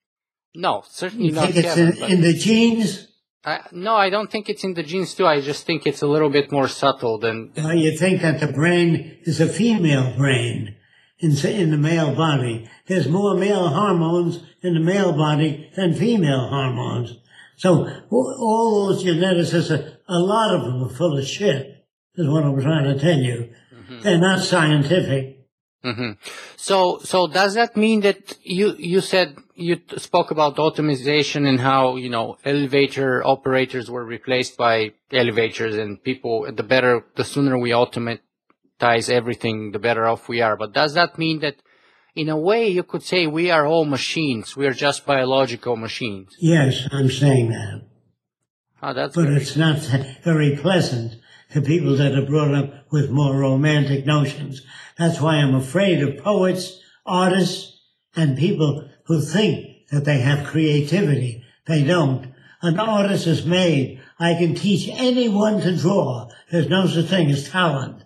No, 0.54 0.82
certainly 0.88 1.26
You 1.26 1.32
not 1.32 1.46
think 1.46 1.56
it's 1.64 1.74
Kevin, 1.74 1.96
in, 2.02 2.12
in 2.12 2.20
the 2.20 2.34
genes? 2.34 3.08
I, 3.44 3.60
no, 3.72 3.96
I 3.96 4.10
don't 4.10 4.30
think 4.30 4.48
it's 4.48 4.64
in 4.64 4.74
the 4.74 4.82
genes 4.82 5.14
too. 5.14 5.26
I 5.26 5.40
just 5.40 5.66
think 5.66 5.86
it's 5.86 6.02
a 6.02 6.06
little 6.06 6.30
bit 6.30 6.52
more 6.52 6.68
subtle 6.68 7.18
than. 7.18 7.52
Or 7.56 7.74
you 7.74 7.96
think 7.96 8.22
that 8.22 8.40
the 8.40 8.48
brain 8.48 9.18
is 9.22 9.40
a 9.40 9.48
female 9.48 10.16
brain 10.16 10.76
in, 11.18 11.30
in 11.46 11.70
the 11.70 11.76
male 11.76 12.14
body. 12.14 12.68
There's 12.86 13.08
more 13.08 13.36
male 13.36 13.68
hormones 13.68 14.42
in 14.62 14.74
the 14.74 14.80
male 14.80 15.12
body 15.12 15.70
than 15.76 15.94
female 15.94 16.48
hormones. 16.48 17.18
So 17.56 17.88
all 18.10 18.88
those 18.88 19.04
geneticists, 19.04 19.96
a 20.08 20.18
lot 20.18 20.54
of 20.54 20.64
them 20.64 20.82
are 20.84 20.88
full 20.88 21.18
of 21.18 21.26
shit, 21.26 21.86
is 22.16 22.28
what 22.28 22.44
I'm 22.44 22.60
trying 22.60 22.84
to 22.84 22.98
tell 22.98 23.18
you. 23.18 23.52
Mm-hmm. 23.74 24.00
They're 24.02 24.18
not 24.18 24.40
scientific. 24.40 25.41
Hmm 25.82 26.12
So, 26.56 26.98
so 27.02 27.26
does 27.26 27.54
that 27.54 27.76
mean 27.76 28.00
that 28.02 28.36
you, 28.42 28.74
you 28.78 29.00
said 29.00 29.36
you 29.54 29.76
t- 29.76 29.98
spoke 29.98 30.30
about 30.30 30.58
automation 30.58 31.46
and 31.46 31.60
how, 31.60 31.96
you 31.96 32.08
know, 32.08 32.38
elevator 32.44 33.22
operators 33.24 33.90
were 33.90 34.04
replaced 34.04 34.56
by 34.56 34.92
elevators 35.12 35.76
and 35.76 36.02
people, 36.02 36.46
the 36.52 36.62
better, 36.62 37.04
the 37.16 37.24
sooner 37.24 37.58
we 37.58 37.74
automatize 37.74 39.08
everything, 39.08 39.72
the 39.72 39.78
better 39.78 40.06
off 40.06 40.28
we 40.28 40.40
are. 40.40 40.56
But 40.56 40.72
does 40.72 40.94
that 40.94 41.18
mean 41.18 41.40
that 41.40 41.56
in 42.14 42.28
a 42.28 42.36
way 42.38 42.68
you 42.68 42.84
could 42.84 43.02
say 43.02 43.26
we 43.26 43.50
are 43.50 43.66
all 43.66 43.84
machines? 43.84 44.56
We 44.56 44.66
are 44.66 44.72
just 44.74 45.04
biological 45.06 45.76
machines. 45.76 46.36
Yes, 46.38 46.86
I'm 46.92 47.10
saying 47.10 47.50
that. 47.50 47.82
Oh, 48.84 48.92
that's 48.94 49.14
But 49.14 49.24
very- 49.26 49.36
it's 49.40 49.56
not 49.56 49.78
very 50.24 50.56
pleasant 50.56 51.16
to 51.52 51.60
people 51.60 51.96
that 51.96 52.14
are 52.14 52.26
brought 52.26 52.54
up 52.54 52.90
with 52.90 53.10
more 53.10 53.36
romantic 53.36 54.06
notions. 54.06 54.62
That's 54.98 55.20
why 55.20 55.36
I'm 55.36 55.54
afraid 55.54 56.02
of 56.02 56.22
poets, 56.22 56.80
artists, 57.04 57.80
and 58.14 58.38
people 58.38 58.88
who 59.04 59.20
think 59.20 59.88
that 59.90 60.04
they 60.04 60.18
have 60.18 60.46
creativity. 60.46 61.44
They 61.66 61.84
don't. 61.84 62.32
An 62.62 62.78
artist 62.78 63.26
is 63.26 63.44
made. 63.44 64.00
I 64.18 64.34
can 64.34 64.54
teach 64.54 64.88
anyone 64.92 65.60
to 65.60 65.76
draw. 65.76 66.28
There's 66.50 66.68
no 66.68 66.86
such 66.86 67.06
thing 67.06 67.30
as 67.30 67.48
talent. 67.48 68.04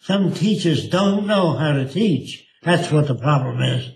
Some 0.00 0.32
teachers 0.32 0.88
don't 0.88 1.26
know 1.26 1.54
how 1.54 1.72
to 1.72 1.88
teach. 1.88 2.46
That's 2.62 2.90
what 2.92 3.08
the 3.08 3.14
problem 3.14 3.60
is. 3.60 3.90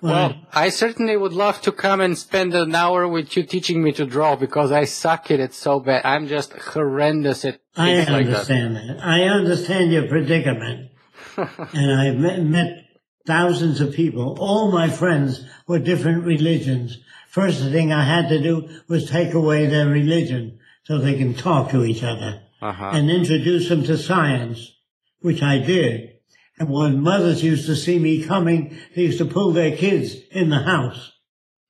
Well, 0.00 0.34
I 0.52 0.68
certainly 0.68 1.16
would 1.16 1.32
love 1.32 1.60
to 1.62 1.72
come 1.72 2.00
and 2.00 2.16
spend 2.16 2.54
an 2.54 2.74
hour 2.74 3.08
with 3.08 3.36
you 3.36 3.42
teaching 3.42 3.82
me 3.82 3.90
to 3.92 4.06
draw 4.06 4.36
because 4.36 4.70
I 4.70 4.84
suck 4.84 5.30
at 5.30 5.40
it 5.40 5.54
so 5.54 5.80
bad. 5.80 6.02
I'm 6.04 6.28
just 6.28 6.52
horrendous 6.52 7.44
at 7.44 7.60
I 7.78 7.94
things 7.94 8.08
like 8.10 8.26
that. 8.26 8.32
understand 8.32 8.76
that. 8.76 9.04
I 9.04 9.22
understand 9.24 9.92
your 9.92 10.06
predicament. 10.08 10.90
and 11.36 11.92
I've 11.92 12.16
met, 12.16 12.42
met 12.42 12.84
thousands 13.26 13.80
of 13.80 13.94
people. 13.94 14.36
All 14.40 14.70
my 14.72 14.88
friends 14.88 15.44
were 15.66 15.78
different 15.78 16.24
religions. 16.24 16.98
First 17.28 17.60
thing 17.62 17.92
I 17.92 18.04
had 18.04 18.28
to 18.30 18.40
do 18.42 18.68
was 18.88 19.08
take 19.10 19.34
away 19.34 19.66
their 19.66 19.86
religion 19.88 20.58
so 20.84 20.98
they 20.98 21.16
can 21.18 21.34
talk 21.34 21.70
to 21.70 21.84
each 21.84 22.02
other 22.02 22.42
Uh-huh. 22.62 22.90
and 22.94 23.10
introduce 23.10 23.68
them 23.68 23.84
to 23.84 23.96
science, 23.98 24.72
which 25.20 25.42
I 25.42 25.58
did. 25.58 26.14
And 26.58 26.70
when 26.70 27.00
mothers 27.00 27.44
used 27.44 27.66
to 27.66 27.76
see 27.76 27.98
me 27.98 28.24
coming, 28.24 28.76
they 28.96 29.02
used 29.02 29.18
to 29.18 29.24
pull 29.26 29.52
their 29.52 29.76
kids 29.76 30.16
in 30.32 30.48
the 30.50 30.60
house 30.60 31.12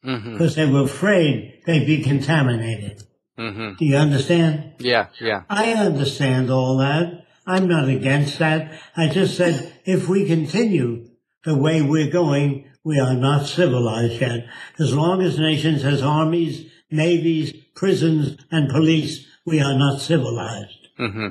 hmm 0.03 0.33
because 0.33 0.55
they 0.55 0.65
were 0.65 0.85
afraid 0.85 1.61
they'd 1.67 1.85
be 1.87 2.03
contaminated. 2.05 3.03
Hmm 3.39 3.75
Do 3.79 3.85
you 3.85 3.97
understand? 3.97 4.75
Yeah, 4.79 5.07
yeah. 5.21 5.43
I 5.49 5.73
understand 5.73 6.51
all 6.51 6.79
that. 6.79 7.25
I'm 7.47 7.67
not 7.69 7.89
against 7.89 8.39
that. 8.41 8.79
I 8.97 9.09
just 9.09 9.37
said 9.37 9.73
if 9.85 10.09
we 10.09 10.27
continue 10.27 11.09
the 11.45 11.57
way 11.57 11.81
we're 11.81 12.11
going, 12.11 12.67
we 12.85 12.99
are 12.99 13.15
not 13.15 13.47
civilized 13.47 14.21
yet. 14.21 14.47
As 14.79 14.95
long 14.95 15.23
as 15.23 15.39
nations 15.39 15.83
has 15.83 16.03
armies, 16.03 16.71
navies, 16.91 17.53
prisons, 17.75 18.37
and 18.51 18.69
police, 18.71 19.27
we 19.47 19.61
are 19.61 19.79
not 19.79 20.01
civilized. 20.01 20.89
hmm 20.97 21.29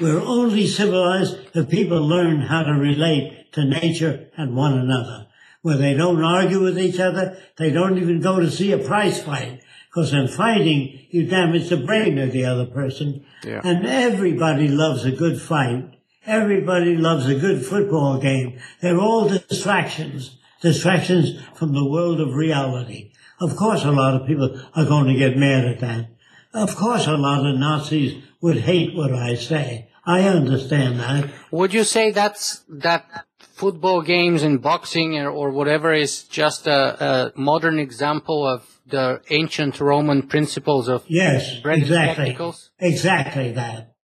We're 0.00 0.20
only 0.20 0.66
civilized 0.66 1.36
if 1.54 1.68
people 1.68 2.00
learn 2.14 2.40
how 2.40 2.62
to 2.64 2.72
relate 2.72 3.52
to 3.52 3.64
nature 3.64 4.30
and 4.36 4.56
one 4.56 4.78
another. 4.78 5.28
Where 5.62 5.78
they 5.78 5.94
don't 5.94 6.22
argue 6.22 6.62
with 6.62 6.78
each 6.78 7.00
other, 7.00 7.38
they 7.56 7.70
don't 7.70 7.98
even 7.98 8.20
go 8.20 8.40
to 8.40 8.50
see 8.50 8.72
a 8.72 8.78
prize 8.78 9.22
fight. 9.22 9.62
Because 9.94 10.12
in 10.12 10.26
fighting, 10.26 11.06
you 11.10 11.24
damage 11.24 11.68
the 11.68 11.76
brain 11.76 12.18
of 12.18 12.32
the 12.32 12.44
other 12.44 12.66
person. 12.66 13.24
Yeah. 13.44 13.60
And 13.62 13.86
everybody 13.86 14.66
loves 14.66 15.04
a 15.04 15.12
good 15.12 15.40
fight. 15.40 15.94
Everybody 16.26 16.96
loves 16.96 17.28
a 17.28 17.36
good 17.36 17.64
football 17.64 18.18
game. 18.18 18.58
They're 18.80 18.98
all 18.98 19.28
distractions. 19.28 20.36
Distractions 20.60 21.40
from 21.54 21.74
the 21.74 21.88
world 21.88 22.20
of 22.20 22.34
reality. 22.34 23.12
Of 23.40 23.54
course 23.54 23.84
a 23.84 23.92
lot 23.92 24.20
of 24.20 24.26
people 24.26 24.60
are 24.74 24.84
going 24.84 25.06
to 25.06 25.14
get 25.14 25.36
mad 25.36 25.64
at 25.64 25.78
that. 25.80 26.08
Of 26.52 26.74
course 26.74 27.06
a 27.06 27.12
lot 27.12 27.46
of 27.46 27.56
Nazis 27.56 28.20
would 28.40 28.58
hate 28.58 28.96
what 28.96 29.12
I 29.12 29.36
say. 29.36 29.90
I 30.04 30.22
understand 30.22 30.98
that. 30.98 31.30
Would 31.52 31.72
you 31.72 31.84
say 31.84 32.10
that's 32.10 32.64
that 32.68 33.26
football 33.54 34.02
games 34.02 34.42
and 34.42 34.60
boxing 34.60 35.16
or, 35.16 35.30
or 35.30 35.50
whatever 35.50 35.92
is 35.92 36.24
just 36.24 36.66
a, 36.66 37.04
a 37.04 37.32
modern 37.36 37.78
example 37.78 38.46
of 38.46 38.80
the 38.86 39.22
ancient 39.30 39.80
Roman 39.80 40.22
principles 40.22 40.88
of 40.88 41.04
Yes, 41.06 41.60
exactly. 41.64 42.36
Exactly 42.80 43.52
that. 43.52 43.94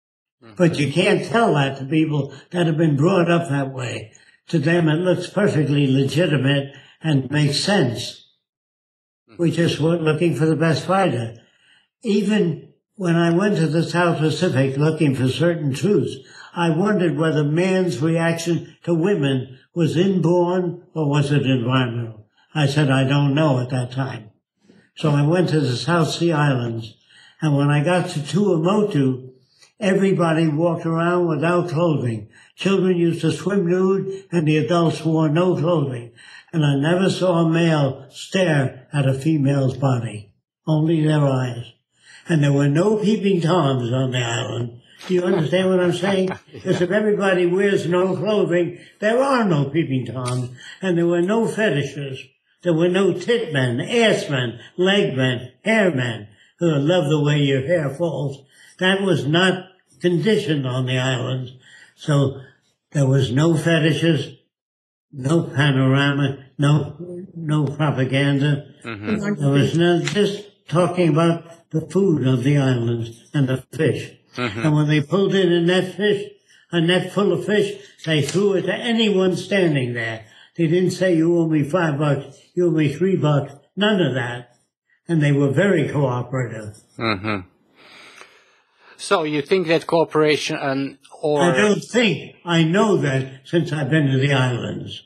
Mm-hmm. 0.43 0.55
But 0.57 0.79
you 0.79 0.93
can't 0.93 1.27
tell 1.27 1.55
that 1.55 1.79
to 1.79 1.85
people 1.85 2.33
that 2.53 2.67
have 2.67 2.79
been 2.79 2.97
brought 2.97 3.31
up 3.31 3.49
that 3.51 3.73
way. 3.73 4.13
To 4.49 4.59
them, 4.59 4.89
it 4.89 4.97
looks 4.97 5.29
perfectly 5.29 5.87
legitimate 5.87 6.73
and 7.03 7.31
makes 7.31 7.59
sense. 7.59 8.29
Mm-hmm. 9.29 9.43
We 9.43 9.51
just 9.51 9.81
weren't 9.81 10.03
looking 10.03 10.35
for 10.35 10.47
the 10.47 10.57
best 10.57 10.87
fighter. 10.87 11.35
Even 12.03 12.73
when 12.95 13.17
I 13.17 13.35
went 13.35 13.57
to 13.57 13.67
the 13.67 13.83
South 13.83 14.19
Pacific 14.19 14.77
looking 14.77 15.15
for 15.15 15.29
certain 15.29 15.75
truths, 15.75 16.17
I 16.55 16.71
wondered 16.71 17.17
whether 17.17 17.45
man's 17.45 18.01
reaction 18.01 18.77
to 18.85 18.95
women 18.95 19.59
was 19.75 19.97
inborn 19.97 20.83
or 20.95 21.09
was 21.09 21.31
it 21.31 21.47
environmental. 21.47 22.27
I 22.55 22.67
said, 22.67 22.91
I 22.91 23.05
don't 23.05 23.35
know 23.35 23.61
at 23.61 23.71
that 23.71 23.93
time. 23.93 24.31
So 24.97 25.11
I 25.11 25.27
went 25.27 25.51
to 25.51 25.61
the 25.61 25.77
South 25.77 26.11
Sea 26.11 26.33
Islands, 26.33 26.95
and 27.41 27.57
when 27.57 27.71
I 27.71 27.85
got 27.85 28.11
to 28.11 28.21
Tuamotu, 28.21 29.31
everybody 29.79 30.49
walked 30.49 30.85
around 30.85 31.29
without 31.29 31.71
clothing. 31.71 32.29
Children 32.57 32.97
used 32.97 33.21
to 33.23 33.33
swim 33.33 33.67
nude, 33.67 34.25
and 34.33 34.47
the 34.47 34.59
adults 34.59 35.05
wore 35.05 35.29
no 35.29 35.57
clothing. 35.57 36.13
And 36.53 36.67
I 36.67 36.75
never 36.75 37.09
saw 37.09 37.39
a 37.39 37.49
male 37.49 38.07
stare 38.11 38.89
at 38.93 39.09
a 39.09 39.15
female's 39.15 39.77
body, 39.77 40.35
only 40.67 41.03
their 41.07 41.25
eyes. 41.25 41.73
And 42.29 42.43
there 42.43 42.53
were 42.53 42.69
no 42.69 42.97
peeping 42.97 43.41
toms 43.41 43.93
on 43.93 44.11
the 44.11 44.19
island. 44.19 44.80
Do 45.07 45.15
you 45.15 45.23
understand 45.23 45.71
what 45.71 45.81
I'm 45.81 45.93
saying? 45.93 46.31
Because 46.53 46.81
if 46.81 46.91
everybody 46.91 47.47
wears 47.47 47.87
no 47.87 48.17
clothing, 48.17 48.79
there 48.99 49.23
are 49.23 49.45
no 49.45 49.71
peeping 49.71 50.07
toms, 50.07 50.51
and 50.83 50.99
there 50.99 51.07
were 51.07 51.23
no 51.23 51.47
fetishes. 51.47 52.25
There 52.63 52.75
were 52.75 52.89
no 52.89 53.15
tit 53.15 53.53
men, 53.53 53.81
ass 53.81 54.29
men, 54.29 54.61
leg 54.77 55.17
men, 55.17 55.53
hair 55.65 55.91
men 55.95 56.29
who 56.59 56.75
love 56.75 57.09
the 57.09 57.23
way 57.23 57.39
your 57.39 57.67
hair 57.67 57.89
falls. 57.89 58.45
That 58.79 59.01
was 59.01 59.27
not 59.27 59.69
conditioned 60.01 60.67
on 60.67 60.87
the 60.87 60.99
islands. 60.99 61.53
So 61.97 62.41
there 62.93 63.07
was 63.07 63.33
no 63.33 63.57
fetishes, 63.57 64.37
no 65.13 65.45
panorama, 65.45 66.45
no 66.59 66.97
no 67.35 67.67
propaganda. 67.67 68.67
Mm-hmm. 68.85 69.41
There 69.41 69.51
was 69.51 69.77
no 69.77 70.03
just 70.03 70.69
talking 70.69 71.09
about 71.09 71.71
the 71.71 71.81
food 71.83 72.27
of 72.27 72.45
the 72.45 72.59
islands 72.59 73.31
and 73.33 73.49
the 73.49 73.65
fish. 73.73 74.13
And 74.37 74.75
when 74.75 74.89
they 74.89 75.01
pulled 75.01 75.35
in 75.35 75.53
a 75.53 75.61
net 75.61 75.95
fish, 75.97 76.31
a 76.73 76.81
net 76.81 77.13
full 77.13 77.33
of 77.33 77.45
fish, 77.45 77.81
they 78.07 78.23
threw 78.23 78.55
it 78.55 78.63
to 78.63 78.75
anyone 78.75 79.37
standing 79.37 79.93
there. 79.95 80.25
They 80.57 80.67
didn't 80.67 80.93
say 80.93 81.15
you 81.17 81.37
owe 81.39 81.49
me 81.49 81.63
five 81.63 81.99
bucks, 81.99 82.37
you 82.55 82.67
owe 82.69 82.71
me 82.71 82.93
three 82.93 83.17
bucks, 83.17 83.53
none 83.77 84.01
of 84.01 84.15
that. 84.15 84.57
And 85.09 85.21
they 85.23 85.33
were 85.33 85.51
very 85.51 85.89
cooperative. 85.89 86.77
hmm 86.97 87.41
So 88.97 89.25
you 89.25 89.43
think 89.43 89.67
that 89.69 89.87
cooperation 89.87 90.57
and 90.57 90.99
or 91.23 91.43
I 91.43 91.57
don't 91.57 91.83
think 91.85 92.37
I 92.45 92.63
know 92.65 92.97
that 92.99 93.41
since 93.45 93.73
I've 93.73 93.91
been 93.91 94.07
to 94.13 94.19
the 94.19 94.33
islands. 94.33 95.03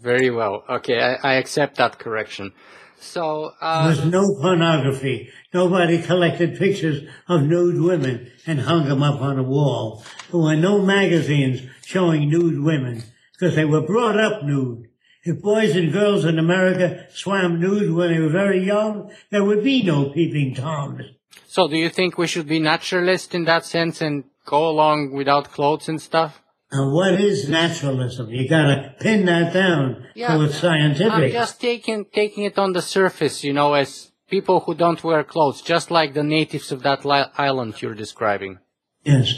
very 0.00 0.30
well. 0.30 0.64
Okay, 0.68 0.98
I, 1.00 1.14
I 1.30 1.34
accept 1.34 1.76
that 1.76 1.98
correction. 1.98 2.52
So 3.00 3.54
uh, 3.60 3.88
There 3.88 3.96
was 3.96 4.12
no 4.12 4.34
pornography. 4.34 5.30
Nobody 5.54 6.00
collected 6.02 6.58
pictures 6.58 7.08
of 7.28 7.42
nude 7.42 7.80
women 7.80 8.30
and 8.46 8.60
hung 8.60 8.86
them 8.88 9.02
up 9.02 9.20
on 9.20 9.38
a 9.38 9.42
wall. 9.42 10.04
There 10.30 10.40
were 10.40 10.56
no 10.56 10.82
magazines 10.82 11.62
showing 11.84 12.28
nude 12.28 12.62
women 12.62 13.02
because 13.32 13.56
they 13.56 13.64
were 13.64 13.80
brought 13.80 14.18
up 14.18 14.44
nude. 14.44 14.88
If 15.22 15.42
boys 15.42 15.76
and 15.76 15.92
girls 15.92 16.24
in 16.24 16.38
America 16.38 17.06
swam 17.10 17.60
nude 17.60 17.92
when 17.92 18.12
they 18.12 18.20
were 18.20 18.30
very 18.30 18.64
young, 18.64 19.10
there 19.30 19.44
would 19.44 19.64
be 19.64 19.82
no 19.82 20.10
peeping 20.10 20.54
toms. 20.54 21.02
so 21.46 21.68
do 21.68 21.76
you 21.76 21.88
think 21.88 22.16
we 22.16 22.26
should 22.26 22.46
be 22.46 22.58
naturalist 22.58 23.34
in 23.34 23.44
that 23.44 23.64
sense 23.64 24.00
and 24.00 24.24
go 24.44 24.68
along 24.68 25.12
without 25.12 25.50
clothes 25.50 25.88
and 25.88 26.00
stuff? 26.00 26.42
And 26.72 26.92
what 26.92 27.20
is 27.20 27.48
naturalism? 27.48 28.30
You 28.30 28.48
gotta 28.48 28.94
pin 29.00 29.26
that 29.26 29.52
down 29.52 30.06
yeah, 30.14 30.28
so 30.28 30.42
it's 30.42 30.58
scientific. 30.58 31.12
I'm 31.12 31.30
just 31.32 31.60
taking 31.60 32.04
taking 32.04 32.44
it 32.44 32.58
on 32.58 32.72
the 32.72 32.82
surface, 32.82 33.42
you 33.42 33.52
know, 33.52 33.74
as 33.74 34.12
people 34.28 34.60
who 34.60 34.74
don't 34.74 35.02
wear 35.02 35.24
clothes, 35.24 35.62
just 35.62 35.90
like 35.90 36.14
the 36.14 36.22
natives 36.22 36.70
of 36.70 36.82
that 36.82 37.04
li- 37.04 37.32
island 37.36 37.82
you're 37.82 37.94
describing. 37.94 38.60
Yes. 39.04 39.34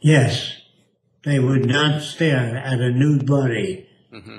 Yes. 0.00 0.56
They 1.24 1.38
would 1.38 1.66
not 1.66 2.02
stare 2.02 2.56
at 2.56 2.80
a 2.80 2.90
nude 2.90 3.26
body. 3.26 3.86
Mm-hmm. 4.12 4.38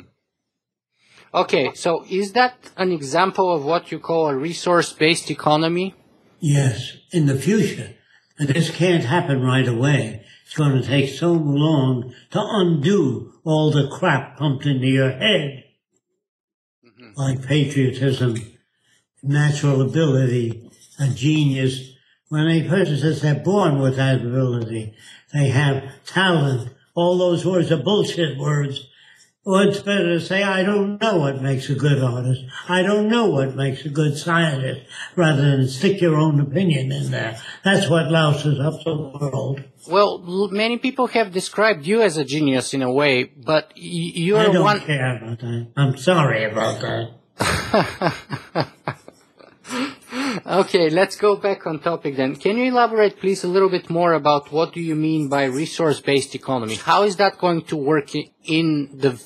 Okay, 1.34 1.74
so 1.74 2.06
is 2.10 2.34
that 2.34 2.72
an 2.78 2.92
example 2.92 3.56
of 3.56 3.64
what 3.64 3.92
you 3.92 4.00
call 4.00 4.28
a 4.28 4.36
resource-based 4.36 5.32
economy? 5.32 5.96
Yes, 6.40 6.98
in 7.12 7.26
the 7.26 7.36
future. 7.36 7.96
And 8.38 8.50
this 8.50 8.70
can't 8.70 9.04
happen 9.04 9.42
right 9.42 9.68
away. 9.68 10.23
It's 10.54 10.60
going 10.60 10.80
to 10.80 10.88
take 10.88 11.10
so 11.10 11.32
long 11.32 12.14
to 12.30 12.40
undo 12.40 13.34
all 13.44 13.72
the 13.72 13.88
crap 13.88 14.38
pumped 14.38 14.68
into 14.68 14.86
your 14.86 15.10
head, 15.10 15.64
mm-hmm. 16.86 17.20
like 17.20 17.44
patriotism, 17.44 18.36
natural 19.24 19.82
ability, 19.82 20.70
a 21.00 21.08
genius. 21.08 21.96
When 22.30 22.48
a 22.48 22.70
person 22.70 23.00
says 23.00 23.24
they're 23.24 23.34
born 23.34 23.80
with 23.80 23.96
that 23.96 24.22
ability, 24.22 24.94
they 25.34 25.48
have 25.48 26.06
talent, 26.06 26.70
all 26.94 27.18
those 27.18 27.44
words 27.44 27.72
are 27.72 27.78
bullshit 27.78 28.38
words. 28.38 28.88
Well, 29.46 29.68
it's 29.68 29.80
better 29.80 30.18
to 30.18 30.22
say, 30.22 30.42
I 30.42 30.64
don't 30.64 31.02
know 31.02 31.18
what 31.18 31.42
makes 31.42 31.70
a 31.70 31.76
good 31.76 32.02
artist. 32.02 32.46
I 32.70 32.82
don't 32.82 33.10
know 33.10 33.26
what 33.30 33.56
makes 33.56 33.84
a 33.84 33.90
good 33.90 34.18
scientist, 34.18 34.90
rather 35.18 35.42
than 35.42 35.68
stick 35.68 36.00
your 36.00 36.16
own 36.16 36.40
opinion 36.40 36.94
in 36.94 37.12
there. 37.12 37.42
That's 37.62 37.90
what 37.90 38.10
louses 38.10 38.58
up 38.62 38.82
the 38.86 38.96
world. 38.96 39.62
Well, 39.90 40.20
many 40.50 40.78
people 40.78 41.08
have 41.08 41.34
described 41.34 41.86
you 41.86 42.02
as 42.02 42.16
a 42.16 42.24
genius 42.24 42.74
in 42.74 42.82
a 42.82 42.92
way, 42.92 43.26
but 43.26 43.74
you're 43.76 44.38
one. 44.38 44.50
I 44.50 44.54
don't 44.54 44.64
one. 44.64 44.80
care 44.80 45.18
about 45.18 45.40
that. 45.40 45.68
I'm 45.76 45.98
sorry 45.98 46.46
about 46.46 46.80
that. 47.38 48.68
Okay, 50.46 50.90
let's 50.90 51.16
go 51.16 51.36
back 51.36 51.66
on 51.68 51.80
topic 51.80 52.16
then. 52.16 52.36
Can 52.36 52.58
you 52.58 52.66
elaborate, 52.66 53.20
please, 53.20 53.44
a 53.44 53.48
little 53.48 53.70
bit 53.70 53.90
more 53.90 54.14
about 54.14 54.52
what 54.52 54.74
do 54.74 54.80
you 54.80 54.96
mean 54.96 55.30
by 55.30 55.46
resource-based 55.46 56.34
economy? 56.36 56.76
How 56.76 57.04
is 57.04 57.18
that 57.18 57.38
going 57.38 57.64
to 57.64 57.78
work 57.78 58.10
in 58.46 58.90
the 58.94 59.22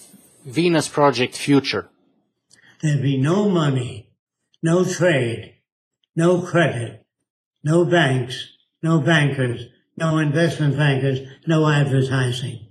Venus 0.46 0.88
Project 0.88 1.36
future? 1.38 1.90
There'd 2.82 3.02
be 3.02 3.18
no 3.18 3.50
money, 3.50 4.10
no 4.62 4.84
trade, 4.86 5.56
no 6.16 6.42
credit, 6.42 7.06
no 7.64 7.86
banks, 7.86 8.48
no 8.84 9.00
bankers, 9.00 9.66
no 9.96 10.18
investment 10.18 10.78
bankers, 10.78 11.20
no 11.48 11.70
advertising. 11.70 12.68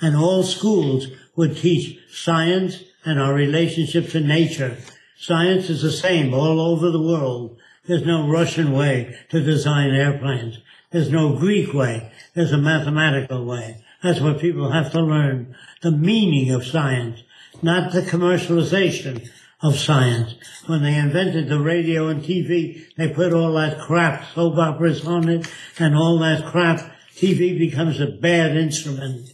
And 0.00 0.16
all 0.16 0.42
schools 0.42 1.08
would 1.36 1.56
teach 1.56 1.98
science 2.10 2.84
and 3.04 3.20
our 3.20 3.34
relationship 3.34 4.10
to 4.10 4.20
nature. 4.20 4.76
Science 5.18 5.70
is 5.70 5.82
the 5.82 5.90
same 5.90 6.34
all 6.34 6.60
over 6.60 6.90
the 6.90 7.02
world. 7.02 7.58
There's 7.86 8.04
no 8.04 8.28
Russian 8.28 8.72
way 8.72 9.16
to 9.30 9.42
design 9.42 9.90
airplanes. 9.90 10.58
There's 10.90 11.10
no 11.10 11.36
Greek 11.36 11.72
way. 11.72 12.12
There's 12.34 12.52
a 12.52 12.58
mathematical 12.58 13.44
way. 13.44 13.82
That's 14.02 14.20
what 14.20 14.40
people 14.40 14.70
have 14.70 14.92
to 14.92 15.00
learn. 15.00 15.56
The 15.82 15.90
meaning 15.90 16.50
of 16.52 16.66
science, 16.66 17.22
not 17.62 17.92
the 17.92 18.02
commercialization 18.02 19.28
of 19.62 19.78
science. 19.78 20.34
When 20.66 20.82
they 20.82 20.94
invented 20.94 21.48
the 21.48 21.60
radio 21.60 22.08
and 22.08 22.22
TV, 22.22 22.84
they 22.96 23.08
put 23.08 23.32
all 23.32 23.54
that 23.54 23.80
crap, 23.80 24.24
soap 24.34 24.58
operas 24.58 25.06
on 25.06 25.28
it, 25.28 25.50
and 25.78 25.96
all 25.96 26.18
that 26.18 26.44
crap. 26.50 26.92
TV 27.16 27.58
becomes 27.58 28.00
a 28.00 28.06
bad 28.06 28.56
instrument. 28.56 29.30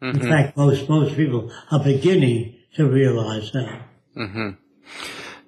In 0.00 0.12
mm-hmm. 0.12 0.28
fact, 0.28 0.56
most, 0.56 0.88
most 0.88 1.16
people 1.16 1.52
are 1.70 1.82
beginning 1.84 2.56
to 2.76 2.88
realize 2.88 3.52
that. 3.52 3.82
Mm-hmm. 4.16 4.50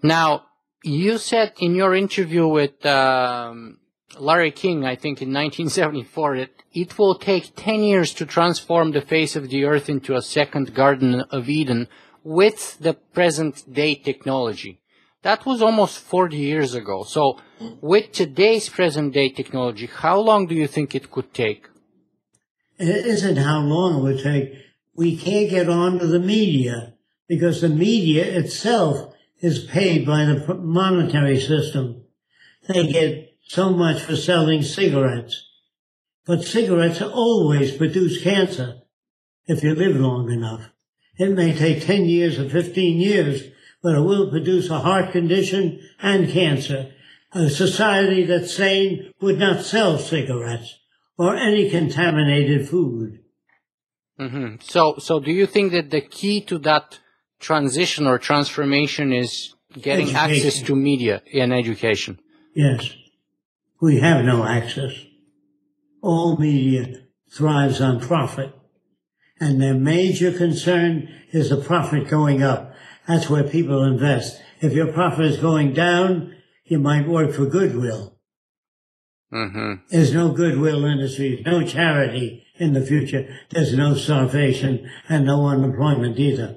Now, 0.02 0.46
you 0.82 1.18
said 1.18 1.52
in 1.58 1.74
your 1.74 1.94
interview 1.94 2.46
with 2.46 2.84
um, 2.86 3.78
Larry 4.18 4.50
King, 4.50 4.84
I 4.84 4.96
think 4.96 5.20
in 5.20 5.28
1974, 5.28 6.38
that 6.38 6.50
it 6.72 6.98
will 6.98 7.16
take 7.16 7.54
10 7.56 7.82
years 7.82 8.14
to 8.14 8.26
transform 8.26 8.92
the 8.92 9.00
face 9.00 9.36
of 9.36 9.48
the 9.48 9.64
earth 9.64 9.88
into 9.88 10.14
a 10.14 10.22
second 10.22 10.74
Garden 10.74 11.20
of 11.30 11.48
Eden 11.48 11.88
with 12.24 12.78
the 12.78 12.94
present 12.94 13.72
day 13.72 13.94
technology. 13.94 14.80
That 15.22 15.44
was 15.44 15.60
almost 15.60 15.98
40 15.98 16.36
years 16.36 16.74
ago. 16.74 17.02
So, 17.02 17.38
with 17.82 18.12
today's 18.12 18.70
present 18.70 19.12
day 19.12 19.28
technology, 19.28 19.86
how 19.86 20.18
long 20.18 20.46
do 20.46 20.54
you 20.54 20.66
think 20.66 20.94
it 20.94 21.10
could 21.10 21.34
take? 21.34 21.68
It 22.78 23.06
isn't 23.06 23.36
how 23.36 23.60
long 23.60 23.98
it 23.98 24.02
would 24.02 24.22
take. 24.22 24.54
We 24.94 25.16
can't 25.16 25.50
get 25.50 25.68
on 25.68 25.98
to 25.98 26.06
the 26.06 26.18
media 26.18 26.94
because 27.28 27.60
the 27.60 27.68
media 27.68 28.24
itself 28.24 29.14
is 29.40 29.64
paid 29.64 30.06
by 30.06 30.24
the 30.24 30.54
monetary 30.54 31.40
system. 31.40 32.04
They 32.68 32.86
get 32.92 33.30
so 33.46 33.70
much 33.70 34.02
for 34.02 34.16
selling 34.16 34.62
cigarettes. 34.62 35.46
But 36.26 36.44
cigarettes 36.44 37.02
always 37.02 37.76
produce 37.76 38.22
cancer 38.22 38.82
if 39.46 39.62
you 39.64 39.74
live 39.74 39.96
long 39.96 40.30
enough. 40.30 40.70
It 41.18 41.30
may 41.30 41.54
take 41.54 41.84
10 41.84 42.04
years 42.04 42.38
or 42.38 42.48
15 42.48 42.98
years, 42.98 43.42
but 43.82 43.96
it 43.96 44.00
will 44.00 44.30
produce 44.30 44.70
a 44.70 44.78
heart 44.78 45.12
condition 45.12 45.80
and 46.00 46.30
cancer. 46.30 46.92
A 47.32 47.48
society 47.48 48.24
that's 48.24 48.54
sane 48.54 49.12
would 49.20 49.38
not 49.38 49.64
sell 49.64 49.98
cigarettes 49.98 50.78
or 51.18 51.36
any 51.36 51.70
contaminated 51.70 52.68
food. 52.68 53.20
hmm 54.18 54.56
So, 54.60 54.96
so 54.98 55.20
do 55.20 55.30
you 55.30 55.46
think 55.46 55.72
that 55.72 55.90
the 55.90 56.00
key 56.00 56.40
to 56.42 56.58
that 56.58 56.98
transition 57.40 58.06
or 58.06 58.18
transformation 58.18 59.12
is 59.12 59.54
getting 59.72 60.08
Education. 60.10 60.16
access 60.36 60.62
to 60.62 60.76
media 60.76 61.22
and 61.32 61.52
education? 61.52 62.18
Yes, 62.54 62.94
we 63.80 63.98
have 64.00 64.24
no 64.24 64.44
access. 64.44 64.92
All 66.02 66.36
media 66.36 67.02
thrives 67.32 67.80
on 67.80 68.00
profit, 68.00 68.52
and 69.40 69.60
their 69.60 69.74
major 69.74 70.32
concern 70.32 71.08
is 71.32 71.50
the 71.50 71.56
profit 71.56 72.08
going 72.08 72.42
up. 72.42 72.74
That's 73.08 73.28
where 73.30 73.44
people 73.44 73.82
invest. 73.84 74.40
If 74.60 74.72
your 74.72 74.92
profit 74.92 75.24
is 75.26 75.36
going 75.38 75.72
down, 75.72 76.34
you 76.64 76.78
might 76.78 77.08
work 77.08 77.32
for 77.32 77.46
goodwill. 77.46 78.18
hmm 79.30 79.74
There's 79.90 80.12
no 80.12 80.32
goodwill 80.32 80.84
industries, 80.84 81.44
no 81.44 81.64
charity 81.66 82.44
in 82.56 82.74
the 82.74 82.84
future. 82.84 83.26
There's 83.50 83.74
no 83.74 83.94
starvation 83.94 84.90
and 85.08 85.24
no 85.24 85.46
unemployment 85.46 86.18
either. 86.18 86.56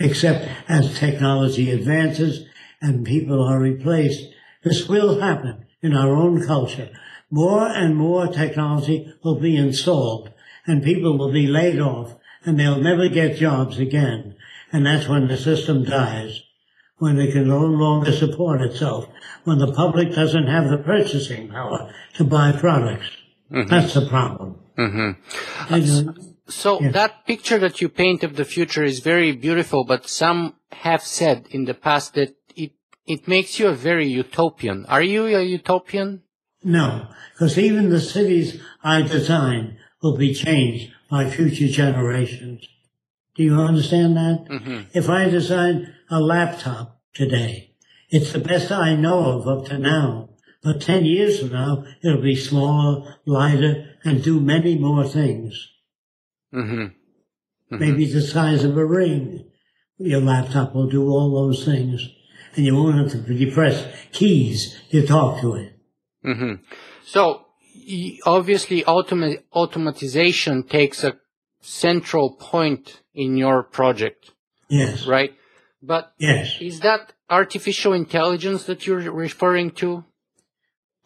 Except 0.00 0.48
as 0.68 0.98
technology 0.98 1.70
advances 1.70 2.46
and 2.80 3.06
people 3.06 3.42
are 3.42 3.60
replaced, 3.60 4.24
this 4.64 4.88
will 4.88 5.20
happen 5.20 5.66
in 5.82 5.94
our 5.94 6.16
own 6.16 6.44
culture. 6.46 6.90
More 7.30 7.68
and 7.68 7.94
more 7.94 8.26
technology 8.26 9.12
will 9.22 9.38
be 9.38 9.56
installed 9.56 10.32
and 10.66 10.82
people 10.82 11.16
will 11.16 11.32
be 11.32 11.46
laid 11.46 11.78
off 11.80 12.16
and 12.44 12.58
they'll 12.58 12.80
never 12.80 13.08
get 13.08 13.36
jobs 13.36 13.78
again. 13.78 14.34
And 14.72 14.86
that's 14.86 15.06
when 15.06 15.28
the 15.28 15.36
system 15.36 15.84
dies 15.84 16.42
when 17.00 17.18
it 17.18 17.32
can 17.32 17.48
no 17.48 17.60
longer 17.60 18.12
support 18.12 18.60
itself, 18.60 19.08
when 19.44 19.58
the 19.58 19.72
public 19.72 20.14
doesn't 20.14 20.46
have 20.46 20.68
the 20.68 20.78
purchasing 20.78 21.48
power 21.48 21.92
to 22.14 22.24
buy 22.24 22.52
products. 22.52 23.10
That's 23.50 23.94
the 23.94 24.06
problem. 24.06 24.56
hmm 24.76 25.10
uh, 25.70 26.29
So 26.50 26.80
Yes. 26.80 26.92
that 26.94 27.26
picture 27.26 27.58
that 27.58 27.80
you 27.80 27.88
paint 27.88 28.22
of 28.24 28.36
the 28.36 28.44
future 28.44 28.84
is 28.84 29.00
very 29.00 29.32
beautiful, 29.32 29.84
but 29.84 30.08
some 30.08 30.54
have 30.72 31.02
said 31.02 31.46
in 31.50 31.64
the 31.64 31.74
past 31.74 32.14
that 32.14 32.34
it 32.56 32.72
it 33.06 33.26
makes 33.26 33.58
you 33.58 33.68
a 33.68 33.74
very 33.74 34.08
utopian. 34.08 34.84
Are 34.86 35.02
you 35.02 35.26
a 35.26 35.42
utopian? 35.42 36.22
no, 36.62 37.06
because 37.32 37.56
even 37.58 37.88
the 37.88 38.00
cities 38.00 38.60
I 38.84 39.02
design 39.02 39.78
will 40.02 40.16
be 40.16 40.34
changed 40.34 40.92
by 41.10 41.30
future 41.30 41.68
generations. 41.68 42.60
Do 43.34 43.42
you 43.44 43.54
understand 43.54 44.16
that? 44.16 44.38
Mm-hmm. 44.50 44.78
If 44.92 45.08
I 45.08 45.30
design 45.30 45.92
a 46.10 46.20
laptop 46.20 47.00
today, 47.14 47.72
it's 48.10 48.32
the 48.32 48.40
best 48.40 48.70
I 48.70 48.94
know 48.96 49.20
of 49.40 49.48
up 49.48 49.66
to 49.68 49.78
now. 49.78 50.28
But 50.62 50.82
10 50.82 51.06
years 51.06 51.40
from 51.40 51.52
now, 51.52 51.84
it'll 52.04 52.20
be 52.20 52.36
smaller, 52.36 53.16
lighter, 53.24 53.96
and 54.04 54.22
do 54.22 54.40
many 54.40 54.76
more 54.76 55.06
things. 55.06 55.54
Hmm 56.52 56.86
maybe 57.70 58.04
the 58.12 58.20
size 58.20 58.64
of 58.64 58.76
a 58.76 58.84
ring. 58.84 59.46
Your 59.98 60.20
laptop 60.20 60.74
will 60.74 60.88
do 60.88 61.08
all 61.08 61.30
those 61.34 61.64
things, 61.64 62.08
and 62.56 62.64
you 62.64 62.74
won't 62.74 62.96
have 62.96 63.10
to 63.12 63.34
depress 63.34 63.86
keys 64.12 64.76
to 64.90 65.06
talk 65.06 65.40
to 65.42 65.54
it. 65.54 65.72
hmm 66.22 66.54
So 67.04 67.46
obviously, 68.24 68.82
automa- 68.82 69.42
automatization 69.54 70.68
takes 70.68 71.04
a 71.04 71.18
central 71.60 72.30
point 72.32 73.02
in 73.14 73.36
your 73.36 73.62
project, 73.62 74.32
Yes, 74.68 75.06
right? 75.06 75.34
But 75.82 76.12
yes. 76.18 76.56
is 76.60 76.80
that 76.80 77.12
artificial 77.28 77.92
intelligence 77.92 78.64
that 78.64 78.86
you're 78.86 79.10
referring 79.12 79.70
to? 79.72 80.04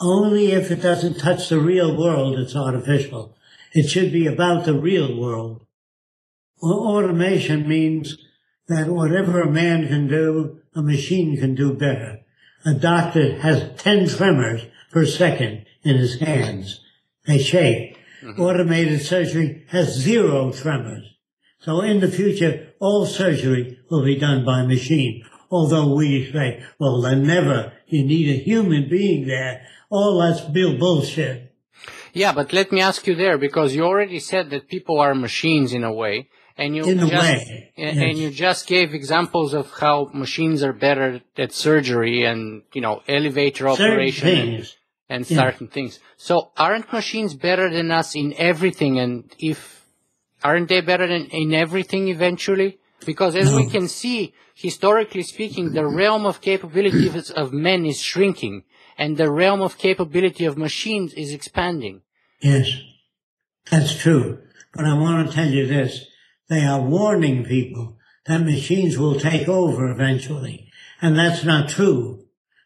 Only 0.00 0.52
if 0.52 0.70
it 0.70 0.82
doesn't 0.82 1.18
touch 1.18 1.48
the 1.48 1.58
real 1.58 1.96
world, 1.96 2.38
it's 2.38 2.56
artificial. 2.56 3.33
It 3.74 3.88
should 3.88 4.12
be 4.12 4.28
about 4.28 4.64
the 4.64 4.74
real 4.74 5.20
world. 5.20 5.66
Well, 6.62 6.78
automation 6.78 7.68
means 7.68 8.16
that 8.68 8.86
whatever 8.86 9.42
a 9.42 9.50
man 9.50 9.88
can 9.88 10.06
do, 10.06 10.60
a 10.74 10.80
machine 10.80 11.36
can 11.36 11.56
do 11.56 11.74
better. 11.74 12.20
A 12.64 12.72
doctor 12.72 13.38
has 13.40 13.70
10 13.76 14.08
tremors 14.08 14.62
per 14.92 15.04
second 15.04 15.66
in 15.82 15.96
his 15.96 16.20
hands. 16.20 16.80
They 17.26 17.38
shake. 17.38 17.98
Mm-hmm. 18.22 18.40
Automated 18.40 19.02
surgery 19.02 19.64
has 19.68 19.92
zero 19.92 20.52
tremors. 20.52 21.04
So 21.58 21.80
in 21.80 22.00
the 22.00 22.10
future, 22.10 22.74
all 22.78 23.06
surgery 23.06 23.80
will 23.90 24.04
be 24.04 24.16
done 24.16 24.44
by 24.44 24.64
machine. 24.64 25.24
Although 25.50 25.94
we 25.94 26.30
say, 26.30 26.64
well, 26.78 27.00
then 27.00 27.26
never, 27.26 27.72
you 27.86 28.04
need 28.04 28.28
a 28.28 28.42
human 28.42 28.88
being 28.88 29.26
there. 29.26 29.66
All 29.90 30.20
that's 30.20 30.42
bill 30.42 30.78
bullshit. 30.78 31.53
Yeah, 32.14 32.32
but 32.32 32.52
let 32.52 32.72
me 32.72 32.80
ask 32.80 33.06
you 33.08 33.14
there 33.14 33.36
because 33.38 33.74
you 33.74 33.82
already 33.84 34.20
said 34.20 34.50
that 34.50 34.68
people 34.68 35.00
are 35.00 35.14
machines 35.14 35.72
in 35.72 35.82
a 35.84 35.92
way, 35.92 36.28
and 36.56 36.74
you 36.76 36.84
In 36.84 37.00
a 37.00 37.06
just, 37.08 37.22
way, 37.22 37.72
and, 37.76 37.96
yes. 37.96 38.04
and 38.06 38.18
you 38.18 38.30
just 38.30 38.66
gave 38.74 38.94
examples 38.94 39.52
of 39.54 39.70
how 39.84 40.10
machines 40.14 40.62
are 40.62 40.72
better 40.72 41.20
at 41.36 41.52
surgery 41.52 42.24
and 42.24 42.62
you 42.72 42.80
know 42.80 43.02
elevator 43.08 43.64
Certain 43.68 43.86
operation 43.86 44.28
and, 44.28 44.48
things. 44.50 44.76
and 45.08 45.20
Yeah. 45.30 45.36
certain 45.42 45.68
things. 45.68 45.98
So 46.16 46.34
aren't 46.56 46.92
machines 46.92 47.34
better 47.34 47.68
than 47.76 47.90
us 47.90 48.14
in 48.14 48.28
everything? 48.38 48.98
And 49.00 49.12
if 49.38 49.58
aren't 50.42 50.68
they 50.68 50.80
better 50.80 51.06
than 51.08 51.26
in 51.42 51.52
everything 51.54 52.08
eventually? 52.08 52.78
Because 53.04 53.34
as 53.36 53.52
we 53.52 53.66
can 53.68 53.86
see, 53.88 54.32
historically 54.54 55.24
speaking, 55.24 55.72
the 55.72 55.86
realm 55.86 56.24
of 56.24 56.40
capabilities 56.40 57.30
of 57.30 57.52
men 57.52 57.84
is 57.84 58.00
shrinking, 58.00 58.62
and 58.96 59.16
the 59.16 59.30
realm 59.30 59.60
of 59.60 59.78
capability 59.78 60.44
of 60.44 60.58
machines 60.58 61.12
is 61.14 61.32
expanding. 61.32 62.02
Yes, 62.40 62.70
that's 63.70 63.96
true. 63.96 64.40
But 64.72 64.84
I 64.84 64.94
want 64.94 65.28
to 65.28 65.34
tell 65.34 65.48
you 65.48 65.66
this. 65.66 66.06
They 66.48 66.64
are 66.64 66.80
warning 66.80 67.44
people 67.44 67.96
that 68.26 68.42
machines 68.42 68.98
will 68.98 69.18
take 69.18 69.48
over 69.48 69.90
eventually. 69.90 70.68
And 71.00 71.18
that's 71.18 71.44
not 71.44 71.68
true. 71.68 72.24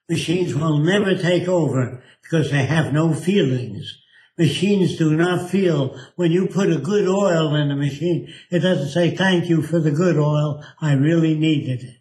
Machines 0.08 0.54
will 0.54 0.78
never 0.78 1.14
take 1.16 1.48
over 1.48 2.02
because 2.22 2.50
they 2.50 2.64
have 2.64 2.92
no 2.92 3.14
feelings. 3.14 3.98
Machines 4.38 4.96
do 4.96 5.16
not 5.16 5.50
feel 5.50 5.98
when 6.16 6.30
you 6.30 6.46
put 6.46 6.70
a 6.70 6.78
good 6.78 7.08
oil 7.08 7.54
in 7.56 7.70
a 7.70 7.76
machine, 7.76 8.32
it 8.50 8.60
doesn't 8.60 8.90
say 8.90 9.14
thank 9.14 9.48
you 9.48 9.62
for 9.62 9.80
the 9.80 9.90
good 9.90 10.16
oil. 10.16 10.64
I 10.80 10.92
really 10.92 11.34
needed 11.34 11.82
it. 11.82 11.96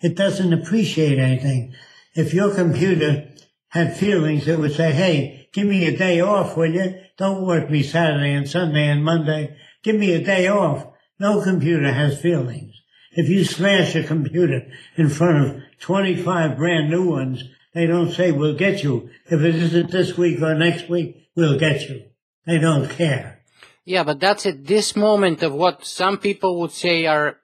It 0.00 0.14
doesn't 0.14 0.52
appreciate 0.52 1.18
anything. 1.18 1.74
If 2.14 2.34
your 2.34 2.54
computer 2.54 3.28
had 3.68 3.96
feelings, 3.96 4.46
that 4.46 4.58
would 4.58 4.74
say, 4.74 4.92
hey, 4.92 5.48
give 5.52 5.66
me 5.66 5.86
a 5.86 5.96
day 5.96 6.20
off, 6.20 6.56
will 6.56 6.72
you? 6.72 7.00
Don't 7.16 7.46
work 7.46 7.70
me 7.70 7.82
Saturday 7.82 8.32
and 8.32 8.48
Sunday 8.48 8.88
and 8.88 9.04
Monday. 9.04 9.56
Give 9.82 9.96
me 9.96 10.12
a 10.12 10.24
day 10.24 10.48
off. 10.48 10.86
No 11.18 11.42
computer 11.42 11.92
has 11.92 12.20
feelings. 12.20 12.74
If 13.12 13.28
you 13.28 13.44
smash 13.44 13.94
a 13.94 14.04
computer 14.04 14.68
in 14.96 15.08
front 15.08 15.44
of 15.44 15.62
25 15.80 16.56
brand 16.56 16.90
new 16.90 17.10
ones, 17.10 17.42
they 17.74 17.86
don't 17.86 18.12
say, 18.12 18.32
we'll 18.32 18.56
get 18.56 18.82
you. 18.82 19.10
If 19.26 19.40
it 19.40 19.54
isn't 19.54 19.90
this 19.90 20.16
week 20.16 20.40
or 20.40 20.54
next 20.54 20.88
week, 20.88 21.28
we'll 21.36 21.58
get 21.58 21.88
you. 21.88 22.04
They 22.46 22.58
don't 22.58 22.88
care. 22.88 23.42
Yeah, 23.84 24.04
but 24.04 24.20
that's 24.20 24.46
at 24.46 24.66
this 24.66 24.94
moment 24.96 25.42
of 25.42 25.52
what 25.52 25.84
some 25.84 26.18
people 26.18 26.60
would 26.60 26.72
say 26.72 27.06
are 27.06 27.38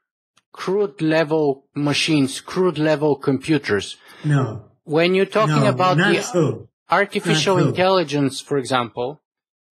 crude 0.52 1.02
level 1.02 1.66
machines, 1.74 2.40
crude 2.40 2.78
level 2.78 3.16
computers. 3.16 3.96
No. 4.24 4.70
When 4.85 5.14
you're 5.14 5.26
talking 5.26 5.61
no, 5.64 5.68
about 5.68 5.97
the 5.97 6.26
true. 6.30 6.68
artificial 6.91 7.59
intelligence, 7.59 8.41
for 8.41 8.59
example, 8.59 9.22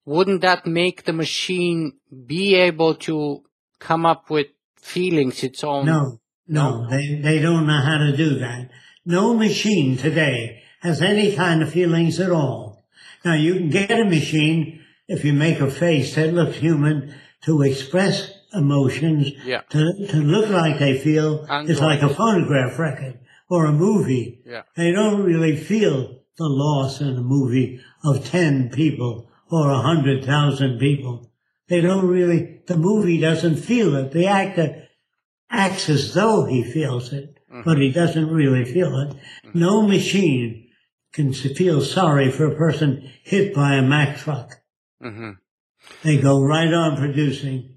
wouldn't 0.04 0.40
that 0.42 0.66
make 0.66 1.04
the 1.04 1.12
machine 1.12 1.94
be 2.26 2.54
able 2.54 2.94
to 3.06 3.42
come 3.78 4.06
up 4.06 4.30
with 4.30 4.46
feelings 4.76 5.42
its 5.42 5.62
own? 5.64 5.86
No, 5.86 6.20
no, 6.46 6.88
they, 6.88 7.16
they 7.16 7.38
don't 7.40 7.66
know 7.66 7.80
how 7.80 7.98
to 7.98 8.16
do 8.16 8.38
that. 8.38 8.70
No 9.04 9.34
machine 9.34 9.96
today 9.96 10.62
has 10.80 11.02
any 11.02 11.34
kind 11.34 11.62
of 11.62 11.72
feelings 11.72 12.20
at 12.20 12.30
all. 12.30 12.84
Now 13.24 13.34
you 13.34 13.54
can 13.54 13.70
get 13.70 13.90
a 13.90 14.04
machine 14.04 14.80
if 15.08 15.24
you 15.24 15.32
make 15.32 15.60
a 15.60 15.70
face 15.70 16.14
that 16.14 16.32
looks 16.32 16.56
human 16.56 17.14
to 17.44 17.62
express 17.62 18.32
emotions, 18.52 19.30
Yeah. 19.44 19.62
to, 19.70 20.06
to 20.08 20.16
look 20.16 20.50
like 20.50 20.78
they 20.78 20.98
feel. 20.98 21.46
It's 21.68 21.80
like 21.80 22.02
a 22.02 22.08
phonograph 22.08 22.78
record 22.78 23.19
or 23.50 23.66
a 23.66 23.72
movie. 23.72 24.40
Yeah. 24.46 24.62
They 24.76 24.92
don't 24.92 25.22
really 25.24 25.56
feel 25.56 26.22
the 26.38 26.48
loss 26.48 27.00
in 27.02 27.16
a 27.16 27.22
movie 27.22 27.80
of 28.04 28.24
10 28.24 28.70
people 28.70 29.28
or 29.50 29.68
a 29.68 29.74
100,000 29.74 30.78
people. 30.78 31.30
They 31.68 31.80
don't 31.82 32.06
really, 32.06 32.62
the 32.66 32.76
movie 32.76 33.20
doesn't 33.20 33.56
feel 33.56 33.94
it. 33.96 34.12
The 34.12 34.26
actor 34.26 34.88
acts 35.50 35.88
as 35.90 36.14
though 36.14 36.46
he 36.46 36.62
feels 36.62 37.12
it, 37.12 37.36
but 37.64 37.78
he 37.78 37.90
doesn't 37.92 38.30
really 38.30 38.64
feel 38.64 38.96
it. 39.00 39.16
No 39.52 39.82
machine 39.82 40.68
can 41.12 41.32
feel 41.32 41.80
sorry 41.80 42.30
for 42.30 42.46
a 42.46 42.54
person 42.56 43.10
hit 43.24 43.52
by 43.52 43.74
a 43.74 43.82
Mack 43.82 44.18
truck. 44.18 44.60
hmm 45.02 45.32
They 46.04 46.18
go 46.18 46.40
right 46.42 46.72
on 46.72 46.96
producing. 46.96 47.76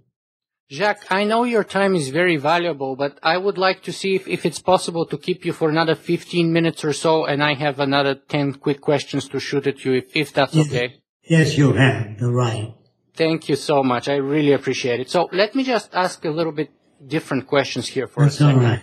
Jacque, 0.69 1.05
I 1.11 1.23
know 1.25 1.43
your 1.43 1.63
time 1.63 1.93
is 1.95 2.09
very 2.09 2.37
valuable, 2.37 2.95
but 2.95 3.19
I 3.21 3.37
would 3.37 3.57
like 3.57 3.83
to 3.83 3.91
see 3.93 4.15
if, 4.15 4.27
if 4.27 4.45
it's 4.45 4.59
possible 4.59 5.05
to 5.07 5.17
keep 5.17 5.45
you 5.45 5.53
for 5.53 5.69
another 5.69 5.93
15 5.95 6.51
minutes 6.51 6.83
or 6.83 6.93
so, 6.93 7.25
and 7.25 7.43
I 7.43 7.53
have 7.53 7.79
another 7.79 8.15
10 8.15 8.53
quick 8.55 8.81
questions 8.81 9.27
to 9.29 9.39
shoot 9.39 9.67
at 9.67 9.83
you, 9.85 9.93
if, 9.93 10.15
if 10.15 10.33
that's 10.33 10.55
Yes. 10.55 10.67
okay. 10.67 10.95
Yes, 11.29 11.57
you 11.57 11.73
have 11.73 12.17
the 12.17 12.29
right. 12.31 12.73
Thank 13.15 13.47
you 13.49 13.55
so 13.55 13.83
much. 13.83 14.07
I 14.09 14.15
really 14.15 14.53
appreciate 14.53 14.99
it. 14.99 15.09
So 15.09 15.29
let 15.31 15.53
me 15.53 15.63
just 15.63 15.93
ask 15.93 16.25
a 16.25 16.29
little 16.31 16.51
bit 16.51 16.71
different 17.05 17.47
questions 17.47 17.87
here 17.87 18.07
for 18.07 18.23
That's 18.23 18.41
a 18.41 18.45
all 18.45 18.49
second. 18.51 18.63
right. 18.63 18.81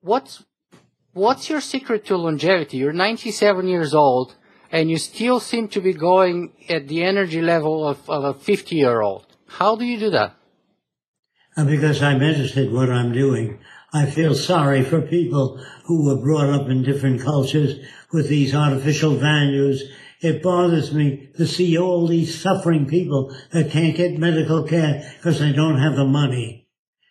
What's 0.00 0.44
what's 1.12 1.48
your 1.48 1.60
secret 1.60 2.04
to 2.06 2.16
longevity? 2.16 2.78
You're 2.78 2.92
97 2.92 3.68
years 3.68 3.94
old, 3.94 4.34
and 4.72 4.90
you 4.90 4.98
still 4.98 5.40
seem 5.40 5.68
to 5.68 5.80
be 5.80 5.92
going 5.92 6.52
at 6.68 6.88
the 6.88 7.02
energy 7.04 7.40
level 7.40 7.86
of, 7.86 7.98
of 8.10 8.24
a 8.24 8.34
50 8.34 8.76
year 8.76 9.00
old. 9.00 9.26
How 9.46 9.76
do 9.76 9.84
you 9.84 9.98
do 9.98 10.10
that? 10.10 10.35
Uh, 11.56 11.64
because 11.64 12.02
I'm 12.02 12.20
interested 12.20 12.68
in 12.68 12.74
what 12.74 12.90
I'm 12.90 13.12
doing. 13.12 13.58
I 13.92 14.04
feel 14.04 14.34
sorry 14.34 14.84
for 14.84 15.00
people 15.00 15.64
who 15.84 16.04
were 16.04 16.20
brought 16.22 16.50
up 16.50 16.68
in 16.68 16.82
different 16.82 17.22
cultures 17.22 17.78
with 18.12 18.28
these 18.28 18.54
artificial 18.54 19.14
values. 19.14 19.82
It 20.20 20.42
bothers 20.42 20.92
me 20.92 21.30
to 21.36 21.46
see 21.46 21.78
all 21.78 22.06
these 22.06 22.38
suffering 22.38 22.86
people 22.86 23.34
that 23.52 23.70
can't 23.70 23.96
get 23.96 24.18
medical 24.18 24.64
care 24.64 25.10
because 25.16 25.40
they 25.40 25.52
don't 25.52 25.78
have 25.78 25.96
the 25.96 26.04
money. 26.04 26.68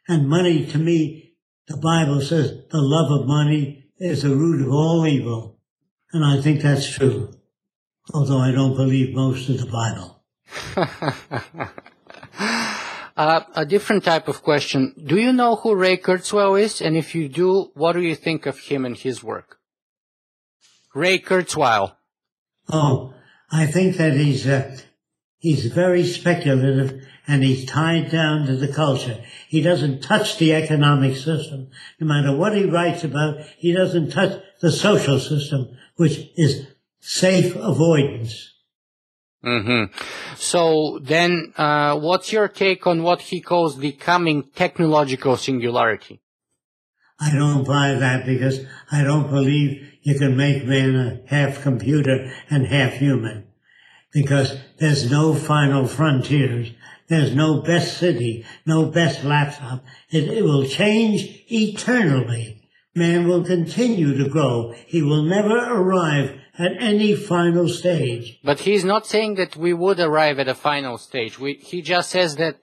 And 0.07 0.29
money, 0.29 0.65
to 0.67 0.77
me, 0.77 1.33
the 1.67 1.77
Bible 1.77 2.21
says 2.21 2.51
the 2.69 2.81
love 2.81 3.11
of 3.19 3.27
money 3.27 3.85
is 3.97 4.21
the 4.21 4.35
root 4.35 4.61
of 4.61 4.71
all 4.71 5.07
evil. 5.07 5.59
And 6.13 6.23
I 6.23 6.41
think 6.41 6.61
that's 6.61 6.87
true. 6.87 7.33
Although 8.13 8.39
I 8.39 8.51
don't 8.51 8.75
believe 8.75 9.15
most 9.15 9.49
of 9.49 9.59
the 9.59 9.65
Bible. 9.65 10.23
Uh, 13.17 13.41
a 13.55 13.65
different 13.65 14.03
type 14.03 14.27
of 14.27 14.43
question. 14.43 14.93
Do 15.01 15.17
you 15.17 15.31
know 15.31 15.55
who 15.55 15.73
Ray 15.73 15.95
Kurzweil 15.97 16.61
is? 16.61 16.81
And 16.81 16.97
if 16.97 17.15
you 17.15 17.29
do, 17.29 17.71
what 17.73 17.93
do 17.93 18.01
you 18.01 18.15
think 18.15 18.45
of 18.45 18.59
him 18.59 18.83
and 18.83 18.97
his 18.97 19.23
work? 19.23 19.57
Ray 20.93 21.19
Kurzweil. 21.19 21.95
Oh, 22.69 23.13
I 23.49 23.67
think 23.67 23.95
that 23.97 24.13
he's 24.13 24.45
uh, 24.45 24.77
he's 25.37 25.65
very 25.67 26.03
speculative 26.03 27.05
and 27.27 27.43
he's 27.43 27.65
tied 27.65 28.11
down 28.11 28.47
to 28.47 28.55
the 28.57 28.71
culture. 28.71 29.23
He 29.47 29.61
doesn't 29.61 30.01
touch 30.01 30.37
the 30.37 30.53
economic 30.53 31.15
system. 31.15 31.69
No 31.99 32.07
matter 32.07 32.35
what 32.35 32.55
he 32.55 32.65
writes 32.65 33.03
about, 33.03 33.39
he 33.57 33.71
doesn't 33.71 34.11
touch 34.11 34.41
the 34.61 34.71
social 34.71 35.19
system, 35.19 35.77
which 35.95 36.31
is 36.35 36.67
safe 36.99 37.55
avoidance. 37.55 38.54
Hmm 39.45 39.83
So 40.37 40.99
then, 41.03 41.53
uh, 41.55 41.99
what's 41.99 42.33
your 42.33 42.47
take 42.47 42.87
on 42.87 43.03
what 43.03 43.21
he 43.21 43.41
calls 43.41 43.77
the 43.77 43.91
coming 43.91 44.49
technological 44.55 45.37
singularity? 45.37 46.19
I 47.19 47.31
don't 47.31 47.65
buy 47.65 47.93
that 47.93 48.25
because 48.25 48.65
I 48.91 49.03
don't 49.03 49.29
believe 49.29 49.93
you 50.01 50.17
can 50.17 50.35
make 50.35 50.65
man 50.65 50.95
a 50.95 51.29
half 51.29 51.61
computer 51.61 52.31
and 52.49 52.65
half 52.65 52.93
human. 52.93 53.47
Because 54.11 54.57
there's 54.79 55.11
no 55.11 55.33
final 55.35 55.87
frontiers. 55.87 56.71
There's 57.07 57.35
no 57.35 57.61
best 57.61 57.99
city, 57.99 58.45
no 58.65 58.87
best 58.87 59.23
laptop. 59.23 59.83
It, 60.09 60.23
it 60.23 60.43
will 60.43 60.65
change 60.65 61.43
eternally. 61.49 62.67
Man 62.95 63.27
will 63.27 63.43
continue 63.43 64.17
to 64.17 64.29
grow. 64.29 64.73
He 64.87 65.03
will 65.03 65.23
never 65.23 65.55
arrive 65.55 66.39
at 66.57 66.71
any 66.79 67.15
final 67.15 67.67
stage. 67.67 68.39
But 68.43 68.61
he's 68.61 68.85
not 68.85 69.05
saying 69.05 69.35
that 69.35 69.55
we 69.55 69.73
would 69.73 69.99
arrive 69.99 70.39
at 70.39 70.47
a 70.47 70.55
final 70.55 70.97
stage. 70.97 71.39
We, 71.39 71.55
he 71.55 71.81
just 71.81 72.09
says 72.09 72.35
that 72.37 72.57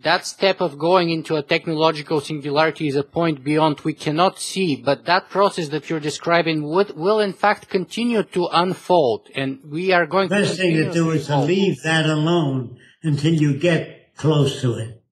that 0.00 0.24
step 0.24 0.60
of 0.60 0.78
going 0.78 1.10
into 1.10 1.34
a 1.34 1.42
technological 1.42 2.20
singularity 2.20 2.86
is 2.86 2.94
a 2.94 3.02
point 3.02 3.42
beyond 3.42 3.80
we 3.80 3.92
cannot 3.92 4.38
see, 4.38 4.76
but 4.76 5.06
that 5.06 5.28
process 5.28 5.68
that 5.70 5.90
you're 5.90 5.98
describing 5.98 6.62
would, 6.62 6.96
will 6.96 7.18
in 7.18 7.32
fact 7.32 7.68
continue 7.68 8.22
to 8.22 8.48
unfold, 8.52 9.28
and 9.34 9.58
we 9.64 9.92
are 9.92 10.06
going 10.06 10.28
Best 10.28 10.52
to 10.52 10.56
thing 10.56 10.76
to 10.76 10.92
do 10.92 11.10
is 11.10 11.26
to 11.26 11.38
leave 11.38 11.82
that 11.82 12.06
alone 12.06 12.78
until 13.02 13.34
you 13.34 13.58
get 13.58 14.14
close 14.16 14.60
to 14.60 14.74
it. 14.74 15.02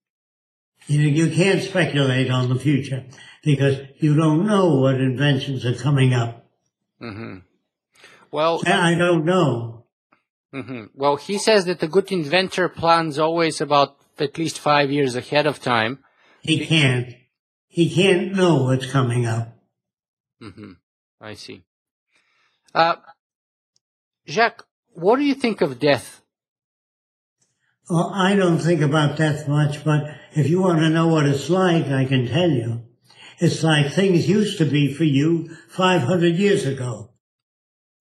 You, 0.86 0.98
know, 1.02 1.08
you 1.08 1.34
can't 1.34 1.62
speculate 1.62 2.30
on 2.30 2.48
the 2.48 2.58
future 2.58 3.04
because 3.42 3.78
you 3.98 4.14
don't 4.14 4.46
know 4.46 4.76
what 4.76 5.00
inventions 5.00 5.66
are 5.66 5.74
coming 5.74 6.14
up. 6.14 6.46
Mhm. 7.02 7.42
Well, 8.36 8.60
I 8.66 8.94
don't 8.94 9.24
know. 9.24 9.86
mhm. 10.52 10.90
well, 10.92 11.16
he 11.16 11.38
says 11.38 11.64
that 11.64 11.82
a 11.82 11.88
good 11.88 12.12
inventor 12.12 12.68
plans 12.68 13.18
always 13.18 13.62
about 13.62 13.96
at 14.18 14.36
least 14.36 14.58
five 14.58 14.92
years 14.92 15.16
ahead 15.16 15.46
of 15.46 15.62
time. 15.62 16.00
He 16.42 16.66
can't. 16.66 17.14
He 17.66 17.88
can't 17.88 18.34
know 18.36 18.64
what's 18.64 18.92
coming 18.92 19.24
up. 19.24 19.56
hmm 20.38 20.72
I 21.18 21.32
see. 21.32 21.64
Uh, 22.74 22.96
Jacque, 24.26 24.66
what 24.92 25.16
do 25.16 25.24
you 25.24 25.34
think 25.34 25.62
of 25.62 25.78
death? 25.78 26.20
Well, 27.88 28.10
I 28.12 28.36
don't 28.36 28.58
think 28.58 28.82
about 28.82 29.16
death 29.16 29.48
much, 29.48 29.82
but 29.82 30.02
if 30.34 30.46
you 30.50 30.60
want 30.60 30.80
to 30.80 30.90
know 30.90 31.08
what 31.08 31.24
it's 31.24 31.48
like, 31.48 31.86
I 31.86 32.04
can 32.04 32.26
tell 32.28 32.50
you. 32.50 32.82
It's 33.38 33.62
like 33.62 33.94
things 33.94 34.28
used 34.28 34.58
to 34.58 34.66
be 34.66 34.92
for 34.92 35.04
you 35.04 35.56
500 35.70 36.36
years 36.36 36.66
ago. 36.66 37.15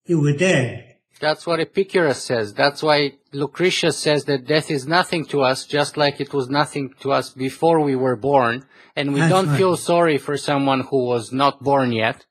You 0.06 0.20
were 0.20 0.32
dead. 0.32 0.96
That's 1.20 1.46
what 1.46 1.60
Epicurus 1.60 2.22
says. 2.22 2.52
That's 2.52 2.82
why 2.82 3.12
Lucretius 3.32 3.98
says 3.98 4.24
that 4.26 4.46
death 4.46 4.70
is 4.70 4.86
nothing 4.86 5.24
to 5.26 5.42
us, 5.42 5.64
just 5.64 5.96
like 5.96 6.20
it 6.20 6.34
was 6.34 6.50
nothing 6.50 6.94
to 7.00 7.12
us 7.12 7.30
before 7.30 7.80
we 7.80 7.96
were 7.96 8.16
born. 8.16 8.66
And 8.94 9.14
we 9.14 9.20
That's 9.20 9.32
don't 9.32 9.48
right. 9.48 9.56
feel 9.56 9.76
sorry 9.76 10.18
for 10.18 10.36
someone 10.36 10.80
who 10.80 11.06
was 11.06 11.32
not 11.32 11.62
born 11.62 11.92
yet. 11.92 12.26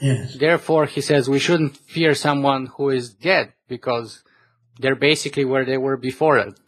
Yes. 0.00 0.36
Therefore, 0.38 0.86
he 0.86 1.02
says 1.02 1.28
we 1.28 1.38
shouldn't 1.38 1.76
fear 1.76 2.14
someone 2.14 2.66
who 2.76 2.88
is 2.88 3.12
dead 3.12 3.52
because 3.68 4.22
they're 4.78 4.96
basically 4.96 5.44
where 5.44 5.66
they 5.66 5.76
were 5.76 5.98
before 5.98 6.38
it, 6.38 6.58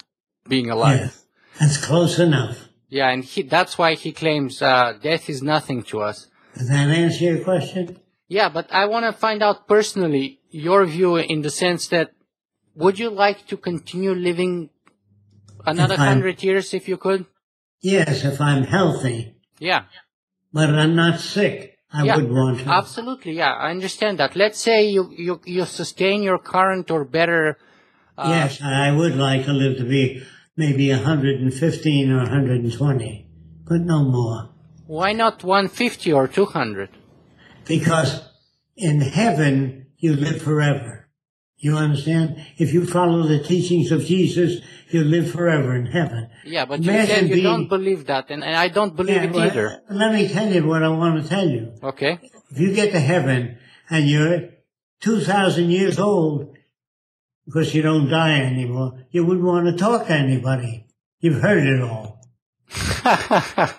being 0.46 0.68
alive. 0.68 1.00
Yes. 1.00 1.24
That's 1.58 1.84
close 1.84 2.18
enough. 2.18 2.68
Yeah, 2.88 3.08
and 3.08 3.24
he, 3.24 3.42
that's 3.42 3.78
why 3.78 3.94
he 3.94 4.12
claims 4.12 4.60
uh, 4.60 4.98
death 5.02 5.30
is 5.30 5.42
nothing 5.42 5.82
to 5.84 6.02
us. 6.02 6.28
Does 6.54 6.68
that 6.68 6.88
answer 6.90 7.24
your 7.24 7.42
question? 7.42 7.98
Yeah, 8.32 8.48
but 8.48 8.72
I 8.72 8.86
want 8.86 9.04
to 9.04 9.12
find 9.12 9.42
out 9.42 9.68
personally 9.68 10.40
your 10.48 10.86
view 10.86 11.16
in 11.16 11.42
the 11.42 11.50
sense 11.50 11.88
that 11.88 12.12
would 12.74 12.98
you 12.98 13.10
like 13.10 13.46
to 13.48 13.58
continue 13.58 14.14
living 14.14 14.70
another 15.66 15.98
hundred 15.98 16.42
years 16.42 16.72
if 16.72 16.88
you 16.88 16.96
could? 16.96 17.26
Yes, 17.82 18.24
if 18.24 18.40
I'm 18.40 18.62
healthy, 18.64 19.34
Yeah, 19.58 19.84
but 20.50 20.70
I'm 20.70 20.96
not 20.96 21.20
sick. 21.20 21.76
I 21.92 22.04
yeah, 22.04 22.16
would 22.16 22.30
want 22.32 22.60
to. 22.60 22.70
absolutely. 22.70 23.32
Yeah, 23.32 23.52
I 23.52 23.68
understand 23.68 24.18
that. 24.20 24.34
Let's 24.34 24.58
say 24.58 24.88
you 24.88 25.12
you 25.26 25.34
you 25.44 25.66
sustain 25.66 26.22
your 26.22 26.38
current 26.38 26.90
or 26.90 27.04
better. 27.04 27.58
Uh, 28.16 28.32
yes, 28.32 28.62
I 28.62 28.96
would 28.96 29.14
like 29.14 29.44
to 29.44 29.52
live 29.52 29.76
to 29.76 29.84
be 29.84 30.22
maybe 30.56 30.88
115 30.88 32.10
or 32.10 32.16
120, 32.16 33.26
but 33.68 33.80
no 33.82 33.98
more. 34.04 34.48
Why 34.86 35.12
not 35.12 35.44
150 35.44 36.12
or 36.14 36.28
200? 36.28 37.01
Because 37.66 38.20
in 38.76 39.00
heaven, 39.00 39.86
you 39.98 40.14
live 40.14 40.42
forever. 40.42 41.08
You 41.58 41.76
understand? 41.76 42.44
If 42.58 42.72
you 42.74 42.86
follow 42.86 43.22
the 43.22 43.38
teachings 43.38 43.92
of 43.92 44.04
Jesus, 44.04 44.60
you 44.90 45.04
live 45.04 45.30
forever 45.30 45.76
in 45.76 45.86
heaven. 45.86 46.28
Yeah, 46.44 46.64
but 46.64 46.82
you 46.82 46.90
said 46.90 47.28
you 47.28 47.34
being- 47.34 47.44
don't 47.44 47.68
believe 47.68 48.06
that, 48.06 48.30
and, 48.30 48.42
and 48.42 48.56
I 48.56 48.66
don't 48.68 48.96
believe 48.96 49.16
Yeah, 49.16 49.24
it 49.24 49.32
well, 49.32 49.46
either. 49.46 49.82
Let 49.88 50.12
me 50.12 50.26
tell 50.28 50.52
you 50.52 50.66
what 50.66 50.82
I 50.82 50.88
want 50.88 51.22
to 51.22 51.28
tell 51.28 51.48
you. 51.48 51.72
Okay. 51.82 52.18
If 52.50 52.58
you 52.58 52.74
get 52.74 52.90
to 52.92 52.98
heaven 53.00 53.58
and 53.88 54.08
you're 54.08 54.50
2,000 55.00 55.70
years 55.70 56.00
old, 56.00 56.56
because 57.46 57.74
you 57.74 57.82
don't 57.82 58.08
die 58.08 58.40
anymore, 58.40 59.04
you 59.10 59.24
wouldn't 59.24 59.46
want 59.46 59.66
to 59.66 59.76
talk 59.76 60.06
to 60.08 60.12
anybody. 60.12 60.86
You've 61.20 61.40
heard 61.42 61.64
it 61.64 61.80
all. 61.80 62.20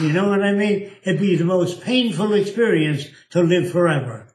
You 0.00 0.12
know 0.12 0.28
what 0.28 0.42
I 0.42 0.52
mean? 0.52 0.92
It'd 1.02 1.20
be 1.20 1.36
the 1.36 1.44
most 1.44 1.80
painful 1.82 2.32
experience 2.34 3.06
to 3.30 3.42
live 3.42 3.72
forever, 3.72 4.28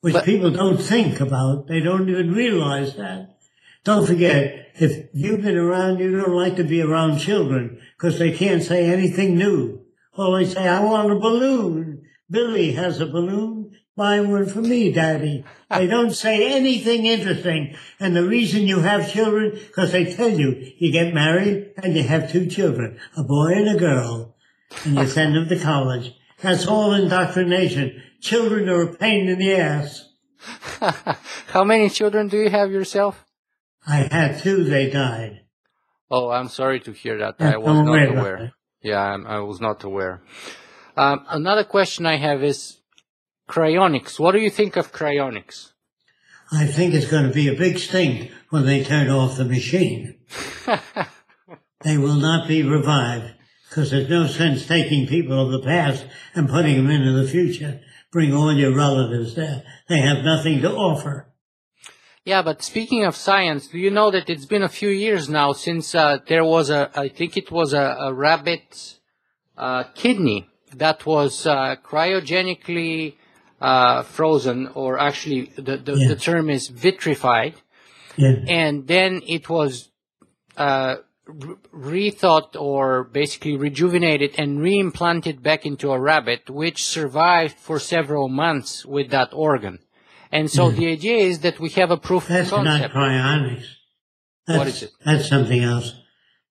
which 0.00 0.14
But- 0.14 0.24
people 0.24 0.50
don't 0.50 0.80
think 0.80 1.20
about. 1.20 1.68
They 1.68 1.80
don't 1.80 2.08
even 2.08 2.32
realize 2.32 2.96
that. 2.96 3.36
Don't 3.84 4.06
forget, 4.06 4.72
if 4.78 5.06
you've 5.14 5.42
been 5.42 5.56
around, 5.56 6.00
you 6.00 6.10
don't 6.20 6.34
like 6.34 6.56
to 6.56 6.64
be 6.64 6.82
around 6.82 7.18
children 7.18 7.78
because 7.96 8.18
they 8.18 8.32
can't 8.32 8.62
say 8.62 8.86
anything 8.86 9.38
new. 9.38 9.82
Well, 10.18 10.32
they 10.32 10.44
say, 10.44 10.66
I 10.66 10.82
want 10.82 11.12
a 11.12 11.16
balloon. 11.16 12.02
Billy 12.28 12.72
has 12.72 13.00
a 13.00 13.06
balloon. 13.06 13.70
Buy 13.96 14.20
one 14.20 14.46
for 14.46 14.60
me, 14.60 14.92
Daddy. 14.92 15.44
They 15.70 15.86
don't 15.88 16.12
say 16.12 16.52
anything 16.52 17.06
interesting. 17.06 17.76
And 17.98 18.14
the 18.14 18.22
reason 18.26 18.68
you 18.68 18.80
have 18.80 19.12
children, 19.12 19.50
because 19.52 19.90
they 19.90 20.14
tell 20.14 20.28
you, 20.28 20.72
you 20.78 20.92
get 20.92 21.12
married 21.12 21.72
and 21.82 21.96
you 21.96 22.04
have 22.04 22.30
two 22.30 22.46
children, 22.46 22.98
a 23.16 23.24
boy 23.24 23.52
and 23.52 23.68
a 23.68 23.78
girl 23.78 24.35
and 24.84 24.96
you 24.96 25.06
send 25.06 25.34
them 25.34 25.48
to 25.48 25.58
college. 25.58 26.14
That's 26.40 26.66
all 26.66 26.92
indoctrination. 26.92 28.02
Children 28.20 28.68
are 28.68 28.82
a 28.82 28.94
pain 28.94 29.28
in 29.28 29.38
the 29.38 29.54
ass. 29.54 30.08
How 31.48 31.64
many 31.64 31.88
children 31.88 32.28
do 32.28 32.36
you 32.38 32.50
have 32.50 32.70
yourself? 32.70 33.24
I 33.86 34.08
had 34.10 34.40
two, 34.40 34.64
they 34.64 34.90
died. 34.90 35.42
Oh, 36.10 36.30
I'm 36.30 36.48
sorry 36.48 36.80
to 36.80 36.92
hear 36.92 37.18
that. 37.18 37.36
I 37.40 37.56
was 37.56 37.84
not 37.84 38.08
aware. 38.08 38.52
Yeah, 38.82 39.00
I'm, 39.00 39.26
I 39.26 39.40
was 39.40 39.60
not 39.60 39.82
aware. 39.82 40.22
Um, 40.96 41.24
another 41.28 41.64
question 41.64 42.06
I 42.06 42.16
have 42.16 42.44
is 42.44 42.78
cryonics. 43.48 44.18
What 44.18 44.32
do 44.32 44.38
you 44.38 44.50
think 44.50 44.76
of 44.76 44.92
cryonics? 44.92 45.72
I 46.52 46.66
think 46.66 46.94
it's 46.94 47.10
going 47.10 47.26
to 47.26 47.32
be 47.32 47.48
a 47.48 47.54
big 47.54 47.78
stink 47.78 48.30
when 48.50 48.66
they 48.66 48.84
turn 48.84 49.10
off 49.10 49.36
the 49.36 49.44
machine. 49.44 50.18
they 51.82 51.98
will 51.98 52.14
not 52.14 52.46
be 52.46 52.62
revived 52.62 53.35
because 53.76 53.90
there's 53.90 54.08
no 54.08 54.26
sense 54.26 54.64
taking 54.64 55.06
people 55.06 55.38
of 55.38 55.52
the 55.52 55.60
past 55.60 56.06
and 56.34 56.48
putting 56.48 56.76
them 56.76 56.88
into 56.90 57.12
the 57.12 57.28
future. 57.28 57.78
Bring 58.10 58.32
all 58.32 58.50
your 58.50 58.74
relatives 58.74 59.34
there. 59.34 59.64
They 59.86 60.00
have 60.00 60.24
nothing 60.24 60.62
to 60.62 60.72
offer. 60.72 61.26
Yeah, 62.24 62.40
but 62.40 62.62
speaking 62.62 63.04
of 63.04 63.14
science, 63.14 63.68
do 63.68 63.78
you 63.78 63.90
know 63.90 64.10
that 64.10 64.30
it's 64.30 64.46
been 64.46 64.62
a 64.62 64.70
few 64.70 64.88
years 64.88 65.28
now 65.28 65.52
since 65.52 65.94
uh, 65.94 66.20
there 66.26 66.42
was 66.42 66.70
a, 66.70 66.90
I 66.94 67.08
think 67.08 67.36
it 67.36 67.50
was 67.50 67.74
a, 67.74 67.96
a 68.00 68.14
rabbit 68.14 68.98
uh, 69.58 69.84
kidney 69.94 70.48
that 70.74 71.04
was 71.04 71.46
uh, 71.46 71.76
cryogenically 71.84 73.16
uh, 73.60 74.04
frozen, 74.04 74.68
or 74.68 74.98
actually 74.98 75.52
the, 75.56 75.76
the, 75.76 75.96
Yeah. 75.96 76.08
the 76.08 76.16
term 76.16 76.48
is 76.48 76.68
vitrified. 76.68 77.54
Yeah. 78.16 78.36
and 78.48 78.86
then 78.86 79.20
it 79.26 79.50
was 79.50 79.90
uh, 80.56 80.96
rethought 81.26 82.54
or 82.58 83.04
basically 83.04 83.56
rejuvenated 83.56 84.34
and 84.38 84.58
reimplanted 84.60 85.42
back 85.42 85.66
into 85.66 85.90
a 85.90 86.00
rabbit, 86.00 86.48
which 86.48 86.84
survived 86.84 87.56
for 87.58 87.78
several 87.78 88.28
months 88.28 88.84
with 88.86 89.10
that 89.10 89.30
organ. 89.32 89.78
And 90.32 90.50
so 90.50 90.70
the 90.70 90.88
idea 90.88 91.16
is 91.18 91.40
that 91.40 91.58
we 91.60 91.70
have 91.70 91.90
a 91.90 91.96
proof 91.96 92.24
of 92.24 92.28
Hmm. 92.28 92.34
That's 92.34 92.50
not 92.50 92.64
concept. 92.66 92.94
cryonics. 92.94 93.64
That's, 94.46 94.58
What 94.58 94.66
is 94.68 94.82
it? 94.82 94.90
That's 95.04 95.28
something 95.28 95.62
else. 95.62 95.92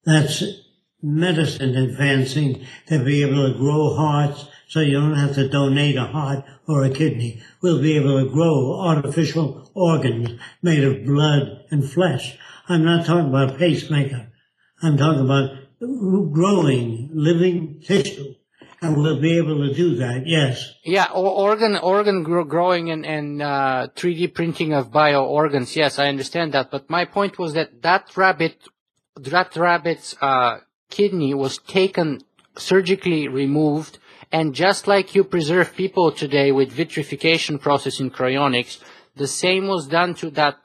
That's 0.05 0.43
medicine 1.01 1.76
advancing 1.76 2.65
to 2.88 3.03
be 3.03 3.23
able 3.23 3.51
to 3.51 3.57
grow 3.57 3.93
hearts 3.95 4.45
so 4.67 4.80
you 4.80 4.93
don't 4.93 5.15
have 5.15 5.36
to 5.36 5.47
donate 5.47 5.95
a 5.95 6.05
heart 6.05 6.43
or 6.67 6.84
a 6.84 6.89
kidney. 6.89 7.41
We'll 7.61 7.82
be 7.82 7.95
able 7.95 8.23
to 8.23 8.30
grow 8.30 8.80
artificial 8.82 9.69
organs 9.76 10.39
made 10.61 10.84
of 10.84 11.05
blood 11.05 11.65
and 11.69 11.89
flesh. 11.89 12.38
I'm 12.67 12.84
not 12.84 13.05
talking 13.05 13.30
about 13.30 13.55
a 13.55 13.57
pacemaker. 13.57 14.32
I'm 14.82 14.97
talking 14.97 15.26
about 15.26 15.51
growing 15.80 17.09
living 17.13 17.82
tissue. 17.86 18.36
And 18.82 18.97
we'll 18.97 19.21
be 19.21 19.38
able 19.38 19.67
to 19.67 19.73
do 19.73 19.95
that, 19.95 20.23
yes. 20.28 20.73
Yeah, 20.84 21.05
or 21.05 21.32
organ 21.32 21.78
organ 21.78 22.23
grow, 22.23 22.43
growing 22.43 22.91
and, 22.91 23.05
and 23.05 23.41
uh, 23.41 23.88
3D 23.95 24.34
printing 24.34 24.73
of 24.73 24.91
bio 24.91 25.26
organs. 25.26 25.76
Yes, 25.76 25.97
I 25.97 26.07
understand 26.07 26.53
that. 26.53 26.69
But 26.71 26.89
my 26.89 27.05
point 27.05 27.39
was 27.39 27.53
that 27.53 27.82
that 27.82 28.15
rabbit, 28.15 28.67
that 29.15 29.55
rabbit's 29.55 30.15
uh, 30.21 30.59
kidney 30.89 31.34
was 31.34 31.57
taken 31.57 32.21
surgically 32.57 33.28
removed, 33.28 33.97
and 34.32 34.53
just 34.53 34.88
like 34.88 35.15
you 35.15 35.23
preserve 35.23 35.76
people 35.76 36.11
today 36.11 36.51
with 36.51 36.71
vitrification 36.71 37.57
process 37.57 37.99
in 37.99 38.11
cryonics, 38.11 38.80
the 39.15 39.28
same 39.28 39.67
was 39.67 39.88
done 39.88 40.13
to 40.15 40.30
that 40.32 40.57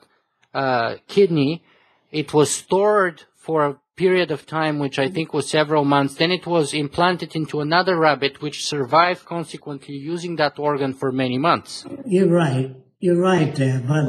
uh, 0.52 0.96
kidney. 1.06 1.62
It 2.10 2.34
was 2.34 2.50
stored 2.50 3.22
for 3.36 3.80
period 4.04 4.30
of 4.30 4.46
time, 4.46 4.78
which 4.78 4.98
I 4.98 5.08
think 5.14 5.28
was 5.34 5.46
several 5.58 5.84
months. 5.84 6.14
Then 6.14 6.32
it 6.38 6.46
was 6.46 6.72
implanted 6.72 7.36
into 7.40 7.60
another 7.60 7.96
rabbit, 8.08 8.40
which 8.40 8.64
survived 8.74 9.22
consequently 9.36 9.96
using 10.14 10.36
that 10.36 10.58
organ 10.58 10.92
for 11.00 11.12
many 11.12 11.38
months. 11.48 11.84
You're 12.06 12.34
right. 12.44 12.68
You're 13.04 13.20
right 13.32 13.54
there. 13.54 13.80
But 13.86 14.06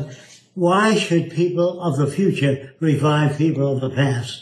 why 0.54 0.96
should 0.96 1.26
people 1.44 1.82
of 1.88 1.94
the 1.98 2.10
future 2.18 2.56
revive 2.80 3.38
people 3.38 3.68
of 3.74 3.82
the 3.82 3.94
past? 4.04 4.38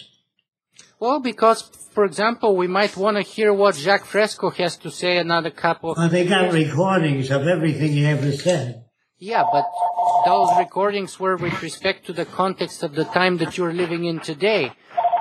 Well, 1.00 1.20
because, 1.32 1.62
for 1.96 2.06
example, 2.06 2.56
we 2.56 2.68
might 2.68 2.96
want 2.96 3.16
to 3.18 3.24
hear 3.24 3.52
what 3.52 3.74
Jacque 3.86 4.06
Fresco 4.06 4.52
has 4.52 4.78
to 4.84 4.92
say 4.92 5.18
another 5.18 5.54
couple. 5.66 5.96
Well, 5.98 6.10
they 6.10 6.28
got 6.28 6.54
recordings 6.54 7.32
of 7.32 7.48
everything 7.48 7.92
he 7.94 8.06
ever 8.06 8.32
said. 8.34 8.86
Yeah, 9.18 9.44
but 9.52 9.66
those 10.26 10.50
recordings 10.58 11.20
were 11.20 11.38
with 11.38 11.62
respect 11.62 12.06
to 12.06 12.14
the 12.14 12.26
context 12.42 12.84
of 12.84 12.92
the 12.94 13.06
time 13.20 13.38
that 13.38 13.58
you're 13.58 13.74
living 13.74 14.06
in 14.06 14.20
today. 14.20 14.64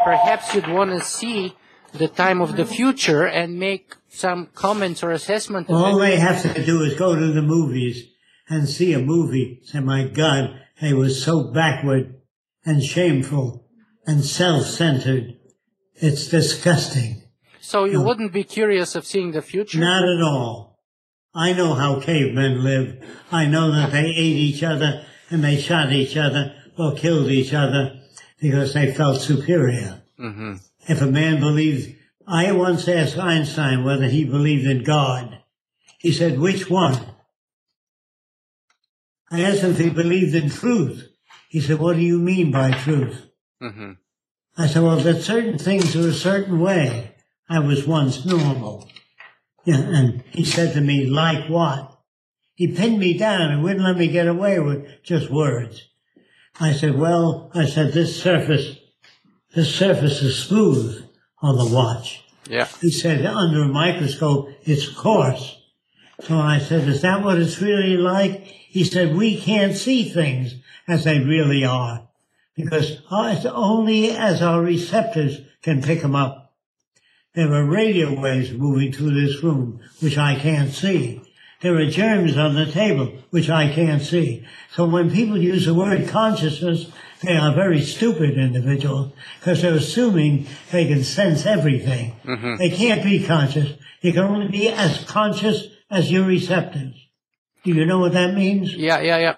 Perhaps 0.08 0.54
you'd 0.54 0.68
want 0.68 0.90
to 0.90 1.04
see 1.04 1.54
the 1.92 2.08
time 2.08 2.40
of 2.40 2.56
the 2.56 2.64
future 2.64 3.26
and 3.26 3.58
make 3.58 3.94
some 4.08 4.46
comments 4.54 5.02
or 5.02 5.10
assessment 5.10 5.68
of 5.68 5.76
All 5.76 5.98
they 5.98 6.16
have 6.16 6.40
to 6.54 6.64
do 6.64 6.80
is 6.80 6.94
go 6.98 7.14
to 7.14 7.30
the 7.30 7.42
movies 7.42 8.06
and 8.48 8.66
see 8.66 8.94
a 8.94 9.00
movie. 9.00 9.60
Say, 9.64 9.80
my 9.80 10.04
God, 10.08 10.62
they 10.80 10.94
were 10.94 11.10
so 11.10 11.52
backward 11.52 12.14
and 12.64 12.82
shameful 12.82 13.66
and 14.06 14.24
self-centered. 14.24 15.36
It's 15.96 16.28
disgusting. 16.28 17.24
So 17.60 17.84
you 17.84 18.00
wouldn't 18.00 18.32
be 18.32 18.44
curious 18.44 18.94
of 18.94 19.04
seeing 19.04 19.32
the 19.32 19.42
future? 19.42 19.78
Not 19.78 20.04
at 20.04 20.22
all. 20.22 20.78
I 21.34 21.52
know 21.52 21.74
how 21.74 22.00
cavemen 22.00 22.64
lived. 22.64 23.04
I 23.30 23.44
know 23.44 23.72
that 23.72 23.92
they 23.92 24.06
ate 24.06 24.38
each 24.48 24.62
other 24.62 25.04
and 25.28 25.44
they 25.44 25.60
shot 25.60 25.92
each 25.92 26.16
other 26.16 26.54
or 26.78 26.94
killed 26.94 27.30
each 27.30 27.52
other. 27.52 28.00
Because 28.40 28.74
they 28.74 28.92
felt 28.92 29.20
superior. 29.20 30.02
hmm 30.16 30.54
If 30.88 31.02
a 31.02 31.06
man 31.06 31.40
believed, 31.40 31.96
I 32.26 32.52
once 32.52 32.88
asked 32.88 33.18
Einstein 33.18 33.84
whether 33.84 34.06
he 34.08 34.24
believed 34.24 34.66
in 34.66 34.84
God. 34.84 35.42
He 35.98 36.12
said, 36.12 36.38
which 36.38 36.70
one? 36.70 36.98
I 39.30 39.40
asked 39.42 39.60
him 39.60 39.72
if 39.72 39.78
he 39.78 39.90
believed 39.90 40.34
in 40.34 40.50
truth. 40.50 41.08
He 41.48 41.60
said, 41.60 41.78
what 41.78 41.96
do 41.96 42.02
you 42.02 42.18
mean 42.18 42.50
by 42.50 42.70
truth? 42.70 43.26
hmm 43.60 43.92
I 44.56 44.66
said, 44.66 44.82
well, 44.82 44.96
that 44.96 45.22
certain 45.22 45.56
things 45.56 45.94
are 45.94 46.08
a 46.08 46.12
certain 46.12 46.58
way. 46.58 47.14
I 47.48 47.60
was 47.60 47.86
once 47.86 48.26
normal. 48.26 48.88
Yeah, 49.64 49.76
and 49.78 50.24
he 50.30 50.44
said 50.44 50.74
to 50.74 50.80
me, 50.80 51.06
like 51.06 51.48
what? 51.48 51.96
He 52.54 52.66
pinned 52.66 52.98
me 52.98 53.16
down 53.16 53.52
and 53.52 53.62
wouldn't 53.62 53.84
let 53.84 53.96
me 53.96 54.08
get 54.08 54.26
away 54.26 54.58
with 54.58 55.02
just 55.04 55.30
words. 55.30 55.88
I 56.60 56.72
said, 56.72 56.98
well, 56.98 57.50
I 57.54 57.66
said, 57.66 57.92
this 57.92 58.20
surface, 58.20 58.76
this 59.54 59.74
surface 59.74 60.22
is 60.22 60.42
smooth 60.42 61.04
on 61.40 61.56
the 61.56 61.66
watch. 61.74 62.24
Yeah. 62.48 62.68
He 62.80 62.90
said, 62.90 63.24
under 63.24 63.62
a 63.62 63.68
microscope, 63.68 64.50
it's 64.62 64.88
coarse. 64.88 65.60
So 66.22 66.36
I 66.36 66.58
said, 66.58 66.88
is 66.88 67.02
that 67.02 67.22
what 67.22 67.38
it's 67.38 67.60
really 67.60 67.96
like? 67.96 68.44
He 68.44 68.84
said, 68.84 69.14
we 69.14 69.40
can't 69.40 69.76
see 69.76 70.08
things 70.08 70.56
as 70.88 71.04
they 71.04 71.20
really 71.20 71.64
are 71.64 72.08
because 72.56 73.02
it's 73.10 73.46
only 73.46 74.10
as 74.10 74.42
our 74.42 74.60
receptors 74.60 75.40
can 75.62 75.80
pick 75.80 76.02
them 76.02 76.16
up. 76.16 76.56
There 77.34 77.52
are 77.54 77.64
radio 77.64 78.18
waves 78.18 78.52
moving 78.52 78.92
through 78.92 79.14
this 79.14 79.42
room, 79.44 79.80
which 80.00 80.18
I 80.18 80.34
can't 80.34 80.72
see. 80.72 81.20
There 81.60 81.76
are 81.76 81.90
germs 81.90 82.36
on 82.36 82.54
the 82.54 82.70
table, 82.70 83.12
which 83.30 83.50
I 83.50 83.72
can't 83.72 84.02
see. 84.02 84.46
So 84.72 84.86
when 84.86 85.10
people 85.10 85.36
use 85.36 85.66
the 85.66 85.74
word 85.74 86.08
consciousness, 86.08 86.90
they 87.22 87.36
are 87.36 87.52
very 87.52 87.82
stupid 87.82 88.38
individuals 88.38 89.12
because 89.40 89.62
they're 89.62 89.74
assuming 89.74 90.46
they 90.70 90.86
can 90.86 91.02
sense 91.02 91.46
everything. 91.46 92.14
Mm-hmm. 92.24 92.56
They 92.58 92.70
can't 92.70 93.02
be 93.02 93.24
conscious. 93.24 93.76
You 94.02 94.12
can 94.12 94.22
only 94.22 94.48
be 94.48 94.68
as 94.68 95.04
conscious 95.04 95.66
as 95.90 96.12
your 96.12 96.24
receptors. 96.26 96.94
Do 97.64 97.72
you 97.72 97.86
know 97.86 97.98
what 97.98 98.12
that 98.12 98.34
means? 98.34 98.74
Yeah, 98.74 99.00
yeah, 99.00 99.18
yeah. 99.18 99.36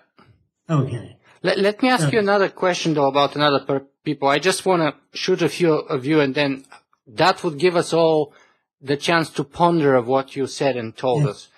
Okay. 0.68 1.16
Let, 1.42 1.58
let 1.58 1.82
me 1.82 1.88
ask 1.88 2.12
you 2.12 2.18
another 2.18 2.50
question 2.50 2.92
though 2.92 3.08
about 3.08 3.34
another 3.34 3.60
per- 3.60 3.86
people. 4.04 4.28
I 4.28 4.38
just 4.38 4.66
want 4.66 4.82
to 4.82 5.18
shoot 5.18 5.40
a 5.40 5.48
few 5.48 5.72
of 5.72 6.04
you 6.04 6.20
and 6.20 6.34
then 6.34 6.66
that 7.06 7.42
would 7.42 7.58
give 7.58 7.76
us 7.76 7.94
all 7.94 8.34
the 8.82 8.98
chance 8.98 9.30
to 9.30 9.44
ponder 9.44 9.94
of 9.94 10.06
what 10.06 10.36
you 10.36 10.46
said 10.46 10.76
and 10.76 10.94
told 10.94 11.26
us. 11.26 11.48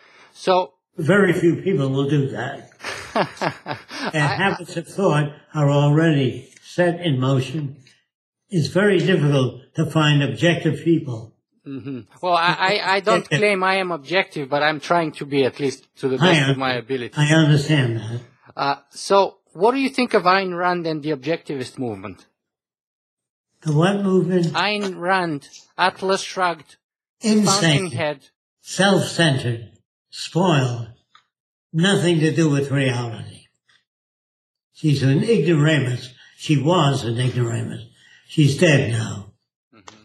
So, 0.43 0.73
Very 0.97 1.33
few 1.33 1.63
people 1.63 1.89
will 1.91 2.11
do 2.11 2.27
that. 2.31 2.57
Their 4.13 4.27
habits 4.27 4.77
of 4.77 4.89
thought 4.89 5.29
are 5.55 5.71
already 5.71 6.49
set 6.65 7.01
in 7.01 7.21
motion. 7.21 7.77
It's 8.51 8.67
very 8.67 8.99
difficult 8.99 9.73
to 9.77 9.87
find 9.87 10.21
objective 10.21 10.83
people. 10.83 11.37
mhm. 11.65 12.07
well, 12.21 12.35
I, 12.35 12.81
I, 12.97 12.99
don't 12.99 13.29
claim 13.39 13.63
I 13.63 13.77
am 13.77 13.93
objective, 13.93 14.49
but 14.49 14.65
I'm 14.65 14.81
trying 14.81 15.13
to 15.21 15.25
be 15.25 15.45
at 15.45 15.61
least 15.61 15.87
to 16.01 16.09
the 16.09 16.19
best 16.19 16.51
of 16.51 16.57
my 16.57 16.73
ability. 16.75 17.15
I 17.17 17.29
understand 17.43 17.99
that. 17.99 18.21
Uh, 18.57 18.77
so, 18.91 19.39
what 19.53 19.71
do 19.75 19.79
you 19.79 19.91
think 19.91 20.13
of 20.13 20.25
Ayn 20.25 20.59
Rand 20.59 20.89
and 20.89 21.05
the 21.05 21.11
objectivist 21.11 21.79
movement? 21.79 22.27
The 23.61 23.73
what 23.73 24.03
movement? 24.03 24.47
Ayn 24.55 24.99
Rand, 24.99 25.49
Atlas 25.79 26.23
Shrugged, 26.23 26.79
Insane, 27.21 27.93
Head. 27.93 28.31
self-centered, 28.61 29.72
spoiled, 30.13 30.89
nothing 31.73 32.21
to 32.21 32.31
do 32.33 32.49
with 32.49 32.71
reality. 32.71 33.49
She's 34.73 35.03
an 35.03 35.25
ignoramus. 35.25 36.15
She 36.37 36.63
was 36.63 37.03
an 37.05 37.19
ignoramus. 37.19 37.83
She's 38.29 38.57
dead 38.59 38.93
now. 38.93 39.33
Mm-hmm. 39.75 40.05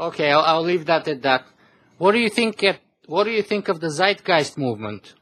Okay, 0.00 0.30
I'll, 0.30 0.40
I'll 0.40 0.62
leave 0.62 0.84
that 0.86 1.08
at 1.08 1.22
that. 1.22 1.46
What 1.98 2.12
do 2.12 2.18
you 2.18 2.28
think? 2.28 2.62
At, 2.62 2.80
what 3.06 3.24
do 3.24 3.30
you 3.30 3.42
think 3.42 3.68
of 3.68 3.80
the 3.80 3.90
Zeitgeist 3.90 4.58
movement? 4.58 5.14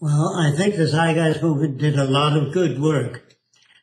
Well, 0.00 0.34
I 0.36 0.54
think 0.56 0.76
the 0.76 0.86
Zeitgeist 0.86 1.42
movement 1.42 1.78
did 1.78 1.98
a 1.98 2.04
lot 2.04 2.36
of 2.36 2.52
good 2.52 2.80
work. 2.80 3.36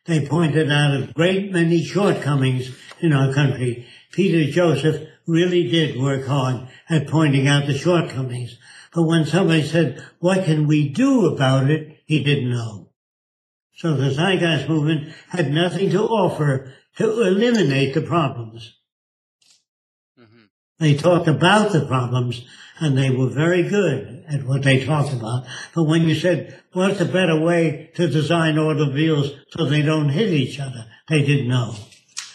They 0.06 0.28
pointed 0.28 0.72
out 0.72 0.96
a 0.96 1.14
great 1.14 1.52
many 1.52 1.84
shortcomings 1.84 2.76
in 3.00 3.14
our 3.14 3.34
country. 3.34 3.88
Peter 4.12 4.52
Joseph 4.52 5.08
really 5.30 5.70
did 5.70 6.02
work 6.02 6.26
hard 6.26 6.68
at 6.90 7.08
pointing 7.08 7.48
out 7.48 7.68
the 7.68 7.78
shortcomings. 7.78 8.58
But 8.94 9.04
when 9.04 9.26
somebody 9.26 9.64
said, 9.64 10.04
what 10.20 10.46
can 10.46 10.68
we 10.68 10.90
do 10.90 11.28
about 11.28 11.70
it? 11.70 12.00
He 12.06 12.24
didn't 12.24 12.50
know. 12.50 12.90
So 13.76 13.96
the 13.96 14.12
Zeitgeist 14.12 14.68
movement 14.68 15.14
had 15.30 15.52
nothing 15.52 15.92
to 15.92 16.02
offer 16.02 16.74
to 16.98 17.22
eliminate 17.22 17.94
the 17.94 18.02
problems. 18.02 18.76
Mm-hmm. 20.20 20.46
They 20.80 20.96
talked 20.96 21.28
about 21.28 21.72
the 21.72 21.86
problems 21.86 22.46
and 22.80 22.98
they 22.98 23.10
were 23.10 23.30
very 23.30 23.64
good 23.64 24.26
at 24.28 24.44
what 24.44 24.64
they 24.64 24.84
talked 24.84 25.14
about. 25.14 25.46
But 25.76 25.84
when 25.84 26.02
you 26.04 26.16
said, 26.16 26.62
what's 26.74 27.00
a 27.00 27.06
better 27.06 27.40
way 27.40 27.92
to 27.96 28.08
design 28.08 28.58
automobiles 28.58 29.32
so 29.50 29.66
they 29.66 29.82
don't 29.82 30.10
hit 30.10 30.30
each 30.30 30.60
other? 30.60 30.86
They 31.08 31.24
didn't 31.26 31.50
know. 31.50 31.76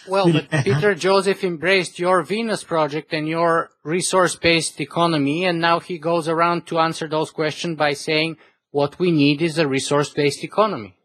Well, 0.06 0.32
but 0.32 0.50
Peter 0.64 0.94
Joseph 0.94 1.44
embraced 1.44 1.98
your 1.98 2.22
Venus 2.22 2.64
project 2.64 3.12
and 3.12 3.28
your 3.28 3.70
resource-based 3.82 4.80
economy, 4.80 5.44
and 5.44 5.60
now 5.60 5.80
he 5.80 5.98
goes 5.98 6.28
around 6.28 6.66
to 6.66 6.78
answer 6.78 7.08
those 7.08 7.30
questions 7.30 7.78
by 7.78 7.94
saying 7.94 8.36
what 8.70 8.98
we 8.98 9.10
need 9.10 9.40
is 9.40 9.58
a 9.58 9.68
resource-based 9.68 10.44
economy. 10.44 10.96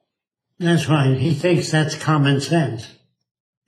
That's 0.60 0.90
right. 0.90 1.18
He 1.18 1.34
thinks 1.34 1.72
that's 1.72 1.96
common 1.96 2.42
sense. 2.42 2.96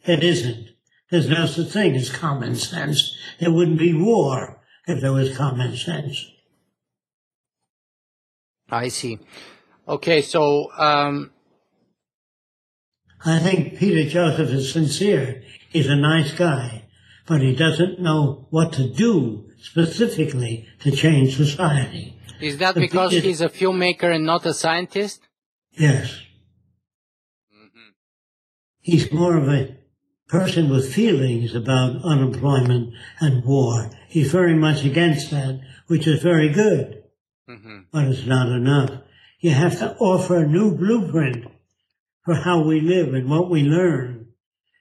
It 0.05 0.23
isn't. 0.23 0.67
There's 1.09 1.29
no 1.29 1.45
such 1.45 1.71
thing 1.71 1.95
as 1.95 2.09
common 2.09 2.55
sense. 2.55 3.15
There 3.39 3.51
wouldn't 3.51 3.79
be 3.79 3.93
war 3.93 4.61
if 4.87 5.01
there 5.01 5.13
was 5.13 5.35
common 5.37 5.75
sense. 5.77 6.25
I 8.69 8.87
see. 8.87 9.19
Okay, 9.87 10.21
so 10.21 10.71
um, 10.77 11.31
I 13.25 13.39
think 13.39 13.77
Peter 13.77 14.09
Joseph 14.09 14.49
is 14.49 14.71
sincere. 14.71 15.43
He's 15.69 15.87
a 15.87 15.95
nice 15.95 16.33
guy, 16.33 16.85
but 17.27 17.41
he 17.41 17.55
doesn't 17.55 17.99
know 17.99 18.47
what 18.49 18.73
to 18.73 18.87
do 18.89 19.45
specifically 19.61 20.67
to 20.79 20.91
change 20.91 21.35
society. 21.37 22.17
is 22.41 22.57
that 22.57 22.73
The 22.73 22.81
because 22.81 23.11
biggest- 23.11 23.27
he's 23.27 23.41
a 23.41 23.49
filmmaker 23.49 24.09
and 24.15 24.25
not 24.25 24.45
a 24.47 24.53
scientist? 24.53 25.21
Yes. 25.73 26.21
He's 28.79 29.11
more 29.11 29.37
of 29.37 29.47
a 29.47 29.77
person 30.27 30.69
with 30.69 30.91
feelings 30.91 31.53
about 31.53 32.03
unemployment 32.03 32.93
and 33.19 33.45
war. 33.45 33.91
He's 34.09 34.31
very 34.31 34.55
much 34.55 34.83
against 34.83 35.29
that, 35.29 35.61
which 35.85 36.07
is 36.07 36.23
very 36.23 36.49
good, 36.49 37.03
hmm 37.47 37.81
but 37.91 38.05
it's 38.05 38.25
not 38.25 38.47
enough. 38.49 38.89
You 39.39 39.51
have 39.51 39.77
to 39.79 39.95
offer 39.97 40.37
a 40.37 40.47
new 40.47 40.75
blueprint 40.75 41.45
for 42.25 42.35
how 42.35 42.61
we 42.63 42.81
live 42.81 43.13
and 43.13 43.29
what 43.29 43.49
we 43.49 43.63
learn. 43.63 44.27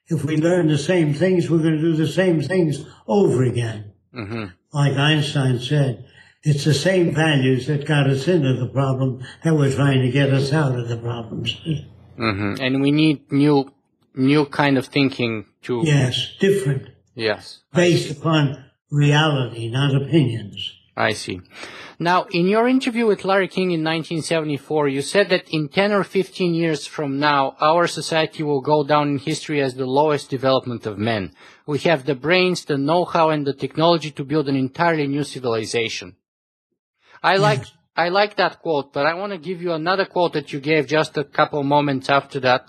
If 0.09 0.25
we 0.25 0.37
learn 0.37 0.69
the 0.69 0.79
same 0.79 1.15
things, 1.15 1.49
we're 1.49 1.59
going 1.59 1.77
to 1.77 1.81
do 1.81 1.95
the 1.95 2.09
same 2.09 2.43
things 2.43 2.85
over 3.07 3.45
again. 3.45 3.93
hmm 4.13 4.47
Like 4.73 4.97
Einstein 4.97 5.59
said, 5.61 6.05
it's 6.43 6.65
the 6.65 6.75
same 6.75 7.15
values 7.15 7.67
that 7.67 7.87
got 7.87 8.09
us 8.09 8.27
into 8.27 8.55
the 8.55 8.67
problem 8.69 9.23
that 9.45 9.55
we're 9.55 9.73
trying 9.75 10.03
to 10.03 10.11
get 10.11 10.31
us 10.33 10.53
out 10.53 10.79
of 10.79 10.89
the 10.89 10.97
problems. 10.97 11.55
hmm 12.17 12.55
And 12.61 12.83
we 12.83 12.91
need 12.91 13.31
new, 13.31 13.73
new 14.15 14.47
kind 14.47 14.77
of 14.79 14.87
thinking 14.87 15.47
to. 15.63 15.83
Yes, 15.85 16.35
different. 16.41 16.89
Yes. 17.15 17.63
based 17.75 18.11
upon 18.17 18.65
reality, 18.91 19.69
not 19.69 19.95
opinions. 19.95 20.73
I 20.97 21.13
see. 21.13 21.41
Now, 22.03 22.25
in 22.31 22.47
your 22.47 22.67
interview 22.67 23.05
with 23.05 23.27
Larry 23.27 23.47
King 23.47 23.73
in 23.73 23.85
1974, 23.85 24.89
you 24.89 25.03
said 25.03 25.29
that 25.29 25.51
in 25.51 25.69
10 25.69 25.93
or 25.93 26.03
15 26.03 26.55
years 26.55 26.87
from 26.87 27.19
now, 27.19 27.57
our 27.61 27.87
society 27.87 28.43
will 28.43 28.63
go 28.63 28.83
down 28.83 29.11
in 29.11 29.19
history 29.19 29.61
as 29.61 29.75
the 29.75 29.85
lowest 29.85 30.31
development 30.31 30.87
of 30.87 30.97
men. 30.97 31.35
We 31.67 31.79
have 31.81 32.07
the 32.07 32.15
brains, 32.15 32.65
the 32.65 32.79
know-how, 32.79 33.29
and 33.29 33.47
the 33.47 33.53
technology 33.53 34.11
to 34.13 34.25
build 34.25 34.49
an 34.49 34.57
entirely 34.57 35.09
new 35.09 35.25
civilization. 35.25 36.17
I 37.23 37.37
like, 37.37 37.65
I 37.95 38.09
like 38.09 38.37
that 38.37 38.63
quote, 38.63 38.95
but 38.95 39.05
I 39.05 39.13
want 39.13 39.33
to 39.33 39.39
give 39.39 39.61
you 39.61 39.73
another 39.73 40.07
quote 40.07 40.33
that 40.33 40.55
you 40.55 40.61
gave 40.61 40.87
just 40.87 41.19
a 41.19 41.25
couple 41.25 41.63
moments 41.63 42.09
after 42.09 42.41
that 42.41 42.65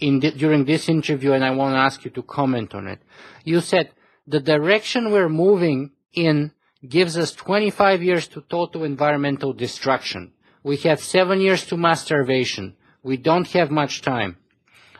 in 0.00 0.18
the, 0.18 0.32
during 0.32 0.64
this 0.64 0.88
interview, 0.88 1.34
and 1.34 1.44
I 1.44 1.52
want 1.52 1.74
to 1.74 1.78
ask 1.78 2.04
you 2.04 2.10
to 2.10 2.22
comment 2.24 2.74
on 2.74 2.88
it. 2.88 2.98
You 3.44 3.60
said, 3.60 3.92
the 4.26 4.40
direction 4.40 5.12
we're 5.12 5.28
moving 5.28 5.92
in 6.12 6.50
gives 6.86 7.16
us 7.16 7.32
25 7.32 8.02
years 8.02 8.28
to 8.28 8.40
total 8.42 8.84
environmental 8.84 9.52
destruction. 9.52 10.32
We 10.62 10.76
have 10.78 11.00
seven 11.00 11.40
years 11.40 11.64
to 11.66 11.76
mass 11.76 12.02
starvation. 12.02 12.76
We 13.02 13.16
don't 13.16 13.46
have 13.48 13.70
much 13.70 14.02
time. 14.02 14.36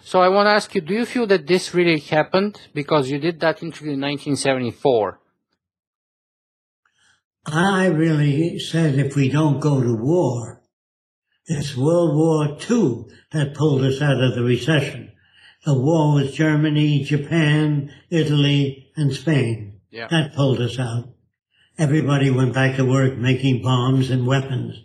So 0.02 0.20
I 0.20 0.28
want 0.28 0.46
to 0.46 0.52
ask 0.52 0.74
you, 0.74 0.80
do 0.80 0.94
you 0.94 1.04
feel 1.04 1.26
that 1.26 1.46
this 1.46 1.74
really 1.74 1.98
happened? 1.98 2.60
Because 2.72 3.10
you 3.10 3.18
did 3.18 3.40
that 3.40 3.62
interview 3.62 3.94
in 3.94 4.00
1974. 4.00 5.18
I 7.46 7.86
really 7.86 8.58
said 8.58 8.94
if 8.98 9.16
we 9.16 9.28
don't 9.28 9.60
go 9.60 9.82
to 9.82 9.94
war, 9.94 10.62
It's 11.48 11.76
World 11.76 12.16
War 12.16 12.58
II 12.68 13.04
that 13.30 13.54
pulled 13.54 13.84
us 13.84 14.02
out 14.02 14.20
of 14.20 14.34
the 14.34 14.42
recession. 14.42 15.12
The 15.64 15.74
war 15.74 16.14
with 16.14 16.34
Germany, 16.34 17.04
Japan, 17.04 17.92
Italy, 18.10 18.90
and 18.96 19.12
Spain. 19.12 19.80
Yeah. 19.90 20.08
That 20.10 20.34
pulled 20.34 20.60
us 20.60 20.78
out. 20.78 21.15
Everybody 21.78 22.30
went 22.30 22.54
back 22.54 22.76
to 22.76 22.86
work 22.86 23.18
making 23.18 23.62
bombs 23.62 24.08
and 24.08 24.26
weapons. 24.26 24.80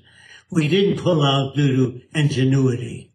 We 0.49 0.67
didn't 0.67 1.01
pull 1.01 1.23
out 1.23 1.55
due 1.55 1.75
to 1.75 2.01
ingenuity. 2.13 3.13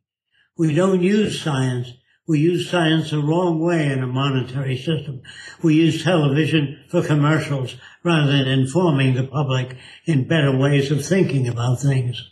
We 0.57 0.74
don't 0.74 1.03
use 1.03 1.43
science. 1.43 1.93
We 2.27 2.39
use 2.39 2.70
science 2.70 3.11
the 3.11 3.18
wrong 3.18 3.61
way 3.61 3.93
in 3.93 4.03
a 4.03 4.07
monetary 4.07 4.79
system. 4.79 5.20
We 5.62 5.74
use 5.74 6.03
television 6.03 6.85
for 6.89 7.03
commercials 7.03 7.77
rather 8.03 8.33
than 8.33 8.49
informing 8.49 9.14
the 9.14 9.24
public 9.24 9.77
in 10.07 10.27
better 10.27 10.57
ways 10.57 10.91
of 10.91 11.05
thinking 11.05 11.47
about 11.47 11.83
things. 11.83 12.31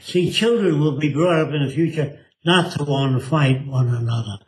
See, 0.00 0.30
children 0.30 0.78
will 0.78 0.96
be 0.96 1.12
brought 1.12 1.48
up 1.48 1.52
in 1.52 1.66
the 1.66 1.74
future 1.74 2.20
not 2.44 2.70
to 2.76 2.84
want 2.84 3.20
to 3.20 3.26
fight 3.26 3.66
one 3.66 3.88
another, 3.88 4.38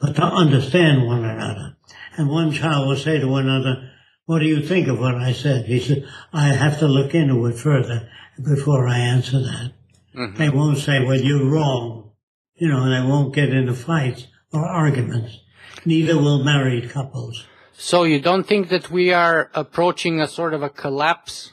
but 0.00 0.16
to 0.16 0.24
understand 0.24 1.06
one 1.06 1.24
another. 1.24 1.76
And 2.16 2.28
one 2.28 2.50
child 2.50 2.88
will 2.88 2.96
say 2.96 3.20
to 3.20 3.36
another, 3.36 3.92
what 4.26 4.38
do 4.40 4.46
you 4.46 4.62
think 4.62 4.88
of 4.88 4.98
what 4.98 5.14
I 5.14 5.32
said? 5.32 5.66
He 5.66 5.80
said, 5.80 6.08
I 6.32 6.48
have 6.48 6.78
to 6.78 6.88
look 6.88 7.14
into 7.14 7.46
it 7.46 7.58
further 7.58 8.08
before 8.42 8.88
I 8.88 8.98
answer 8.98 9.38
that. 9.40 9.72
Mhm. 10.14 10.36
They 10.36 10.48
won't 10.48 10.78
say, 10.78 11.04
well, 11.04 11.20
you're 11.20 11.44
wrong. 11.48 12.12
You 12.54 12.68
know, 12.68 12.88
they 12.88 13.06
won't 13.06 13.34
get 13.34 13.50
into 13.50 13.74
fights 13.74 14.26
or 14.52 14.64
arguments. 14.64 15.40
Neither 15.84 16.16
will 16.16 16.42
married 16.44 16.90
couples. 16.90 17.44
So 17.76 18.04
you 18.04 18.20
don't 18.20 18.46
think 18.46 18.68
that 18.68 18.90
we 18.90 19.12
are 19.12 19.50
approaching 19.54 20.20
a 20.20 20.28
sort 20.28 20.54
of 20.54 20.62
a 20.62 20.70
collapse? 20.70 21.52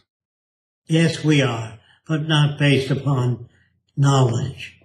Yes, 0.87 1.23
we 1.23 1.41
are, 1.41 1.79
but 2.07 2.27
not 2.27 2.59
based 2.59 2.91
upon 2.91 3.49
knowledge. 3.97 4.77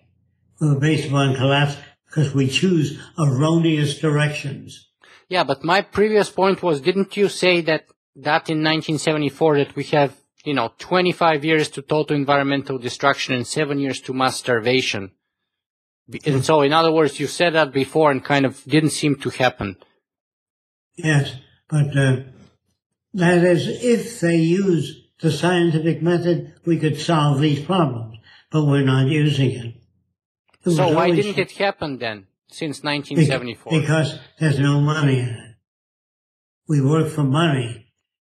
We're 0.61 0.81
based 0.81 1.09
upon 1.09 1.35
collapse 1.35 1.77
because 2.07 2.35
we 2.35 2.49
choose 2.49 2.99
erroneous 3.19 3.99
directions. 3.99 4.89
Yeah, 5.29 5.45
but 5.45 5.65
my 5.65 5.81
previous 5.83 6.31
point 6.31 6.63
was, 6.63 6.81
didn't 6.81 7.17
you 7.17 7.29
say 7.29 7.61
that 7.63 7.87
that 8.17 8.49
in 8.49 8.63
1974 8.63 9.59
that 9.59 9.77
we 9.77 9.85
have, 9.85 10.17
you 10.45 10.55
know, 10.55 10.73
25 10.79 11.45
years 11.45 11.69
to 11.71 11.83
total 11.83 12.17
environmental 12.17 12.79
destruction 12.79 13.35
and 13.35 13.47
seven 13.47 13.79
years 13.79 14.01
to 14.03 14.15
mass 14.15 14.37
starvation? 14.37 15.13
And 16.25 16.45
so, 16.45 16.63
in 16.63 16.73
other 16.73 16.93
words, 16.93 17.19
you 17.19 17.27
said 17.27 17.55
that 17.55 17.73
before 17.73 18.13
and 18.13 18.25
kind 18.25 18.47
of 18.47 18.63
didn't 18.65 18.91
seem 18.91 19.17
to 19.17 19.31
happen. 19.31 19.77
Yes, 20.95 21.35
but 21.69 21.97
uh, 21.97 22.17
that 23.15 23.45
is, 23.45 23.67
if 23.83 24.21
they 24.21 24.37
use 24.37 25.09
the 25.21 25.33
scientific 25.33 26.03
method, 26.03 26.55
we 26.65 26.79
could 26.79 27.01
solve 27.01 27.41
these 27.41 27.65
problems, 27.65 28.19
but 28.51 28.65
we're 28.65 28.85
not 28.85 29.09
using 29.09 29.51
it. 29.51 29.75
It 30.65 30.71
So 30.71 30.95
why 30.95 31.11
didn't 31.11 31.39
it 31.39 31.53
happen 31.53 31.99
then, 31.99 32.29
since 32.49 32.83
1974? 32.83 33.81
Because 33.81 34.19
there's 34.39 34.59
no 34.59 34.81
money 34.81 35.19
in 35.21 35.29
it. 35.29 35.55
We 36.69 36.81
work 36.81 37.09
for 37.09 37.23
money. 37.23 37.93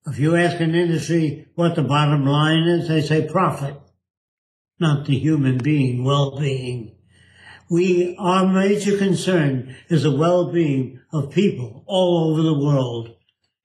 If 0.06 0.18
you 0.18 0.36
ask 0.36 0.60
an 0.60 0.74
industry 0.74 1.48
what 1.54 1.74
the 1.74 1.82
bottom 1.82 2.24
line 2.24 2.62
is, 2.62 2.88
they 2.88 3.02
say 3.02 3.28
profit, 3.28 3.76
not 4.78 5.06
the 5.06 5.18
human 5.18 5.58
being 5.58 6.04
well-being. 6.04 6.96
We, 7.68 8.16
our 8.18 8.46
major 8.46 8.96
concern 8.96 9.76
is 9.88 10.02
the 10.02 10.16
well-being 10.16 11.00
of 11.12 11.30
people 11.30 11.84
all 11.86 12.30
over 12.30 12.42
the 12.42 12.58
world. 12.58 13.14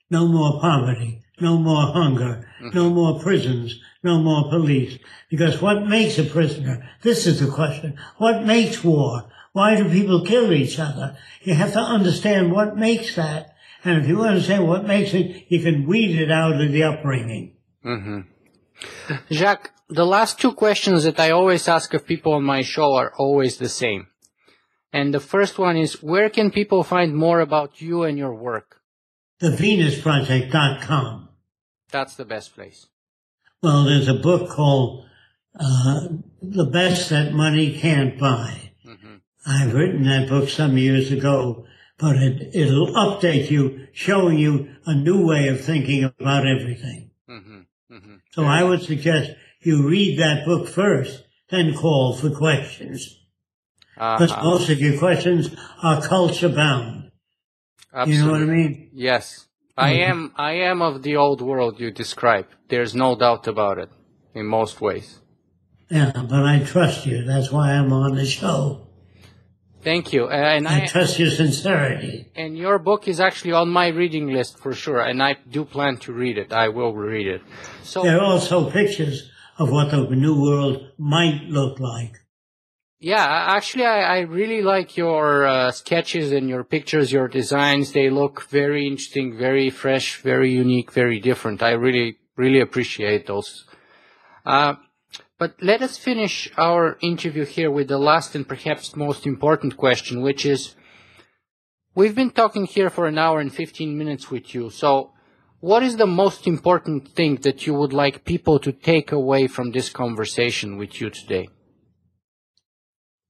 No 0.10 0.28
more 0.28 0.60
poverty, 0.60 1.24
no 1.42 1.58
more 1.58 1.92
hunger, 1.92 2.48
no 2.62 2.86
mm-hmm. 2.86 2.96
more 2.96 3.20
prisons, 3.20 3.80
no 4.04 4.20
more 4.20 4.50
police. 4.50 5.00
Because 5.30 5.62
what 5.62 5.88
makes 5.88 6.20
a 6.20 6.24
prisoner? 6.24 6.88
This 7.02 7.26
is 7.26 7.40
the 7.40 7.52
question. 7.52 7.98
What 8.18 8.46
makes 8.46 8.84
war? 8.84 9.30
Why 9.56 9.78
do 9.78 9.90
people 9.90 10.26
kill 10.26 10.52
each 10.52 10.80
other? 10.80 11.16
You 11.44 11.54
have 11.54 11.72
to 11.72 11.80
understand 11.80 12.52
what 12.52 12.76
makes 12.76 13.16
that. 13.16 13.56
And 13.86 14.02
if 14.02 14.06
you 14.10 14.22
understand 14.22 14.68
what 14.68 14.86
makes 14.86 15.14
it, 15.14 15.46
you 15.48 15.64
can 15.64 15.88
weed 15.88 16.20
it 16.20 16.30
out 16.30 16.60
of 16.60 16.74
the 16.74 16.84
upbringing. 16.84 17.56
hmm 17.82 18.20
Jacque, 19.32 19.72
the 19.88 20.06
last 20.06 20.42
two 20.42 20.52
questions 20.52 21.06
that 21.06 21.22
I 21.22 21.32
always 21.32 21.70
ask 21.70 21.94
of 21.94 22.06
people 22.06 22.34
on 22.34 22.44
my 22.44 22.64
show 22.64 22.96
are 22.96 23.14
always 23.18 23.56
the 23.56 23.70
same. 23.70 24.08
And 24.92 25.14
the 25.14 25.22
first 25.22 25.58
one 25.58 25.78
is, 25.78 26.04
where 26.04 26.30
can 26.30 26.52
people 26.52 26.84
find 26.84 27.16
more 27.16 27.40
about 27.40 27.80
you 27.80 28.04
and 28.04 28.18
your 28.18 28.36
work? 28.36 28.82
TheVenusProject.com. 29.42 31.30
That's 31.92 32.16
the 32.16 32.26
best 32.26 32.54
place. 32.56 32.88
Well, 33.64 33.86
there's 33.86 34.10
a 34.10 34.16
book 34.16 34.50
called 34.50 35.06
uh, 35.58 36.10
The 36.42 36.66
Best 36.66 37.10
That 37.10 37.32
Money 37.32 37.80
Can't 37.80 38.20
Buy. 38.20 38.65
I've 39.46 39.74
written 39.74 40.04
that 40.06 40.28
book 40.30 40.50
some 40.50 40.78
years 40.78 41.12
ago, 41.12 41.66
but 41.98 42.16
it, 42.16 42.56
it'll 42.56 42.88
update 42.94 43.50
you, 43.52 43.88
showing 43.94 44.40
you 44.40 44.76
a 44.86 44.96
new 44.96 45.26
way 45.26 45.48
of 45.48 45.62
thinking 45.64 46.04
about 46.04 46.48
everything. 46.48 47.12
hmm 47.28 47.62
hmm 47.90 48.16
So 48.32 48.44
I 48.46 48.64
would 48.64 48.82
suggest 48.82 49.32
you 49.62 49.88
read 49.88 50.20
that 50.20 50.46
book 50.46 50.68
first, 50.68 51.24
then 51.50 51.74
call 51.76 52.14
for 52.16 52.30
questions. 52.32 53.20
Because 53.96 54.32
Uh-huh. 54.32 54.44
most 54.44 54.70
of 54.70 54.80
your 54.82 54.98
questions 55.00 55.50
are 55.82 56.02
culture 56.02 56.50
bound. 56.50 57.12
You 58.06 58.18
know 58.20 58.32
what 58.32 58.42
I 58.42 58.46
mean? 58.46 58.90
Yes. 58.94 59.48
I 59.78 59.94
Mhm. 59.94 60.10
am, 60.10 60.32
I 60.36 60.54
am 60.54 60.82
of 60.82 61.02
the 61.02 61.16
old 61.16 61.42
world 61.42 61.80
you 61.80 61.92
describe. 61.92 62.48
There's 62.70 62.94
no 62.96 63.16
doubt 63.16 63.48
about 63.48 63.78
it, 63.78 63.90
in 64.34 64.46
most 64.48 64.82
ways. 64.82 65.22
Yeah, 65.90 66.12
but 66.30 66.44
I 66.46 66.60
trust 66.60 67.06
you. 67.06 67.24
That's 67.24 67.52
why 67.52 67.72
I'm 67.74 67.94
on 67.94 68.16
the 68.16 68.26
show. 68.26 68.85
Thank 69.86 70.12
you. 70.14 70.26
Uh, 70.26 70.56
and 70.58 70.68
I 70.68 70.84
I, 70.84 70.86
trust 70.88 71.20
your 71.20 71.30
sincerity. 71.30 72.28
and 72.36 72.58
your 72.58 72.80
book 72.80 73.08
is 73.08 73.20
actually 73.20 73.54
on 73.54 73.70
my 73.70 73.88
reading 74.02 74.28
list 74.34 74.58
for 74.58 74.74
sure, 74.74 75.00
and 75.00 75.22
I 75.22 75.38
do 75.56 75.64
plan 75.64 75.98
to 76.06 76.12
read 76.12 76.38
it. 76.40 76.52
I 76.52 76.68
will 76.70 76.94
read 76.94 77.28
it. 77.28 77.42
So, 77.84 78.02
There 78.04 78.20
are 78.20 78.32
also 78.34 78.70
pictures 78.72 79.30
of 79.60 79.72
what 79.72 79.92
the 79.92 80.02
new 80.26 80.42
world 80.42 80.76
might 80.98 81.44
look 81.58 81.80
like. 81.80 82.14
Yeah, 83.00 83.28
actually, 83.58 83.86
I, 83.86 84.18
I 84.18 84.20
really 84.22 84.62
like 84.64 84.98
your 84.98 85.46
uh, 85.46 85.72
sketches 85.72 86.32
and 86.32 86.50
your 86.50 86.64
pictures, 86.64 87.12
your 87.12 87.28
designs. 87.28 87.92
They 87.92 88.10
look 88.10 88.50
very 88.50 88.88
interesting, 88.88 89.38
very 89.38 89.70
fresh, 89.70 90.20
very 90.22 90.52
unique, 90.52 90.92
very 90.92 91.20
different. 91.20 91.62
I 91.62 91.74
really, 91.74 92.18
really 92.36 92.62
appreciate 92.62 93.28
those. 93.28 93.66
Uh, 94.46 94.76
but 95.38 95.56
let 95.62 95.82
us 95.82 95.98
finish 95.98 96.50
our 96.58 96.98
interview 97.02 97.46
here 97.46 97.72
with 97.72 97.88
the 97.88 97.98
last 97.98 98.36
and 98.36 98.48
perhaps 98.48 98.96
most 98.96 99.26
important 99.26 99.78
question, 99.78 100.22
which 100.22 100.46
is, 100.46 100.76
we've 101.94 102.16
been 102.16 102.32
talking 102.32 102.66
here 102.66 102.90
for 102.90 103.08
an 103.08 103.18
hour 103.18 103.40
and 103.40 103.54
15 103.54 103.98
minutes 103.98 104.32
with 104.32 104.54
you. 104.54 104.70
So 104.70 105.12
what 105.60 105.84
is 105.84 105.98
the 105.98 106.08
most 106.08 106.48
important 106.48 107.10
thing 107.10 107.36
that 107.38 107.66
you 107.66 107.74
would 107.74 107.94
like 107.94 108.26
people 108.26 108.60
to 108.60 108.72
take 108.72 109.12
away 109.12 109.48
from 109.48 109.72
this 109.72 109.90
conversation 109.90 110.78
with 110.78 111.02
you 111.02 111.10
today? 111.10 111.48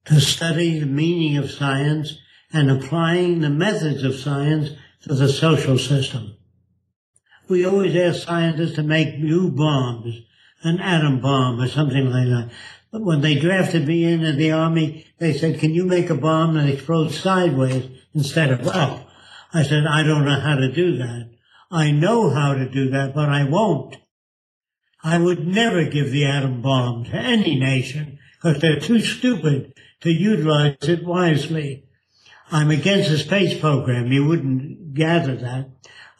to 0.05 0.21
study 0.21 0.79
the 0.79 0.85
meaning 0.85 1.37
of 1.37 1.51
science 1.51 2.17
and 2.53 2.69
applying 2.69 3.41
the 3.41 3.49
methods 3.49 4.03
of 4.03 4.15
science 4.15 4.69
to 5.01 5.13
the 5.13 5.27
social 5.27 5.77
system. 5.77 6.37
We 7.47 7.65
always 7.65 7.95
ask 7.95 8.25
scientists 8.25 8.75
to 8.75 8.83
make 8.83 9.19
new 9.19 9.51
bombs, 9.51 10.21
an 10.65 10.79
atom 10.79 11.21
bomb 11.21 11.61
or 11.61 11.67
something 11.67 12.09
like 12.09 12.27
that. 12.27 12.49
But 12.91 13.03
when 13.03 13.21
they 13.21 13.35
drafted 13.35 13.87
me 13.87 14.03
into 14.05 14.33
the 14.33 14.51
army, 14.51 15.05
they 15.19 15.33
said, 15.33 15.59
can 15.59 15.73
you 15.73 15.85
make 15.85 16.09
a 16.09 16.15
bomb 16.15 16.55
that 16.55 16.67
explodes 16.67 17.19
sideways 17.19 17.89
instead 18.13 18.51
of 18.51 18.67
up? 18.67 19.07
I 19.53 19.63
said, 19.63 19.85
I 19.85 20.03
don't 20.03 20.25
know 20.25 20.39
how 20.39 20.55
to 20.55 20.71
do 20.71 20.97
that. 20.97 21.29
I 21.71 21.91
know 21.91 22.29
how 22.29 22.53
to 22.53 22.69
do 22.69 22.89
that, 22.89 23.13
but 23.13 23.29
I 23.29 23.43
won't. 23.43 23.97
I 25.03 25.17
would 25.19 25.45
never 25.45 25.85
give 25.85 26.11
the 26.11 26.25
atom 26.25 26.61
bomb 26.61 27.05
to 27.05 27.15
any 27.15 27.59
nation 27.59 28.17
because 28.33 28.59
they're 28.59 28.79
too 28.79 29.01
stupid 29.01 29.73
to 30.01 30.09
utilize 30.09 30.77
it 30.81 31.03
wisely. 31.03 31.85
I'm 32.51 32.71
against 32.71 33.09
the 33.09 33.17
space 33.17 33.59
program. 33.59 34.11
You 34.11 34.25
wouldn't 34.25 34.93
gather 34.93 35.35
that. 35.35 35.69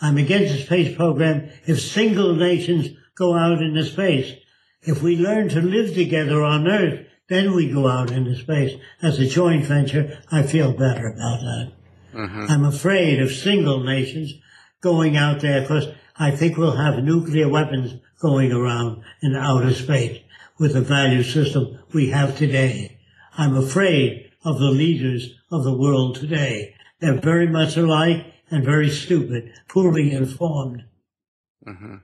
I'm 0.02 0.18
against 0.18 0.54
the 0.54 0.62
space 0.62 0.96
program 0.96 1.50
if 1.66 1.80
single 1.82 2.36
nations 2.36 2.90
go 3.16 3.36
out 3.36 3.62
into 3.62 3.84
space. 3.86 4.34
If 4.82 5.02
we 5.02 5.18
learn 5.18 5.50
to 5.50 5.62
live 5.62 5.94
together 5.96 6.44
on 6.44 6.68
Earth, 6.68 7.08
then 7.28 7.54
we 7.54 7.72
go 7.72 7.88
out 7.88 8.12
into 8.12 8.36
space. 8.36 8.80
As 9.02 9.20
a 9.20 9.28
joint 9.28 9.66
venture, 9.66 10.20
I 10.32 10.44
feel 10.44 10.74
better 10.74 11.08
about 11.08 11.40
that. 11.42 11.72
Mm-hmm. 12.14 12.46
I'm 12.50 12.66
afraid 12.66 13.22
of 13.22 13.32
single 13.32 13.84
nations 13.84 14.34
going 14.82 15.18
out 15.18 15.42
there 15.42 15.62
because 15.62 15.88
I 16.18 16.32
think 16.32 16.58
we'll 16.58 16.78
have 16.78 17.04
nuclear 17.04 17.50
weapons 17.50 17.96
going 18.22 18.52
around 18.52 19.04
in 19.22 19.36
outer 19.36 19.74
space 19.74 20.22
with 20.58 20.74
the 20.74 20.82
value 20.82 21.24
system 21.24 21.80
we 21.94 22.12
have 22.12 22.38
today. 22.38 22.98
I'm 23.38 23.58
afraid 23.58 24.32
of 24.46 24.60
the 24.60 24.70
leaders 24.70 25.36
of 25.52 25.64
the 25.64 25.76
world 25.76 26.16
today. 26.16 26.76
They're 27.00 27.20
very 27.20 27.48
much 27.48 27.76
alike 27.76 28.26
and 28.50 28.64
very 28.64 28.90
stupid, 28.90 29.52
poorly 29.68 30.12
informed. 30.14 30.84
Mm-hmm. 31.68 31.96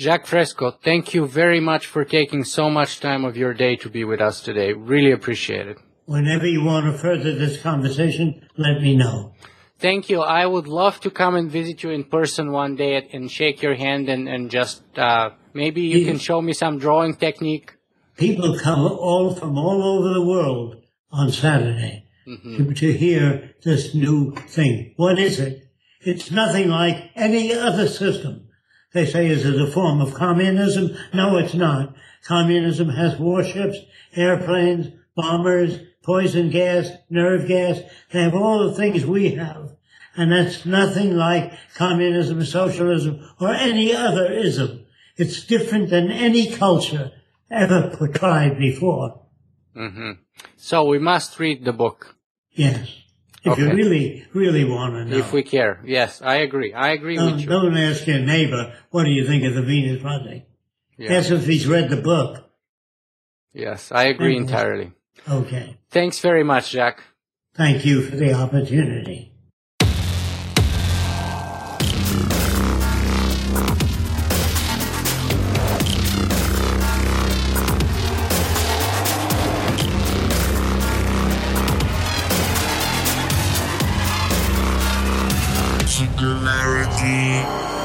Jacque 0.00 0.24
Fresco, 0.24 0.70
thank 0.70 1.12
you 1.12 1.26
very 1.26 1.60
much 1.60 1.84
for 1.84 2.06
taking 2.06 2.42
so 2.42 2.70
much 2.70 3.00
time 3.00 3.22
of 3.22 3.36
your 3.36 3.52
day 3.52 3.76
to 3.76 3.90
be 3.90 4.02
with 4.02 4.18
us 4.18 4.40
today. 4.40 4.72
Really 4.72 5.12
appreciate 5.12 5.66
it. 5.66 5.76
Whenever 6.06 6.46
you 6.46 6.64
want 6.64 6.86
to 6.86 6.96
further 6.96 7.34
this 7.34 7.60
conversation, 7.60 8.48
let 8.56 8.80
me 8.80 8.96
know. 8.96 9.34
Thank 9.78 10.08
you. 10.08 10.22
I 10.22 10.46
would 10.46 10.66
love 10.66 11.00
to 11.00 11.10
come 11.10 11.34
and 11.34 11.50
visit 11.50 11.82
you 11.82 11.90
in 11.90 12.04
person 12.04 12.50
one 12.50 12.76
day 12.76 13.10
and 13.12 13.30
shake 13.30 13.60
your 13.60 13.74
hand 13.74 14.08
and, 14.08 14.26
and 14.26 14.50
just 14.50 14.82
uh, 14.98 15.32
maybe 15.52 15.82
you 15.82 16.06
can 16.06 16.18
show 16.18 16.40
me 16.40 16.54
some 16.54 16.78
drawing 16.78 17.14
technique. 17.16 17.74
People 18.16 18.58
come 18.58 18.80
all 18.80 19.34
from 19.34 19.58
all 19.58 19.82
over 19.82 20.14
the 20.14 20.24
world 20.24 20.76
on 21.12 21.30
Saturday 21.30 22.06
to, 22.24 22.72
to 22.72 22.92
hear 22.94 23.54
this 23.64 23.94
new 23.94 24.34
thing. 24.48 24.94
What 24.96 25.18
is 25.18 25.38
it? 25.38 25.68
It's 26.00 26.30
nothing 26.30 26.70
like 26.70 27.10
any 27.14 27.52
other 27.52 27.86
system. 27.86 28.46
They 28.92 29.06
say, 29.06 29.28
is 29.28 29.44
it 29.44 29.60
a 29.60 29.70
form 29.70 30.00
of 30.00 30.14
communism? 30.14 30.96
No, 31.14 31.36
it's 31.38 31.54
not. 31.54 31.94
Communism 32.24 32.88
has 32.90 33.18
warships, 33.18 33.78
airplanes, 34.14 34.88
bombers, 35.14 35.78
poison 36.02 36.50
gas, 36.50 36.90
nerve 37.08 37.46
gas. 37.46 37.80
They 38.10 38.22
have 38.22 38.34
all 38.34 38.68
the 38.68 38.74
things 38.74 39.06
we 39.06 39.34
have. 39.36 39.76
And 40.16 40.32
that's 40.32 40.66
nothing 40.66 41.16
like 41.16 41.52
communism, 41.74 42.44
socialism, 42.44 43.24
or 43.40 43.54
any 43.54 43.94
other 43.94 44.30
ism. 44.32 44.86
It's 45.16 45.44
different 45.46 45.90
than 45.90 46.10
any 46.10 46.50
culture 46.50 47.12
ever 47.50 47.94
portrayed 47.96 48.58
before. 48.58 49.22
hmm 49.74 50.12
So 50.56 50.84
we 50.84 50.98
must 50.98 51.38
read 51.38 51.64
the 51.64 51.72
book 51.72 52.16
Yes. 52.52 52.99
If 53.42 53.58
you 53.58 53.70
really, 53.70 54.26
really 54.34 54.64
want 54.64 54.94
to 54.94 55.04
know. 55.06 55.16
if 55.16 55.32
we 55.32 55.42
care. 55.42 55.80
Yes, 55.84 56.20
I 56.20 56.36
agree. 56.36 56.74
I 56.74 56.90
agree 56.90 57.16
Don't, 57.16 57.32
with 57.32 57.40
you. 57.40 57.46
don't 57.48 57.76
ask 57.76 58.06
your 58.06 58.18
neighbor, 58.18 58.74
what 58.90 59.04
do 59.04 59.10
you 59.10 59.26
think 59.26 59.44
of 59.44 59.54
the 59.54 59.62
Venus 59.62 60.02
Project? 60.02 60.46
Yeah. 60.98 61.14
Ask 61.14 61.30
if 61.30 61.46
he's 61.46 61.66
read 61.66 61.88
the 61.88 61.96
book. 61.96 62.50
Yes, 63.54 63.90
I 63.90 64.04
agree 64.04 64.36
entirely. 64.36 64.92
Okay. 65.28 65.78
Thanks 65.90 66.18
very 66.20 66.44
much, 66.44 66.70
Jacque. 66.70 67.02
Thank 67.54 67.84
you 67.84 68.02
for 68.02 68.16
the 68.16 68.32
opportunity. 68.34 69.29
Singularity 87.10 87.79